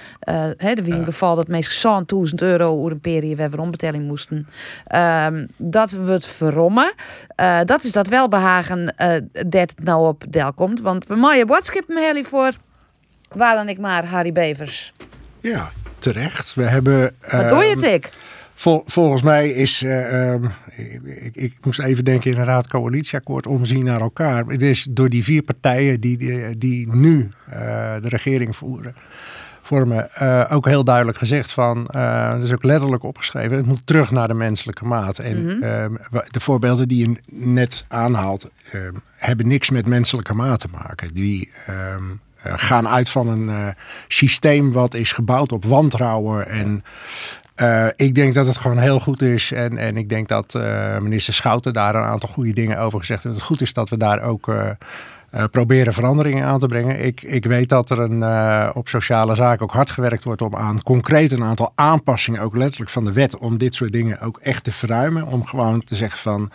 hè, 0.57 0.73
er 0.73 0.85
was 0.85 0.99
een 0.99 1.05
geval 1.05 1.35
dat 1.35 1.49
mensen 1.49 2.07
100.000 2.29 2.35
euro 2.35 2.69
over 2.69 2.93
een 2.93 3.01
periode 3.01 3.49
weer 3.79 4.01
moesten. 4.01 4.49
Ehm, 4.87 5.47
dat 5.57 5.93
wordt 5.93 6.27
verrommen. 6.27 6.93
Eh, 7.35 7.59
dat 7.65 7.85
is 7.85 7.93
dat 7.93 8.07
welbehagen 8.07 8.97
eh, 8.97 9.15
dat 9.33 9.71
het 9.71 9.85
nou 9.85 10.07
op 10.07 10.25
del 10.29 10.53
komt. 10.53 10.81
Want 10.81 11.07
we 11.07 11.15
maaien 11.15 11.47
badskippen 11.49 11.97
Helly 11.97 12.25
voor. 12.25 12.53
Waar 13.29 13.55
dan 13.55 13.69
ik 13.69 13.79
maar 13.79 14.07
Harry 14.07 14.33
Bevers. 14.33 14.93
Ja, 15.41 15.71
terecht. 15.99 16.55
We 16.55 16.63
hebben. 16.63 17.15
Wat 17.31 17.49
doe 17.49 17.65
je 17.65 17.71
ehm, 17.75 17.81
het 17.81 17.87
ik? 17.95 18.11
Vol- 18.55 18.83
volgens 18.87 19.23
mij 19.23 19.51
is, 19.51 19.83
eh, 19.83 20.33
ehm, 20.33 20.45
ik, 21.23 21.37
ik 21.37 21.55
moest 21.61 21.81
even 21.81 22.05
denken 22.05 22.31
inderdaad, 22.31 22.69
coalitieakkoord 22.69 23.47
omzien 23.47 23.85
naar 23.85 24.01
elkaar. 24.01 24.47
Het 24.47 24.63
is 24.63 24.87
door 24.91 25.09
die 25.09 25.25
vier 25.25 25.43
partijen 25.43 26.01
die, 26.01 26.17
die, 26.17 26.59
die 26.59 26.89
nu 26.95 27.31
eh, 27.51 27.95
de 28.03 28.09
regering 28.09 28.57
voeren, 28.57 28.95
vormen, 29.69 30.15
eh, 30.15 30.45
ook 30.51 30.67
heel 30.67 30.85
duidelijk 30.85 31.19
gezegd 31.19 31.53
van, 31.53 31.87
eh 31.87 32.31
dat 32.31 32.43
is 32.43 32.53
ook 32.53 32.65
letterlijk 32.65 33.03
opgeschreven, 33.03 33.57
het 33.57 33.67
moet 33.67 33.81
terug 33.85 34.11
naar 34.11 34.29
de 34.29 34.35
menselijke 34.35 34.85
maat. 34.85 35.19
En 35.19 35.45
Mhm. 35.45 35.63
ehm, 35.63 35.95
de 36.31 36.41
voorbeelden 36.41 36.89
die 36.89 37.09
je 37.09 37.17
net 37.33 37.85
aanhaalt, 37.89 38.49
ehm, 38.73 38.93
hebben 39.17 39.49
niks 39.49 39.71
met 39.71 39.87
menselijke 39.87 40.35
maat 40.35 40.61
te 40.61 40.69
maken. 40.71 41.15
Die 41.15 41.51
ehm, 41.67 42.03
eh, 42.43 42.53
gaan 42.57 42.89
uit 42.89 43.09
van 43.09 43.29
een 43.29 43.75
systeem 44.09 44.73
wat 44.73 44.95
is 44.95 45.13
gebouwd 45.13 45.53
op 45.53 45.65
wantrouwen 45.65 46.49
en 46.49 46.85
ik 47.97 48.15
denk 48.15 48.35
dat 48.35 48.47
het 48.47 48.57
gewoon 48.57 48.79
heel 48.79 49.01
goed 49.01 49.23
is. 49.23 49.53
En, 49.53 49.79
en 49.79 49.97
ik 49.97 50.09
denk 50.09 50.29
dat 50.29 50.55
minister 51.01 51.35
Schouten 51.35 51.73
daar 51.73 51.95
een 51.95 52.03
aantal 52.03 52.29
goede 52.29 52.53
dingen 52.53 52.79
over 52.79 52.99
gezegd 52.99 53.23
heeft. 53.23 53.35
Het 53.35 53.45
goed 53.45 53.61
is 53.61 53.73
dat 53.73 53.89
we 53.89 53.97
daar 53.97 54.23
ook 54.23 54.49
eh, 55.31 55.45
proberen 55.51 55.93
veranderingen 55.93 56.45
aan 56.45 56.59
te 56.59 56.67
brengen. 56.67 57.05
Ik, 57.05 57.23
ik 57.23 57.45
weet 57.45 57.69
dat 57.69 57.91
er 57.91 57.99
een, 57.99 58.23
eh, 58.23 58.71
op 58.73 58.89
sociale 58.89 59.35
zaken 59.35 59.63
ook 59.63 59.73
hard 59.73 59.91
gewerkt 59.91 60.25
wordt 60.25 60.43
om 60.43 60.57
aan 60.57 60.83
concreet 60.83 61.33
een 61.33 61.43
aantal 61.43 61.73
aanpassingen, 61.75 62.41
ook 62.41 62.57
letterlijk 62.57 62.91
van 62.91 63.05
de 63.05 63.13
wet, 63.13 63.39
om 63.39 63.59
dit 63.59 63.75
soort 63.75 63.93
dingen 63.93 64.21
ook 64.21 64.39
echt 64.39 64.65
te 64.65 64.73
verruimen. 64.73 65.27
Om 65.27 65.45
gewoon 65.45 65.85
te 65.85 65.95
zeggen 65.95 66.19
van. 66.19 66.51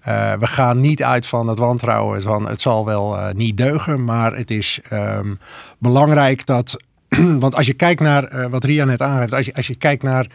eh, 0.00 0.32
we 0.32 0.46
gaan 0.46 0.80
niet 0.80 1.02
uit 1.02 1.26
van 1.26 1.48
het 1.48 1.58
wantrouwen 1.58 2.22
van 2.22 2.48
het 2.48 2.60
zal 2.60 2.84
wel 2.84 3.16
niet 3.32 3.56
deugen, 3.56 4.04
maar 4.04 4.36
het 4.36 4.50
is 4.50 4.80
ehm, 4.88 5.34
belangrijk 5.78 6.46
dat 6.46 6.76
want 7.38 7.54
als 7.54 7.66
je 7.66 7.74
kijkt 7.74 8.00
naar 8.00 8.50
wat 8.50 8.64
Ria 8.64 8.84
net 8.84 9.02
aangeeft, 9.02 9.32
als 9.32 9.46
je, 9.46 9.54
als 9.54 9.66
je 9.66 9.74
kijkt 9.74 10.02
naar 10.02 10.26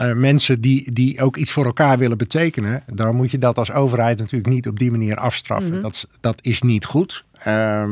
eh, 0.00 0.12
mensen 0.12 0.60
die, 0.60 0.92
die 0.92 1.20
ook 1.22 1.36
iets 1.36 1.52
voor 1.52 1.64
elkaar 1.64 1.98
willen 1.98 2.18
betekenen, 2.18 2.82
dan 2.92 3.16
moet 3.16 3.30
je 3.30 3.38
dat 3.38 3.58
als 3.58 3.72
overheid 3.72 4.18
natuurlijk 4.18 4.52
niet 4.52 4.68
op 4.68 4.78
die 4.78 4.90
manier 4.90 5.16
afstraffen. 5.16 5.70
Mhm. 5.72 5.80
dat, 5.80 5.94
is- 5.94 6.06
dat 6.20 6.38
is 6.42 6.62
niet 6.62 6.84
goed. 6.84 7.24
Ehm, 7.44 7.90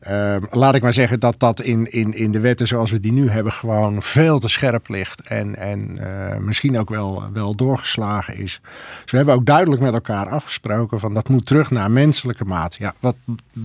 ehm, 0.00 0.42
laat 0.50 0.74
ik 0.74 0.82
maar 0.82 0.92
zeggen 0.92 1.20
dat 1.20 1.34
dat 1.38 1.60
in, 1.60 1.92
in, 1.92 2.14
in 2.14 2.30
de 2.30 2.40
wetten 2.40 2.66
zoals 2.66 2.90
we 2.90 3.00
die 3.00 3.12
nu 3.12 3.30
hebben 3.30 3.52
gewoon 3.52 4.02
veel 4.02 4.38
te 4.38 4.48
scherp 4.48 4.88
ligt 4.88 5.20
en, 5.20 5.56
en 5.56 5.98
eh, 5.98 6.36
misschien 6.38 6.78
ook 6.78 6.88
wel, 6.88 7.22
wel 7.32 7.54
doorgeslagen 7.54 8.36
is. 8.36 8.60
Dus 9.02 9.10
we 9.10 9.16
hebben 9.16 9.34
ook 9.34 9.46
duidelijk 9.46 9.82
met 9.82 9.92
elkaar 9.92 10.28
afgesproken 10.28 11.00
van 11.00 11.14
dat 11.14 11.28
moet 11.28 11.46
terug 11.46 11.70
naar 11.70 11.90
menselijke 11.90 12.44
maat. 12.44 12.76
Ja, 12.78 12.94
wat, 13.00 13.16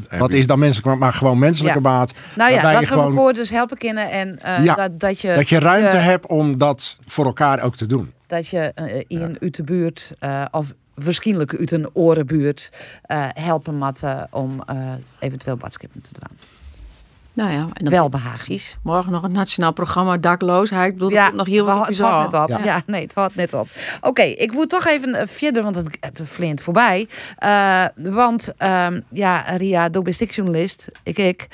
wat 0.09 0.31
is 0.31 0.47
dan 0.47 0.59
menselijke 0.59 0.89
maat? 0.89 0.99
Maar 0.99 1.13
gewoon 1.13 1.39
menselijke 1.39 1.81
Ja. 1.81 1.89
maat. 1.89 2.13
Nou 2.35 2.51
ja, 2.51 2.55
waarbij 2.55 2.73
dat 2.73 2.89
je 2.89 2.95
we 2.95 3.01
elkaar 3.01 3.33
dus 3.33 3.49
helpen 3.49 3.77
kunnen 3.77 4.11
en 4.11 4.39
eh, 4.39 4.63
Ja, 4.63 4.75
dat, 4.75 4.99
dat 4.99 5.19
je... 5.19 5.33
dat 5.35 5.49
je 5.49 5.59
ruimte 5.59 5.97
hebt 5.97 6.27
om 6.27 6.57
dat 6.57 6.97
voor 7.05 7.25
elkaar 7.25 7.63
ook 7.63 7.75
te 7.75 7.85
doen. 7.85 8.13
Dat 8.27 8.47
je 8.47 8.71
eh, 8.75 9.01
in 9.07 9.37
de 9.39 9.63
buurt 9.63 10.13
eh, 10.19 10.45
of 10.51 10.73
waarschijnlijk 10.95 11.55
uit 11.59 11.71
een 11.71 11.89
orenbuurt 11.93 12.71
eh, 13.03 13.25
helpen 13.33 13.77
matten 13.77 14.27
om 14.31 14.61
eh, 14.65 14.93
eventueel 15.19 15.57
badskippen 15.57 16.01
te 16.01 16.09
doen. 16.19 16.37
Nou 17.35 17.51
ja, 17.51 17.59
en 17.59 17.83
dan 17.83 17.89
Welbehagen. 17.89 18.45
Precies. 18.45 18.77
Morgen 18.83 19.11
nog 19.11 19.23
een 19.23 19.31
nationaal 19.31 19.71
programma 19.73 20.17
dakloosheid. 20.17 20.87
Ik 20.87 20.93
bedoel, 20.93 21.11
Ja, 21.11 21.31
nog 21.31 21.47
heel 21.47 21.65
wat 21.65 21.87
het 21.87 21.97
valt 21.97 22.31
net 22.31 22.41
op. 22.41 22.63
Ja. 22.63 22.81
nee, 22.85 23.01
het 23.01 23.13
valt 23.13 23.35
net 23.35 23.53
op. 23.53 23.67
Oké, 24.01 24.21
ik 24.21 24.51
moet 24.51 24.69
toch 24.69 24.85
even 24.85 25.13
eh, 25.13 25.27
verder, 25.27 25.63
want 25.63 25.75
het, 25.75 25.97
het 25.99 26.21
flint 26.25 26.61
voorbij. 26.61 27.07
Eh, 27.37 27.85
want 27.95 28.53
ehm, 28.57 29.01
ja, 29.09 29.39
Ria, 29.39 29.89
doe 29.89 30.05
ik 30.05 30.31
journalist. 30.33 30.87
Ik, 31.03 31.17
ik. 31.17 31.47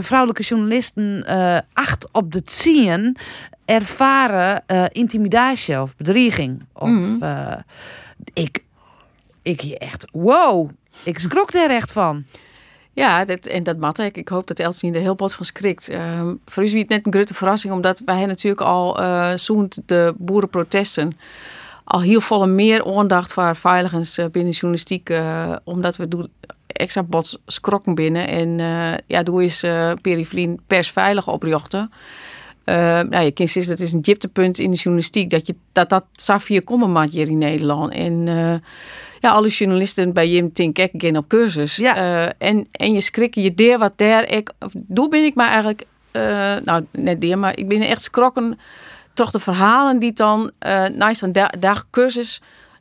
Vrouwelijke 0.00 0.42
journalisten, 0.42 1.24
eh, 1.26 1.58
acht 1.72 2.08
op 2.12 2.32
de 2.32 2.42
tien 2.42 3.16
ervaren 3.64 4.62
eh, 4.66 4.84
intimidatie 4.88 5.80
of 5.80 5.96
bedreiging. 5.96 6.64
Of, 6.72 6.88
Mhm. 6.88 7.58
Ik, 8.32 8.64
ik 9.42 9.60
hier 9.60 9.76
echt, 9.76 10.04
wow, 10.12 10.70
ik 11.02 11.18
schrok 11.18 11.52
daar 11.52 11.70
echt 11.70 11.92
van. 11.92 12.24
Ja, 12.94 13.24
dat, 13.24 13.46
en 13.46 13.62
dat 13.62 13.76
mat 13.76 13.98
ik. 13.98 14.16
Ik 14.16 14.28
hoop 14.28 14.46
dat 14.46 14.58
Elsie 14.58 14.92
er 14.92 15.00
heel 15.00 15.14
bot 15.14 15.34
van 15.34 15.44
schrikt. 15.44 15.88
Ehm, 15.88 16.34
voor 16.46 16.62
u 16.62 16.66
is 16.66 16.72
het 16.72 16.88
net 16.88 17.06
een 17.06 17.12
grote 17.12 17.34
verrassing, 17.34 17.72
omdat 17.72 18.02
wij 18.04 18.26
natuurlijk 18.26 18.62
al 18.62 19.00
eh 19.00 19.32
zoend 19.34 19.82
de 19.86 20.14
boerenprotesten 20.18 21.16
al 21.84 22.00
heel 22.00 22.20
volle 22.20 22.46
meer 22.46 22.96
aandacht 22.96 23.32
voor 23.32 23.56
veiligens 23.56 24.18
eh, 24.18 24.26
binnen 24.26 24.52
journalistiek, 24.52 25.10
eh, 25.10 25.56
omdat 25.64 25.96
we 25.96 26.08
doen 26.08 26.28
extra 26.66 27.02
bot 27.02 27.40
skrokken 27.46 27.94
binnen 27.94 28.28
en 28.28 28.48
ja, 29.06 29.22
doe 29.22 29.42
is 29.42 29.64
uh, 29.64 29.92
Perivlien 30.02 30.60
persveilig 30.66 31.28
oprichten. 31.28 31.92
Uh, 32.64 32.74
nou, 33.00 33.30
zeggen 33.34 33.66
dat 33.66 33.78
is 33.78 33.92
een 33.92 34.02
dieptepunt 34.02 34.58
in 34.58 34.70
de 34.70 34.76
journalistiek 34.76 35.30
dat 35.30 35.46
je 35.46 35.54
dat 35.72 35.88
dat 35.88 36.04
Safia 36.12 36.60
komen 36.64 37.08
hier 37.08 37.28
in 37.28 37.38
Nederland 37.38 37.92
en 37.92 38.26
uh, 38.26 38.54
ja, 39.20 39.30
alle 39.30 39.48
journalisten 39.48 40.12
bij 40.12 40.28
Jim 40.28 40.52
Tink 40.52 40.88
gaan 40.92 41.16
op 41.16 41.28
cursus. 41.28 41.76
Ja. 41.76 41.96
Uh, 41.96 42.30
en, 42.38 42.68
en 42.70 42.92
je 42.92 43.00
schrikken 43.00 43.42
je 43.42 43.54
deer 43.54 43.78
wat 43.78 43.92
daar. 43.96 44.28
Ik, 44.28 44.50
of, 44.58 44.72
doe 44.74 45.08
ben 45.08 45.24
ik 45.24 45.34
maar 45.34 45.48
eigenlijk, 45.48 45.84
nou 46.64 46.86
net 46.90 47.20
deer, 47.20 47.38
maar 47.38 47.58
ik 47.58 47.68
ben 47.68 47.80
echt 47.80 48.02
schrokken. 48.02 48.58
Toch 49.14 49.30
de 49.30 49.38
verhalen 49.38 49.98
die 49.98 50.12
dan 50.12 50.50
uh, 50.66 50.86
naast 50.86 51.22
een 51.22 51.32
da 51.32 51.52
dag 51.58 51.86
cursus 51.90 52.40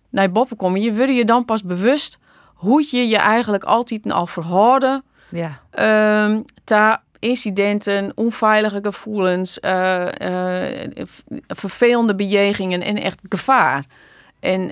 naar 0.09 0.32
boven 0.32 0.57
komen. 0.57 0.82
Je 0.82 0.91
wilde 0.91 1.13
je 1.13 1.25
dan 1.25 1.45
pas 1.45 1.63
bewust 1.63 2.17
hoe 2.53 2.88
je 2.91 3.07
je 3.07 3.17
eigenlijk 3.17 3.63
altijd 3.63 4.11
al 4.11 4.27
verhouden. 4.27 5.03
Ja. 5.29 5.61
Uh, 5.79 6.38
ta 6.63 7.03
incidenten, 7.22 8.11
onveilige 8.15 8.80
gevoelens, 8.82 9.59
vervelende 11.47 12.15
bejegingen 12.15 12.82
en 12.82 12.97
echt 12.97 13.19
gevaar. 13.30 13.86
En 14.39 14.72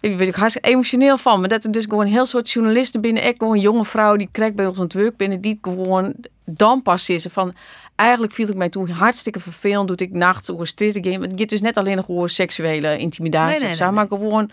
ik 0.00 0.16
weet 0.16 0.28
ik 0.28 0.34
hartstikke 0.34 0.68
emotioneel 0.68 1.18
van. 1.18 1.40
Maar 1.40 1.48
dat 1.48 1.64
er 1.64 1.72
dus 1.72 1.84
gewoon 1.84 2.04
een 2.06 2.12
heel 2.12 2.26
soort 2.26 2.50
journalisten 2.50 3.00
binnen. 3.00 3.26
Ik 3.26 3.34
gewoon 3.38 3.54
een 3.54 3.60
jonge 3.60 3.84
vrouw 3.84 4.16
die 4.16 4.28
krijgt 4.32 4.54
bij 4.54 4.66
ons 4.66 4.78
ontwerp 4.78 5.14
binnen. 5.16 5.40
Die 5.40 5.58
gewoon 5.62 6.14
dan 6.44 6.82
pas 6.82 7.08
is 7.08 7.26
van. 7.30 7.54
Eigenlijk 7.94 8.32
viel 8.32 8.48
ik 8.48 8.54
mij 8.54 8.68
toen 8.68 8.88
hartstikke 8.88 9.40
vervelend. 9.40 9.88
Doe 9.88 9.96
ik 9.96 10.12
nachts 10.12 10.50
over 10.50 10.66
stritten 10.66 11.04
game. 11.04 11.26
Het 11.26 11.32
gaat 11.36 11.48
dus 11.48 11.60
net 11.60 11.76
alleen 11.76 11.96
nog 11.96 12.08
over 12.08 12.28
seksuele 12.28 12.98
intimidatie 12.98 13.50
Nee, 13.50 13.60
nee, 13.60 13.70
of 13.70 13.76
zo. 13.76 13.84
nee, 13.84 13.92
Maar 13.94 14.06
gewoon 14.06 14.50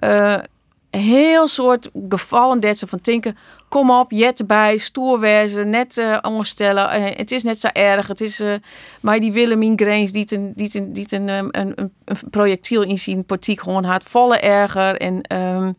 uh, 0.00 0.32
een 0.32 0.42
heel 0.90 1.48
soort 1.48 1.90
gevallen 2.08 2.60
dat 2.60 2.78
ze 2.78 2.86
van 2.86 3.00
tinken. 3.00 3.36
Kom 3.68 3.90
op, 3.90 4.10
jet 4.10 4.40
erbij, 4.40 4.76
stoer 4.76 5.20
wezen, 5.20 5.70
net 5.70 5.96
uh, 5.96 6.18
onderstellen. 6.22 7.00
Uh, 7.00 7.06
het 7.16 7.30
is 7.30 7.42
net 7.42 7.58
zo 7.58 7.68
erg. 7.72 8.06
Het 8.06 8.20
is, 8.20 8.40
uh, 8.40 8.54
maar 9.00 9.20
die 9.20 9.32
willen 9.32 9.58
migraines 9.58 10.12
die 10.12 10.34
een, 10.34 10.52
die 10.56 10.70
een, 10.72 10.92
die 10.92 11.06
een, 11.08 11.28
een, 11.28 11.50
een, 11.50 11.92
projectiel 12.30 12.82
in 12.82 12.98
zijn 12.98 13.24
politiek 13.24 13.60
gewoon 13.60 13.84
had. 13.84 14.02
Volle 14.04 14.38
erger. 14.38 14.96
En, 14.96 15.36
um, 15.36 15.76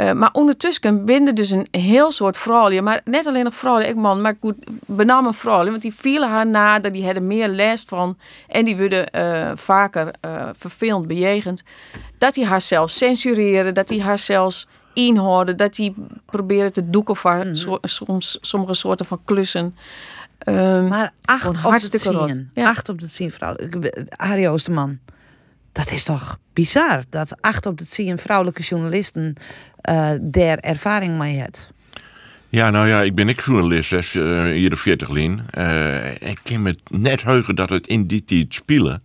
uh, 0.00 0.12
maar 0.12 0.30
ondertussen 0.32 1.04
binnen 1.04 1.34
dus 1.34 1.50
een 1.50 1.68
heel 1.70 2.12
soort 2.12 2.36
vrouwen. 2.36 2.84
Maar 2.84 3.00
net 3.04 3.26
alleen 3.26 3.44
nog 3.44 3.54
vrouwen, 3.54 3.88
ik 3.88 3.96
man, 3.96 4.20
maar 4.20 4.36
goed, 4.40 4.54
benamen 4.86 5.34
vrouwen. 5.34 5.70
Want 5.70 5.82
die 5.82 5.94
vielen 5.94 6.28
haar 6.28 6.46
nader, 6.46 6.92
die 6.92 7.04
hadden 7.04 7.26
meer 7.26 7.48
last 7.48 7.88
van. 7.88 8.18
En 8.48 8.64
die 8.64 8.76
werden 8.76 9.06
uh, 9.16 9.50
vaker 9.54 10.14
uh, 10.24 10.48
vervelend 10.56 11.06
bejegend. 11.06 11.62
Dat 12.18 12.34
die 12.34 12.46
haar 12.46 12.60
zelf 12.60 12.90
censureren, 12.90 13.74
dat 13.74 13.88
die 13.88 14.02
haar 14.02 14.18
zelfs 14.18 14.68
inhouden, 14.92 15.56
dat 15.56 15.74
die 15.74 15.94
proberen 16.26 16.72
te 16.72 16.90
doeken 16.90 17.16
voor 17.16 17.34
mm. 17.44 17.54
so, 17.54 17.78
soms 17.82 18.38
sommige 18.40 18.74
soorten 18.74 19.06
van 19.06 19.20
klussen. 19.24 19.76
Um, 20.48 20.88
maar 20.88 21.12
acht 21.24 21.46
op 21.46 21.52
de. 21.52 22.46
Ja. 22.54 22.68
Acht 22.68 22.88
op 22.88 23.00
de 23.00 23.08
tien 23.08 23.30
vrouwen. 23.30 23.70
Harry 24.08 24.46
Oosterman. 24.46 24.98
Dat 25.74 25.90
is 25.90 26.04
toch 26.04 26.38
bizar 26.52 27.02
dat 27.10 27.36
acht 27.40 27.66
op 27.66 27.78
de 27.78 27.86
tien 27.86 28.18
vrouwelijke 28.18 28.62
journalisten 28.62 29.34
uh, 29.90 30.10
der 30.22 30.58
ervaring 30.58 31.18
mee 31.18 31.40
heeft. 31.40 31.72
Ja, 32.48 32.70
nou 32.70 32.88
ja, 32.88 33.02
ik 33.02 33.14
ben 33.14 33.28
ik 33.28 33.40
journalist, 33.40 33.90
dus, 33.90 34.14
uh, 34.14 34.42
hier 34.42 34.70
de 34.70 34.76
40 34.76 35.08
lien. 35.10 35.40
Uh, 35.58 36.10
ik 36.10 36.40
kan 36.42 36.62
me 36.62 36.76
net 36.90 37.22
heugen 37.22 37.54
dat 37.54 37.70
het 37.70 37.86
in 37.86 38.06
die 38.06 38.24
tijd 38.24 38.54
spelen. 38.54 39.02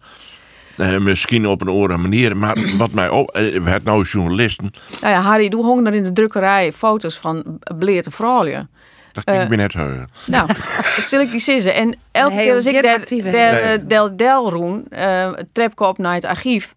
Uh, 0.78 0.98
misschien 0.98 1.48
op 1.48 1.62
een 1.62 1.68
andere 1.68 1.98
manier, 1.98 2.38
maar 2.38 2.78
wat 2.78 2.92
mij 2.92 3.10
ook, 3.10 3.32
we 3.34 3.42
hebben 3.42 3.84
nou 3.84 4.04
journalisten. 4.04 4.72
Nou 5.02 5.14
ja, 5.14 5.22
Harry, 5.22 5.50
doe 5.50 5.64
honger 5.64 5.86
er 5.86 5.96
in 5.96 6.04
de 6.04 6.12
drukkerij 6.12 6.72
foto's 6.72 7.18
van 7.18 7.60
bleerte 7.78 8.12
vrouwen. 8.12 8.70
Dat 9.12 9.24
kan 9.24 9.36
ik 9.36 9.42
Eh, 9.42 9.48
me 9.50 9.56
net 9.56 9.74
horen. 9.74 10.10
Nou, 10.26 10.48
dat 10.96 11.06
zal 11.06 11.20
ik 11.20 11.32
die 11.32 11.40
zeggen. 11.40 11.74
En 11.74 11.96
elke 12.12 12.36
Nee, 12.36 12.46
keer 12.46 12.54
als 12.54 12.66
ik 12.66 12.82
der, 12.82 13.04
Nee. 13.10 13.34
eh, 13.34 13.80
del 13.88 14.18
del 14.18 14.50
roen, 14.50 14.86
uh, 14.90 15.30
trapkop 15.52 15.98
naar 15.98 16.14
het 16.14 16.26
archief, 16.26 16.76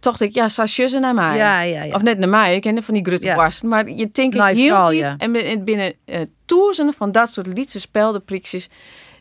dacht 0.00 0.20
ik, 0.20 0.34
ja, 0.34 0.48
zussen 0.48 1.00
naar 1.00 1.14
mij. 1.14 1.36
Ja, 1.36 1.60
ja, 1.60 1.82
ja. 1.82 1.94
Of 1.94 2.02
net 2.02 2.18
naar 2.18 2.28
mij, 2.28 2.54
ik 2.54 2.60
ken 2.62 2.76
het 2.76 2.84
van 2.84 2.94
die 2.94 3.04
grutte 3.04 3.32
barsten. 3.36 3.68
Maar 3.68 3.88
je 3.90 4.08
denkt 4.12 4.36
Nou, 4.36 4.54
heel 4.56 4.90
ja. 4.90 5.14
en 5.18 5.32
binnen, 5.32 5.64
binnen 5.64 5.92
eh, 6.04 6.20
duizenden 6.46 6.94
van 6.94 7.12
dat 7.12 7.30
soort 7.30 7.46
liedse 7.46 7.80
speldenprikjes, 7.80 8.68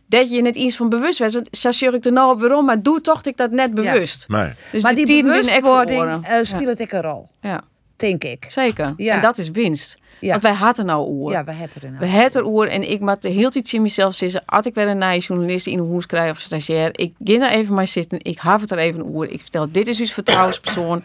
dat 0.07 0.29
je 0.31 0.41
net 0.41 0.55
iets 0.55 0.75
van 0.75 0.89
bewust 0.89 1.19
werd. 1.19 1.33
Want 1.33 1.47
chasseer 1.51 1.93
ik 1.93 2.05
er 2.05 2.11
nou 2.11 2.31
op 2.33 2.39
waarom, 2.39 2.65
maar 2.65 2.81
doe 2.81 3.01
toch 3.01 3.21
ik 3.23 3.37
dat 3.37 3.51
net 3.51 3.73
bewust. 3.73 4.25
Nee. 4.27 4.51
Dus 4.71 4.83
maar 4.83 4.95
die 4.95 5.05
binnen 5.05 5.33
ek 5.33 5.61
bewustwording 5.61 6.25
eh, 6.27 6.37
speelt 6.41 6.79
ik 6.79 6.91
een 6.91 7.01
rol, 7.01 7.29
Ja, 7.41 7.61
denk 7.95 8.23
ik. 8.23 8.45
zeker. 8.49 8.93
Ja. 8.97 9.15
En 9.15 9.21
dat 9.21 9.37
is 9.37 9.49
winst. 9.51 9.97
Ja. 10.25 10.31
Want 10.31 10.43
wij 10.43 10.53
hadden 10.53 10.85
nou 10.85 11.09
oer. 11.09 11.31
Ja, 11.31 11.43
we 11.43 11.51
hebben 11.51 11.81
er 11.81 11.99
We 11.99 12.05
hebben 12.05 12.41
er 12.41 12.47
oer 12.47 12.67
en 12.67 12.91
ik 12.91 13.01
de 13.21 13.29
hele 13.29 13.49
tijd 13.49 13.73
in 13.73 13.81
mezelf 13.81 14.13
zeggen, 14.13 14.43
als 14.45 14.65
ik 14.65 14.73
weer 14.73 14.87
een 14.87 14.97
nieuwe 14.97 15.17
journalist 15.17 15.67
in 15.67 15.77
de 15.77 15.83
hoes 15.83 16.05
krijg 16.05 16.31
of 16.31 16.39
stagiair, 16.39 16.89
ik 16.91 17.13
ga 17.19 17.33
er 17.33 17.49
even 17.49 17.75
maar 17.75 17.87
zitten, 17.87 18.19
ik 18.21 18.39
heb 18.41 18.59
het 18.59 18.71
er 18.71 18.77
even 18.77 19.05
oer. 19.05 19.29
Ik 19.29 19.41
vertel, 19.41 19.71
dit 19.71 19.87
is 19.87 19.99
uw 19.99 20.05
vertrouwenspersoon, 20.05 21.03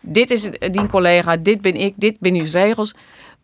dit 0.00 0.30
is 0.30 0.50
eh, 0.50 0.72
die 0.72 0.86
collega, 0.86 1.36
dit 1.36 1.60
ben 1.60 1.76
ik, 1.76 1.94
dit 1.96 2.16
ben 2.20 2.34
uw 2.34 2.46
regels. 2.52 2.94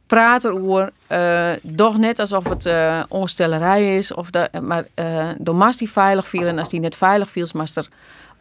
Praat 0.07 0.45
erover, 0.45 0.93
eh 1.07 1.51
doch 1.63 1.97
net 1.97 2.19
alsof 2.19 2.49
het 2.49 2.67
eh 2.67 3.03
onstellerij 3.09 3.97
is, 3.97 4.15
of 4.15 4.31
dat, 4.31 4.61
maar 4.61 4.87
eh 4.95 5.29
door 5.39 5.71
die 5.79 5.91
veilig 5.91 6.29
viel 6.29 6.47
en 6.47 6.59
als 6.59 6.69
die 6.69 6.81
net 6.81 6.97
veilig 6.97 7.31
viel, 7.31 7.47
mas 7.53 7.77
er, 7.77 7.89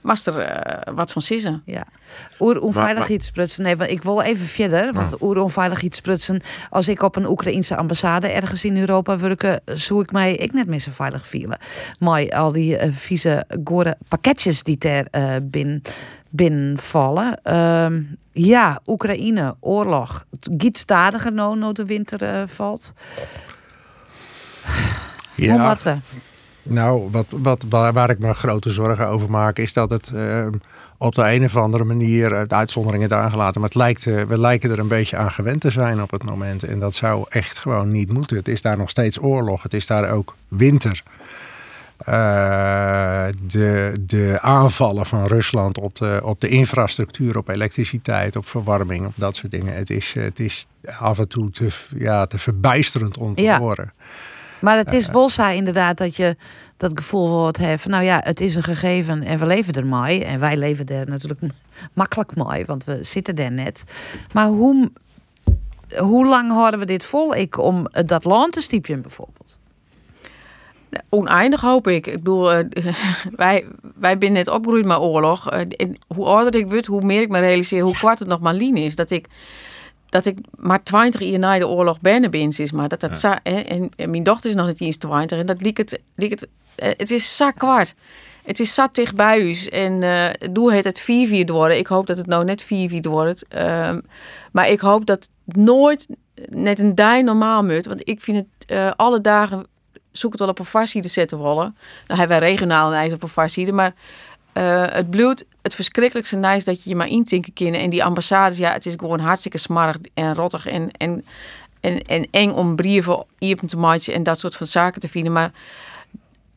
mas 0.06 0.26
er 0.26 0.39
eh, 0.39 0.93
wat 0.93 1.12
van 1.12 1.22
sissen. 1.22 1.62
Ja. 1.66 1.84
Oer 2.39 2.62
onveilig 2.62 3.10
iets 3.10 3.26
sprutsen. 3.26 3.64
Nee, 3.64 3.76
want 3.78 3.89
ik 3.91 4.03
wil 4.03 4.22
even 4.22 4.45
verder. 4.45 4.93
Want 4.93 5.22
oer 5.22 5.38
onveilig 5.38 5.82
iets 5.82 5.97
sprutsen. 5.97 6.41
Als 6.70 6.88
ik 6.88 7.01
op 7.01 7.16
een 7.16 7.28
Oekraïense 7.28 7.76
ambassade 7.76 8.28
ergens 8.28 8.64
in 8.64 8.78
Europa 8.78 9.18
werken, 9.18 9.62
zou 9.66 10.01
ik 10.01 10.12
mij 10.12 10.36
ik 10.36 10.53
net 10.53 10.68
meer 10.68 10.80
zo 10.80 10.91
veilig 10.91 11.28
vielen. 11.28 11.58
Maar 11.99 12.30
al 12.30 12.51
die 12.51 12.78
eh, 12.78 12.89
vieze, 12.93 13.45
gore 13.64 13.97
pakketjes 14.08 14.64
die 14.64 14.78
er 14.80 15.08
eh 15.12 15.36
binnen, 15.43 15.82
binnenvallen. 16.32 17.39
Ehm, 17.43 18.03
ja, 18.32 18.80
Oekraïne, 18.86 19.56
oorlog. 19.60 20.26
Het 20.32 20.49
giet 20.58 20.78
stadiger 20.78 21.32
nou, 21.32 21.58
nou 21.58 21.74
de 21.74 21.86
winter 21.86 22.22
eh, 22.22 22.41
valt. 22.47 22.93
Hoe 25.36 25.58
wat 25.58 25.84
we? 25.84 25.97
Nou, 26.70 27.09
wat, 27.11 27.26
wat, 27.30 27.66
waar, 27.70 27.93
waar 27.93 28.09
ik 28.09 28.20
me 28.20 28.34
grote 28.34 28.70
zorgen 28.70 29.07
over 29.07 29.30
maak, 29.30 29.57
is 29.57 29.74
dat 29.74 29.89
het 29.89 30.07
eh, 30.07 30.47
op 30.97 31.16
de 31.16 31.32
een 31.34 31.43
of 31.43 31.57
andere 31.57 31.84
manier, 31.84 32.34
eh, 32.34 32.41
de 32.47 32.55
uitzonderingen 32.55 33.09
daar 33.09 33.30
gelaten, 33.30 33.61
maar 33.61 33.70
het 33.70 33.78
lijkt, 33.78 34.05
eh, 34.07 34.22
we 34.22 34.39
lijken 34.39 34.72
er 34.72 34.80
een 34.80 34.88
beetje 34.88 35.18
aan 35.18 35.32
gewend 35.32 35.61
te 35.61 35.70
zijn 35.70 36.01
op 36.01 36.11
het 36.11 36.24
moment. 36.24 36.63
En 36.63 36.80
dat 36.80 36.95
zou 36.95 37.26
echt 37.30 37.57
gewoon 37.57 37.88
niet 37.91 38.11
moeten. 38.13 38.38
Het 38.38 38.47
is 38.47 38.61
daar 38.61 38.78
nog 38.78 38.89
steeds 38.89 39.22
oorlog, 39.22 39.63
het 39.63 39.74
is 39.74 39.88
daar 39.88 40.09
ook 40.11 40.36
winter. 40.47 41.03
Eh, 41.97 43.26
de, 43.47 43.93
de 43.99 44.38
aanvallen 44.41 45.05
van 45.05 45.26
Rusland 45.26 45.78
op 45.78 45.95
de, 45.95 46.20
op 46.24 46.41
de 46.41 46.47
infrastructuur, 46.47 47.38
op 47.38 47.47
elektriciteit, 47.49 48.36
op 48.36 48.47
verwarming, 48.47 49.05
op 49.05 49.13
dat 49.16 49.36
soort 49.36 49.51
dingen. 49.51 49.74
Het 49.76 49.89
is, 49.89 50.13
het 50.18 50.39
is 50.39 50.68
af 50.99 51.20
en 51.20 51.28
toe 51.28 51.51
te, 51.51 51.68
ja, 51.95 52.26
te 52.26 52.38
verbijsterend 52.38 53.18
om 53.18 53.36
te 53.36 53.41
Ja. 53.43 53.59
horen. 53.59 53.91
Maar 54.66 54.78
het 54.78 54.93
is 54.93 55.05
zo 55.34 55.51
inderdaad 55.51 55.97
dat 55.97 56.16
je 56.16 56.36
dat 56.78 56.91
gevoel 56.95 57.30
wordt 57.30 57.57
heeft. 57.57 57.88
Nou 57.88 58.03
ja, 58.03 58.22
het 58.24 58.41
is 58.41 58.55
een 58.55 58.63
gegeven 58.63 59.24
en 59.24 59.39
we 59.39 59.45
leven 59.45 59.74
er 59.74 59.86
mooi. 59.86 60.22
En 60.22 60.39
wij 60.39 60.57
leven 60.57 60.86
er 60.86 61.09
natuurlijk 61.09 61.41
makkelijk 61.93 62.36
mooi, 62.36 62.66
want 62.66 62.84
we 62.84 63.03
zitten 63.03 63.36
er 63.36 63.51
net. 63.51 63.84
Maar 64.34 64.47
hoe, 64.47 64.91
hoe 65.97 66.26
lang 66.26 66.51
houden 66.51 66.80
we 66.80 66.86
dit 66.86 67.05
vol? 67.05 67.36
Ik 67.36 67.57
om 67.57 67.88
eh, 67.88 68.03
dat 68.05 68.24
land 68.24 68.53
te 68.53 68.61
stiepen 68.61 69.01
bijvoorbeeld. 69.01 69.59
Oneindig 71.09 71.61
hoop 71.61 71.88
ik. 71.88 72.07
Ik 72.07 72.18
bedoel, 72.18 72.51
eh, 72.51 72.66
wij, 73.36 73.66
wij 73.95 74.16
zijn 74.20 74.34
net 74.34 74.47
opgegroeid 74.47 74.86
met 74.86 74.97
oorlog. 74.97 75.49
Eh, 75.49 75.59
en 75.59 75.97
hoe 76.16 76.26
ouder 76.26 76.55
ik 76.55 76.70
word, 76.70 76.86
hoe 76.86 77.01
meer 77.01 77.22
ik 77.22 77.30
me 77.30 77.39
realiseer 77.39 77.84
hoe 77.84 77.93
kwart 77.93 78.20
het 78.20 78.28
nog 78.28 78.39
maar 78.39 78.53
lien 78.53 78.78
is. 78.78 78.95
Dat 78.95 79.11
ik, 79.11 79.28
dat 80.16 80.26
ik 80.26 80.38
maar 80.55 80.84
20 80.84 81.22
jaar 81.22 81.39
na 81.39 81.59
de 81.59 81.68
oorlog 81.68 82.01
binnen 82.01 82.32
ben, 82.32 82.49
is. 82.57 82.72
Maar 82.72 82.88
dat 82.88 82.99
dat 82.99 83.22
hè, 83.22 83.59
en, 83.59 83.89
en 83.95 84.09
mijn 84.09 84.24
dochter 84.24 84.49
is 84.49 84.55
nog 84.55 84.68
niet 84.68 84.82
eens 84.82 84.97
20. 84.97 85.39
En 85.39 85.45
dat 85.45 85.61
liep 85.61 85.78
het, 85.78 85.99
liep 86.16 86.30
het, 86.30 86.47
eh, 86.76 86.91
het 86.97 87.11
is 87.11 87.38
zak 87.38 87.55
kwart. 87.55 87.95
Het 88.43 88.59
is 88.59 88.74
zat 88.74 88.95
dicht 88.95 89.16
bij 89.16 89.39
u. 89.39 89.55
En 89.55 90.03
eh 90.03 90.49
doe 90.51 90.74
het 90.74 90.84
het 90.84 91.01
4-4 91.01 91.45
worden. 91.45 91.78
Ik 91.78 91.88
hoop 91.88 92.07
dat 92.07 92.18
het 92.18 92.28
nou 92.28 92.43
net 92.45 92.63
4-4 92.63 93.09
wordt. 93.09 93.47
Ehm, 93.47 93.99
maar 94.51 94.70
ik 94.70 94.80
hoop 94.80 95.05
dat 95.05 95.30
het 95.45 95.55
nooit 95.55 96.07
net 96.49 96.80
een 96.80 96.95
dij 96.95 97.22
normaal 97.22 97.63
moet. 97.63 97.86
Want 97.86 98.01
ik 98.03 98.22
vind 98.22 98.38
het 98.38 98.70
eh, 98.70 98.91
alle 98.95 99.22
dagen 99.22 99.66
zoek 100.11 100.32
het 100.32 100.39
wel 100.39 100.49
op 100.49 100.59
een 100.59 100.66
varside 100.66 101.07
zetten 101.07 101.38
willen. 101.38 101.76
Nou 102.07 102.20
hebben 102.20 102.39
wij 102.39 102.49
regionaal 102.49 102.88
een 102.88 102.97
ijs 102.97 103.13
op 103.13 103.24
een 103.24 103.30
varside, 103.30 103.72
maar 103.72 103.93
eh, 104.53 104.86
het 104.88 105.09
bloed, 105.09 105.45
het 105.66 105.76
verschrikkelijkste 105.76 106.38
nice 106.38 106.66
dat 106.66 106.84
je 106.84 106.89
je 106.89 106.95
maar 106.95 107.07
intinken 107.07 107.53
kunnen. 107.53 107.80
En 107.80 107.89
die 107.89 108.03
ambassades, 108.03 108.57
ja, 108.57 108.72
het 108.72 108.86
is 108.86 108.93
gewoon 108.97 109.20
hartstikke 109.20 109.57
smarrig 109.57 109.97
en 110.13 110.36
rottig 110.36 110.68
en, 110.68 110.91
en, 110.91 111.26
en, 111.80 112.01
en 112.01 112.28
eng 112.32 112.51
om 112.51 112.76
brieven 112.76 113.26
open 113.39 113.68
te 113.68 113.78
maken 113.78 114.13
en 114.13 114.24
dat 114.24 114.39
soort 114.39 114.55
van 114.55 114.68
zaken 114.68 115.01
te 115.01 115.07
vinden. 115.07 115.32
Maar 115.32 115.51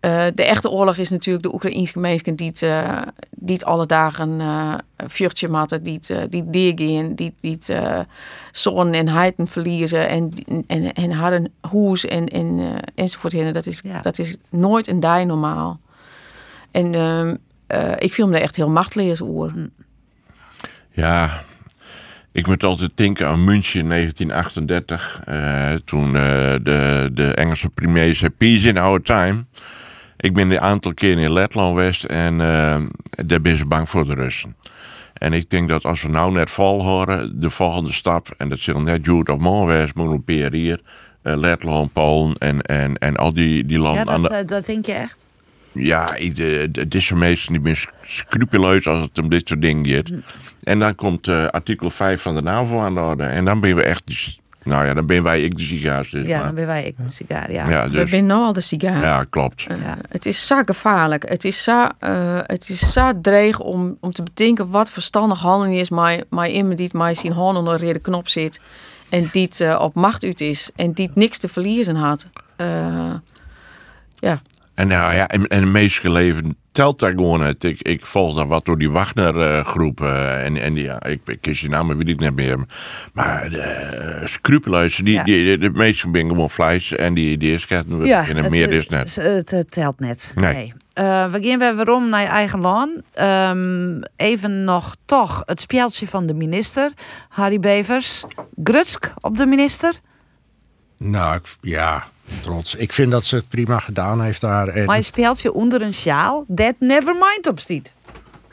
eh, 0.01 0.27
de 0.35 0.45
echte 0.45 0.71
oorlog 0.71 0.97
is 0.97 1.11
natuurlijk 1.11 1.45
de 1.45 1.55
Oekraïense 1.55 1.93
gemeenschap 1.93 2.37
die 2.37 2.49
het, 2.49 2.63
eh, 2.63 3.03
die 3.31 3.55
het 3.55 3.65
alle 3.65 3.87
dagen 3.87 4.41
eh 4.41 4.75
een 4.99 5.11
vuurtje 5.11 5.49
matten, 5.49 5.83
die 5.83 5.95
het, 5.95 6.11
eh, 6.11 6.23
die 6.31 6.51
deergaan, 6.51 7.15
die, 7.15 7.35
die 7.41 7.53
het 7.53 7.69
eh, 7.69 8.01
zon 8.53 8.93
en 8.93 9.09
heiten 9.09 9.49
verliezen 9.49 10.09
en, 10.09 10.33
en, 10.67 10.93
en 10.93 11.11
hadden 11.11 11.53
hoes 11.61 12.05
en, 12.05 12.29
en, 12.29 12.59
eh, 12.59 12.75
enzovoort. 12.95 13.55
Dat 13.55 13.67
is, 13.67 13.83
dat 14.03 14.19
is 14.19 14.37
nooit 14.49 14.89
een 14.89 15.01
dag 15.01 15.25
normaal. 15.25 15.79
En 16.71 16.93
eh, 17.69 17.93
ik 17.99 18.13
viel 18.13 18.29
me 18.29 18.37
er 18.37 18.43
echt 18.43 18.57
heel 18.57 18.71
machteloos 18.71 19.23
over. 19.23 19.53
Ja, 20.91 21.41
ik 22.33 22.47
moet 22.47 22.63
altijd 22.63 22.91
denken 22.95 23.27
aan 23.27 23.45
München 23.45 23.89
1938. 23.89 25.23
eh, 25.25 25.73
toen 25.85 26.17
eh, 26.17 26.23
de, 26.63 27.11
de 27.13 27.35
Engelse 27.35 27.71
premier 27.71 28.15
zei: 28.15 28.31
Peace 28.31 28.69
in 28.69 28.79
our 28.79 29.03
time. 29.03 29.45
Ik 30.17 30.35
ben 30.35 30.51
een 30.51 30.61
aantal 30.61 30.95
keren 30.95 31.23
in 31.23 31.33
Letland 31.33 31.69
geweest 31.69 32.05
en 32.05 32.39
daar 33.27 33.41
ben 33.41 33.57
ze 33.57 33.67
bang 33.67 33.89
voor 33.89 34.07
de 34.07 34.15
Russen. 34.15 34.57
En 35.15 35.33
ik 35.33 35.51
denk 35.51 35.69
dat 35.69 35.85
als 35.85 36.03
we 36.03 36.09
nou 36.09 36.33
net 36.33 36.51
vol 36.51 36.85
horen, 36.85 37.41
de 37.41 37.51
volgende 37.51 37.93
stap, 37.93 38.35
en 38.37 38.49
dat 38.49 38.59
zal 38.59 38.81
net 38.81 39.05
Jude 39.05 39.33
of 39.33 39.45
een 39.97 40.25
paar 40.25 40.53
hier, 40.53 40.81
Letland, 41.23 41.93
Polen 41.93 42.35
en, 42.39 42.63
en, 42.63 42.99
en 42.99 43.17
al 43.17 43.33
die, 43.33 43.65
die 43.65 43.79
landen 43.79 44.05
Ja, 44.07 44.13
aan 44.13 44.23
dat, 44.23 44.31
de, 44.33 44.45
dat 44.45 44.67
denk 44.67 44.87
je 44.87 44.93
echt? 44.93 45.27
Ja, 45.79 46.07
dit 46.89 47.03
soort 47.03 47.21
mensen 47.21 47.53
die 47.53 47.63
zijn 47.63 47.77
sc- 47.77 47.93
scrupuleus 48.07 48.87
als 48.87 49.03
het 49.05 49.19
om 49.19 49.29
dit 49.31 49.49
soort 49.49 49.63
dingen 49.63 49.87
gaat. 49.87 50.11
En 50.63 50.79
dan 50.79 50.95
komt 50.95 51.29
eh, 51.29 51.47
artikel 51.47 51.91
5 51.91 52.23
van 52.23 52.35
de 52.35 52.43
NAVO 52.43 52.79
aan 52.81 52.95
de 52.95 53.01
orde. 53.01 53.25
En 53.25 53.45
dan 53.45 53.61
ben 53.61 53.77
we 53.77 53.83
echt, 53.83 54.39
nou 54.63 54.87
ja, 54.87 54.95
dan 54.95 55.07
ben 55.07 55.23
wij 55.23 55.43
ik 55.43 55.57
de 55.57 55.63
sigaars. 55.63 56.11
Dus, 56.11 56.27
Ja, 56.27 56.37
maar- 56.37 56.47
dan 56.47 56.55
ben 56.55 56.67
wij 56.67 56.85
ik 56.85 56.97
de 56.97 57.11
sigaar. 57.11 57.53
Ja, 57.53 57.69
Ja, 57.71 57.85
We 57.85 57.91
dus- 57.91 58.11
zijn 58.11 58.27
nou 58.27 58.43
al 58.45 58.53
de 58.53 58.61
sigaar. 58.61 59.01
ja, 59.03 59.25
klopt. 59.31 59.67
Eh, 59.67 59.77
Het 60.09 60.27
is 60.27 60.47
zo 60.47 60.63
gevaarlijk. 60.65 61.29
Het 61.29 61.45
is 61.45 61.63
zo, 61.63 61.87
eh, 61.99 62.39
het 62.43 62.69
is 62.69 62.93
zo 62.93 63.21
dreig 63.21 63.61
om, 63.61 63.97
om 64.01 64.13
te 64.13 64.23
bedenken 64.23 64.71
wat 64.71 64.91
verstandig 64.91 65.39
handelen 65.41 65.79
is. 65.79 65.91
Maar, 65.91 66.21
maar 66.31 66.49
iemand 66.51 66.79
die 66.79 66.89
maar 66.93 67.15
zijn 67.17 67.33
hand 67.33 67.57
onder 67.57 67.79
de 67.79 67.99
knop 67.99 68.29
zit. 68.29 68.61
En 69.09 69.29
die 69.33 69.43
het, 69.45 69.61
eh, 69.61 69.79
op 69.81 69.95
macht 69.95 70.25
uit 70.25 70.41
is. 70.41 70.71
En 70.77 70.93
die 70.93 71.07
het 71.07 71.15
niks 71.15 71.39
te 71.39 71.49
verliezen 71.49 71.97
had. 71.97 72.29
Eh, 72.57 73.15
ja, 74.17 74.41
En, 74.79 74.89
nou 74.89 75.15
ja, 75.15 75.29
en, 75.29 75.47
en 75.47 75.61
het 75.63 75.71
meeste 75.73 76.11
leven 76.11 76.57
telt 76.73 76.99
daar 76.99 77.11
gewoon 77.11 77.43
uit. 77.43 77.65
Ik, 77.65 77.83
ik 77.83 78.07
volg 78.07 78.37
daar 78.37 78.47
wat 78.47 78.65
door 78.65 78.79
die 78.79 78.91
Wagner-groep. 78.91 80.01
en, 80.01 80.57
en 80.57 80.75
die, 80.75 80.85
ja, 80.85 81.03
ik, 81.05 81.21
ik 81.27 81.39
kies 81.41 81.61
die 81.61 81.71
namen, 81.71 81.97
weet 81.99 82.09
ik 82.09 82.21
niet 82.21 82.35
meer. 82.35 82.59
Maar 83.13 83.51
de 83.51 84.19
uh, 84.21 84.27
scrupuleuze, 84.27 85.03
die, 85.03 85.15
Ja. 85.15 85.25
die, 85.25 85.45
de, 85.45 85.59
de 85.59 85.71
meesten 85.79 86.11
ben 86.11 86.29
gewoon 86.29 86.51
vlees. 86.51 86.93
En 86.93 87.15
die, 87.15 87.37
die 87.39 87.55
is 87.55 87.67
we 87.69 87.85
Ja, 88.03 88.29
en 88.29 88.37
het 88.37 88.51
meer 88.51 88.73
is 88.73 88.87
net. 88.87 89.15
Het, 89.15 89.65
telt 89.69 90.01
net. 90.01 90.33
Nee. 90.35 90.55
Nee. 90.55 90.73
Eh, 90.93 91.05
we 91.31 91.43
gaan 91.43 91.59
weer 91.59 91.77
waarom 91.77 92.09
naar 92.09 92.21
je 92.21 92.27
eigen 92.27 92.61
land. 92.61 93.03
Ehm, 93.13 94.01
even 94.17 94.65
nog 94.65 94.97
toch 95.05 95.43
het 95.45 95.61
speeltje 95.61 96.07
van 96.09 96.27
de 96.27 96.35
minister, 96.35 96.93
Harry 97.29 97.61
Bevers. 97.61 98.25
Grutsk 98.65 99.13
op 99.21 99.37
de 99.39 99.47
minister. 99.47 100.01
Nou, 100.99 101.37
ik- 101.37 101.57
ja, 101.61 102.09
trots. 102.43 102.75
Ik 102.75 102.93
vind 102.93 103.11
dat 103.11 103.25
ze 103.25 103.37
het 103.37 103.49
prima 103.49 103.79
gedaan 103.79 104.23
heeft 104.23 104.41
daar. 104.41 104.69
En, 104.69 104.85
Maar 104.85 104.97
je 104.97 105.03
speeltje 105.03 105.53
onder 105.53 105.83
een 105.83 105.95
sjaal, 105.95 106.45
that 106.55 106.75
never 106.79 107.15
mind 107.15 107.47
op 107.49 107.61
stiet. 107.61 107.95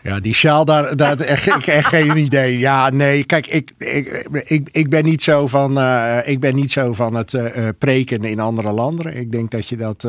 Ja, 0.05 0.19
die 0.19 0.33
sjaal, 0.33 0.65
daar, 0.65 0.95
daar 0.95 1.19
echt, 1.19 1.55
ik 1.55 1.67
echt 1.67 1.87
geen 1.87 2.17
idee. 2.17 2.57
Ja, 2.57 2.89
nee, 2.89 3.23
kijk, 3.23 3.47
ik, 3.47 3.71
ik, 3.77 4.27
ik, 4.43 4.69
ik, 4.71 4.89
ben, 4.89 5.03
niet 5.03 5.21
zo 5.21 5.47
van, 5.47 5.79
eh, 5.79 6.17
ik 6.25 6.39
ben 6.39 6.55
niet 6.55 6.71
zo 6.71 6.93
van 6.93 7.15
het 7.15 7.33
eh, 7.33 7.67
eh, 7.67 7.75
preken 7.79 8.23
in 8.23 8.39
andere 8.39 8.71
landen. 8.71 9.17
Ik 9.17 9.31
denk 9.31 9.51
dat 9.51 9.69
je 9.69 9.77
dat... 9.77 10.07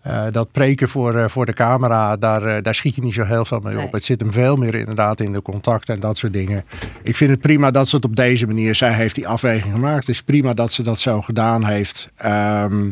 Eh, 0.00 0.26
dat 0.30 0.52
preken 0.52 0.88
voor, 0.88 1.14
eh, 1.14 1.28
voor 1.28 1.46
de 1.46 1.52
camera, 1.52 2.16
daar, 2.16 2.42
eh, 2.42 2.62
daar 2.62 2.74
schiet 2.74 2.94
je 2.94 3.02
niet 3.02 3.14
zo 3.14 3.24
heel 3.24 3.44
veel 3.44 3.60
mee 3.60 3.80
op. 3.80 3.92
Het 3.92 4.04
zit 4.04 4.20
hem 4.20 4.32
veel 4.32 4.56
meer 4.56 4.74
inderdaad 4.74 5.20
in 5.20 5.32
de 5.32 5.42
contact 5.42 5.88
en 5.88 6.00
dat 6.00 6.18
soort 6.18 6.32
dingen. 6.32 6.64
Ik 7.02 7.16
vind 7.16 7.30
het 7.30 7.40
prima 7.40 7.70
dat 7.70 7.88
ze 7.88 7.96
het 7.96 8.04
op 8.04 8.16
deze 8.16 8.46
manier, 8.46 8.74
zij 8.74 8.92
heeft 8.92 9.14
die 9.14 9.28
afweging 9.28 9.74
gemaakt. 9.74 10.06
Het 10.06 10.08
is 10.08 10.22
prima 10.22 10.54
dat 10.54 10.72
ze 10.72 10.82
dat 10.82 10.98
zo 10.98 11.20
gedaan 11.20 11.64
heeft. 11.64 12.08
Ehm, 12.16 12.90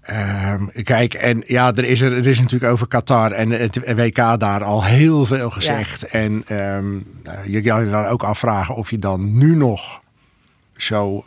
ehm, 0.00 0.64
kijk, 0.82 1.14
en 1.14 1.42
ja, 1.46 1.74
er 1.74 1.84
is, 1.84 2.00
er, 2.00 2.12
er 2.12 2.26
is 2.26 2.40
natuurlijk 2.40 2.72
over 2.72 2.88
Qatar 2.88 3.32
en 3.32 3.50
het 3.50 3.94
WK 3.94 4.16
daar 4.16 4.64
al 4.64 4.84
heel 4.84 5.24
veel 5.24 5.50
gezegd. 5.50 6.06
En 6.06 6.42
ehm, 6.46 6.90
nou, 7.22 7.38
je 7.46 7.60
kan 7.60 7.84
je 7.84 7.90
dan 7.90 8.04
ook 8.04 8.22
afvragen 8.22 8.74
of 8.74 8.90
je 8.90 8.98
dan 8.98 9.38
nu 9.38 9.56
nog 9.56 10.00
zo, 10.76 11.24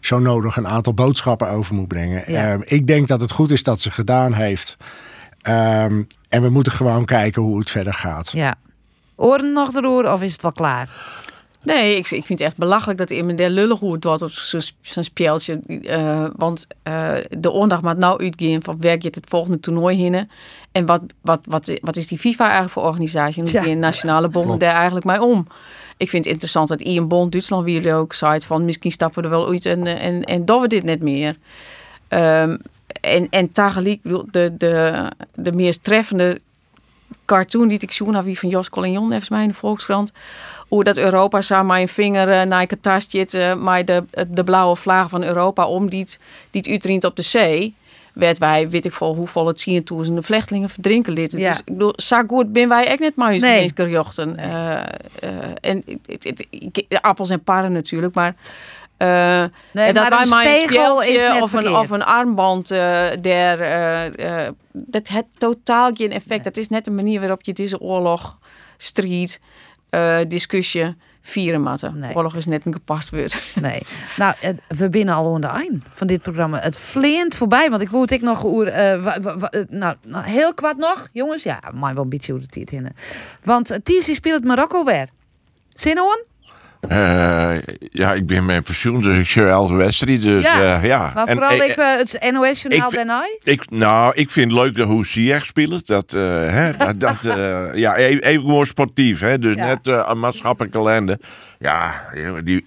zo 0.00 0.18
nodig 0.18 0.56
een 0.56 0.68
aantal 0.68 0.94
boodschappen 0.94 1.48
over 1.48 1.74
moet 1.74 1.88
brengen. 1.88 2.22
Ja. 2.26 2.52
Ehm, 2.52 2.60
ik 2.64 2.86
denk 2.86 3.08
dat 3.08 3.20
het 3.20 3.30
goed 3.30 3.50
is 3.50 3.62
dat 3.62 3.80
ze 3.80 3.90
gedaan 3.90 4.32
heeft. 4.32 4.76
Ehm, 5.42 6.02
en 6.28 6.42
we 6.42 6.50
moeten 6.50 6.72
gewoon 6.72 7.04
kijken 7.04 7.42
hoe 7.42 7.58
het 7.58 7.70
verder 7.70 7.94
gaat. 7.94 8.30
Ja. 8.32 8.54
Oren 9.14 9.52
nog 9.52 9.74
erover 9.74 10.12
of 10.12 10.22
is 10.22 10.32
het 10.32 10.42
wel 10.42 10.52
klaar? 10.52 10.88
Nee, 11.62 11.96
ik, 11.96 12.10
ik 12.10 12.24
vind 12.24 12.38
het 12.38 12.40
echt 12.40 12.56
belachelijk 12.56 12.98
dat 12.98 13.10
iemand 13.10 13.38
der 13.38 13.50
lullig 13.50 13.78
hoe 13.78 13.92
het 13.92 14.04
wordt 14.04 14.22
op 14.22 14.30
zo'n 14.80 15.04
speeltje. 15.04 15.60
Eh, 15.82 16.26
want 16.36 16.66
eh, 16.82 17.14
de 17.28 17.50
oordag 17.50 17.82
moet 17.82 17.98
nou 17.98 18.20
uitgaan 18.20 18.62
van 18.62 18.76
werk 18.80 19.02
je 19.02 19.08
het 19.08 19.24
volgende 19.28 19.60
toernooi 19.60 19.96
heen. 19.96 20.28
En 20.72 20.86
wat, 20.86 21.02
wat, 21.20 21.40
wat, 21.44 21.78
wat 21.80 21.96
is 21.96 22.06
die 22.06 22.18
FIFA 22.18 22.44
eigenlijk 22.44 22.72
voor 22.72 22.82
organisatie? 22.82 23.42
En 23.42 23.50
hoe 23.50 23.62
gaan 23.62 23.78
nationale 23.78 24.28
bonden 24.28 24.58
daar 24.58 24.74
eigenlijk 24.74 25.06
mee 25.06 25.22
om? 25.22 25.46
Ik 26.00 26.08
vind 26.08 26.24
het 26.24 26.32
interessant 26.32 26.68
dat 26.68 26.80
Ian 26.80 27.08
Bond, 27.08 27.32
Duitsland, 27.32 27.64
wie 27.64 27.94
ook 27.94 28.14
zei 28.14 28.40
van 28.40 28.64
misschien 28.64 28.90
stappen 28.90 29.22
we 29.22 29.28
er 29.28 29.34
wel 29.34 29.48
uit 29.48 29.66
en, 29.66 29.86
eh, 29.86 30.04
en, 30.04 30.24
en 30.24 30.44
doen 30.44 30.60
we 30.60 30.68
dit 30.68 30.82
net 30.82 31.02
meer. 31.02 31.36
Ehm, 32.08 32.56
en, 33.00 33.26
en 33.30 33.52
de, 34.30 34.56
de, 34.56 35.06
de 35.34 35.52
meest 35.52 35.84
treffende 35.84 36.40
cartoon 37.24 37.68
die 37.68 37.78
ik 37.78 37.92
zoen 37.92 38.14
had, 38.14 38.24
wie 38.24 38.38
van 38.38 38.48
Jos 38.48 38.70
Collignon, 38.70 39.08
volgens 39.08 39.28
mij 39.28 39.42
in 39.42 39.48
de 39.48 39.54
Volkskrant. 39.54 40.12
Hoe 40.68 40.84
dat 40.84 40.96
Europa 40.96 41.40
samen 41.40 41.66
mijn 41.66 41.88
vinger 41.88 42.28
uh, 42.28 42.42
naar 42.42 42.66
een 42.68 42.80
tas 42.80 43.06
zit, 43.08 43.34
uh, 43.34 43.54
maar 43.54 43.84
de, 43.84 44.04
de 44.28 44.44
blauwe 44.44 44.76
vlaag 44.76 45.08
van 45.08 45.22
Europa 45.22 45.66
om 45.66 45.90
die 45.90 46.00
het, 46.00 46.20
die 46.50 46.62
op 47.04 47.16
de 47.16 47.22
zee. 47.22 47.74
Werd 48.12 48.38
wij, 48.38 48.68
weet 48.68 48.84
ik 48.84 48.92
veel, 48.92 49.14
hoeveel 49.14 49.46
het 49.46 49.60
zien 49.60 49.84
de 49.84 50.22
vluchtelingen 50.22 50.68
verdrinken 50.68 51.12
litten. 51.12 51.38
Ja. 51.38 51.48
Dus 51.50 51.58
ik 51.58 51.64
bedoel, 51.64 51.92
zo 51.96 52.22
goed 52.26 52.52
ben 52.52 52.68
wij 52.68 52.86
echt 52.86 53.00
net 53.00 53.16
maar 53.16 53.30
eens 53.30 53.42
Nee. 53.42 53.70
nee. 53.74 53.88
jochten. 53.88 54.36
Eh, 54.36 54.76
eh, 54.76 54.84
en 55.60 55.84
het, 56.06 56.44
appels 57.00 57.30
en 57.30 57.42
paren 57.42 57.72
natuurlijk, 57.72 58.14
maar. 58.14 58.34
eh, 58.96 59.08
Nee, 59.72 59.86
en 59.86 59.94
dat 59.94 60.10
maar 60.10 60.28
wij 60.28 60.62
een 60.62 60.66
spiegel 60.68 61.02
is 61.02 61.22
net 61.22 61.42
of 61.42 61.52
een, 61.52 61.76
of 61.76 61.90
een 61.90 62.04
armband 62.04 62.68
der, 63.20 63.58
dat 64.72 65.08
heeft 65.08 65.26
totaal 65.38 65.90
geen 65.94 66.12
effect. 66.12 66.44
Dat 66.44 66.56
is 66.56 66.68
net 66.68 66.84
de 66.84 66.90
manier 66.90 67.20
waarop 67.20 67.42
je 67.42 67.52
deze 67.52 67.80
oorlog, 67.80 68.38
strijd, 68.76 69.40
eh, 69.90 70.18
discussie 70.28 70.94
vieren 71.20 71.60
matten. 71.60 72.04
Oorlog 72.14 72.36
is 72.36 72.46
net 72.46 72.64
een 72.66 72.72
gepast 72.72 73.10
woord. 73.10 73.42
Nee. 73.60 73.82
Nou, 74.16 74.34
het- 74.38 74.60
we 74.68 74.88
binnen 74.88 75.14
al 75.14 75.34
aan 75.34 75.40
de 75.40 75.46
eind 75.46 75.84
van 75.90 76.06
dit 76.06 76.22
programma. 76.22 76.58
Het 76.60 76.78
vleent 76.78 77.34
voorbij, 77.36 77.70
want 77.70 77.82
ik 77.82 77.88
wou 77.88 78.02
het 78.02 78.10
ik 78.10 78.22
nog 78.22 78.44
oer, 78.44 78.66
eh, 78.66 78.92
eh, 79.06 79.14
nou, 79.68 79.94
nou, 80.06 80.24
heel 80.26 80.54
kwart 80.54 80.76
nog, 80.76 81.08
jongens. 81.12 81.42
Ja, 81.42 81.60
maar 81.74 81.94
wel 81.94 82.02
een 82.02 82.08
beetje 82.08 82.32
hoe 82.32 82.40
de 82.40 82.46
tijd 82.46 82.70
in. 82.72 82.88
Want 83.44 83.66
TC 83.82 84.14
speelt 84.14 84.44
Marokko 84.44 84.84
weer. 84.84 85.08
Zin 85.68 86.00
on? 86.00 86.24
Eh, 86.88 87.56
ja, 87.90 88.12
ik 88.12 88.26
ben 88.26 88.44
mijn 88.44 88.62
pensioen, 88.62 89.02
dus 89.02 89.18
ik 89.18 89.26
zie 89.26 89.44
elke 89.44 89.74
wedstrijd. 89.74 90.22
Dus, 90.22 90.42
ja. 90.42 90.76
eh, 90.76 90.84
ja. 90.84 91.12
Maar 91.14 91.26
En, 91.26 91.36
vooral 91.36 91.56
ik, 91.56 91.74
het 91.76 92.30
NOS-journaal 92.32 92.88
ik 92.88 92.94
daarna. 92.94 93.22
Ik, 93.42 93.70
nou, 93.70 94.12
ik 94.14 94.30
vind 94.30 94.52
het 94.52 94.60
leuk 94.60 94.76
dat 94.76 94.86
hoe 94.86 95.06
Ziyech 95.06 95.44
speelt. 95.44 95.86
Dat, 95.86 96.12
eh, 96.12 96.20
hè, 96.48 96.76
dat, 96.96 97.16
ja, 97.74 97.96
even, 97.96 98.22
even 98.22 98.40
gewoon 98.40 98.66
sportief. 98.66 99.20
Hè, 99.20 99.38
dus 99.38 99.54
Ja. 99.54 99.66
net 99.66 100.06
een 100.08 100.20
maatschappelijke 100.20 100.78
ellende. 100.78 101.18
Ja, 101.58 102.04
die, 102.44 102.62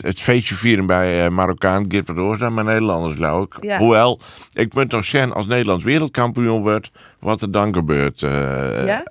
het, 0.00 0.20
feestje 0.20 0.54
vieren 0.54 0.86
bij 0.86 1.30
Marokkaan 1.30 1.88
door 2.14 2.36
zijn, 2.36 2.54
maar 2.54 2.64
Nederlanders 2.64 3.14
geloof 3.14 3.44
ik. 3.44 3.64
Ja. 3.64 3.78
Hoewel, 3.78 4.20
ik 4.52 4.74
moet 4.74 4.90
toch 4.90 5.04
zeggen, 5.04 5.32
als 5.32 5.46
Nederland 5.46 5.82
wereldkampioen 5.82 6.62
wordt, 6.62 6.90
wat 7.24 7.42
er 7.42 7.50
dan 7.50 7.74
gebeurt. 7.74 8.22
eh, 8.22 8.86
Ja? 8.86 9.02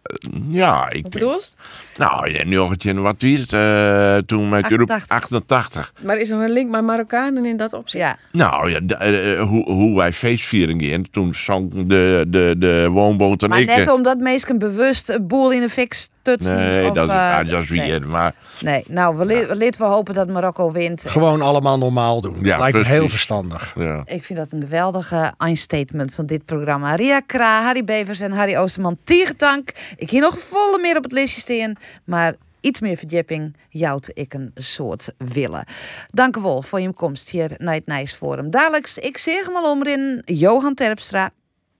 Ja, 0.48 0.90
ik 0.90 1.02
Wat 1.04 1.12
bedoel 1.12 1.34
je? 1.34 1.54
Nou, 1.98 2.32
ja, 2.32 2.44
nu 2.46 2.56
nog 2.56 2.72
een 2.72 2.78
keer, 2.78 3.02
wat 3.02 3.16
wie 3.22 3.40
het 3.40 3.54
eh, 3.54 4.18
toen 4.18 4.50
met 4.50 4.72
Europe 4.72 5.00
88. 5.08 5.94
Maar 6.02 6.18
is 6.18 6.30
er 6.30 6.40
een 6.40 6.52
link 6.52 6.70
met 6.70 6.84
Marokkanen 6.84 7.46
in 7.46 7.58
dat 7.58 7.74
opzicht? 7.74 8.04
Ja. 8.04 8.18
Nou 8.32 8.72
ja, 8.72 9.38
hoe, 9.44 9.72
hoe 9.72 9.98
wij 9.98 10.14
feestvieren 10.14 10.80
gingen. 10.80 11.12
Toen 11.12 11.36
zong 11.36 11.72
de, 11.88 12.26
de, 12.28 12.56
de 12.58 12.88
woonboot 12.92 13.44
en 13.44 13.50
Maar 13.50 13.60
ik. 13.60 13.68
net 13.68 13.88
eh, 13.88 13.94
omdat 13.94 14.18
mensen 14.20 14.60
bewust 14.60 15.10
een 15.10 15.28
boel 15.28 15.52
in 15.52 15.62
de 15.62 15.70
fik 15.70 16.08
Nee, 16.24 16.88
of, 16.90 16.94
dat, 16.96 17.10
is, 17.10 17.52
eh, 17.52 17.60
is 17.60 17.70
wie 17.70 17.82
nee. 17.82 18.00
Maar 18.00 18.34
Nee, 18.60 18.84
nou, 18.90 19.18
we, 19.18 19.26
li- 19.26 19.46
we 19.46 19.56
laten 19.58 19.82
we 19.82 19.88
hopen 19.88 20.14
dat 20.14 20.30
Marokko 20.30 20.72
wint. 20.72 21.04
Gewoon 21.08 21.42
allemaal 21.42 21.78
normaal 21.78 22.22
doen. 22.22 22.38
Ja, 22.42 22.58
Lijkt 22.58 22.64
me 22.76 22.82
precies. 22.82 23.00
heel 23.00 23.10
verstandig. 23.10 23.74
ja. 23.76 24.02
Ik 24.06 24.24
vind 24.24 24.40
dat 24.40 24.52
een 24.52 24.62
geweldige 24.62 25.34
eindstatement 25.38 26.16
van 26.16 26.26
dit 26.26 26.46
programma. 26.46 26.96
Ria 26.96 27.20
Kra, 27.20 27.64
Harry 27.64 27.84
Bevers 27.84 28.20
en 28.20 28.32
Harry 28.32 28.56
Oosterman. 28.58 28.98
Tiegetank. 29.04 29.72
Ik 29.96 30.10
hier 30.10 30.22
nog 30.22 30.40
volle 30.40 30.80
meer 30.82 30.98
op 30.98 31.04
het 31.04 31.12
lijstje 31.12 31.42
staan. 31.42 31.74
Maar 32.04 32.36
iets 32.60 32.80
meer 32.80 32.98
verdieping 32.98 33.56
jouwt 33.70 34.10
ik 34.14 34.34
een 34.34 34.52
soort 34.56 35.14
willen. 35.18 35.66
Dank 36.08 36.36
u 36.38 36.42
wel 36.42 36.62
voor 36.62 36.80
je 36.82 36.94
komst 36.94 37.30
hier 37.30 37.52
naar 37.58 37.74
het 37.74 37.88
Nijs 37.88 38.14
Forum. 38.14 38.50
Dadelijk, 38.52 38.90
ik 38.96 39.18
zeg 39.18 39.46
hem 39.46 39.56
al 39.56 39.72
om 39.72 39.84
in 39.84 40.22
Johan 40.26 40.74
Terpstra. 40.74 41.30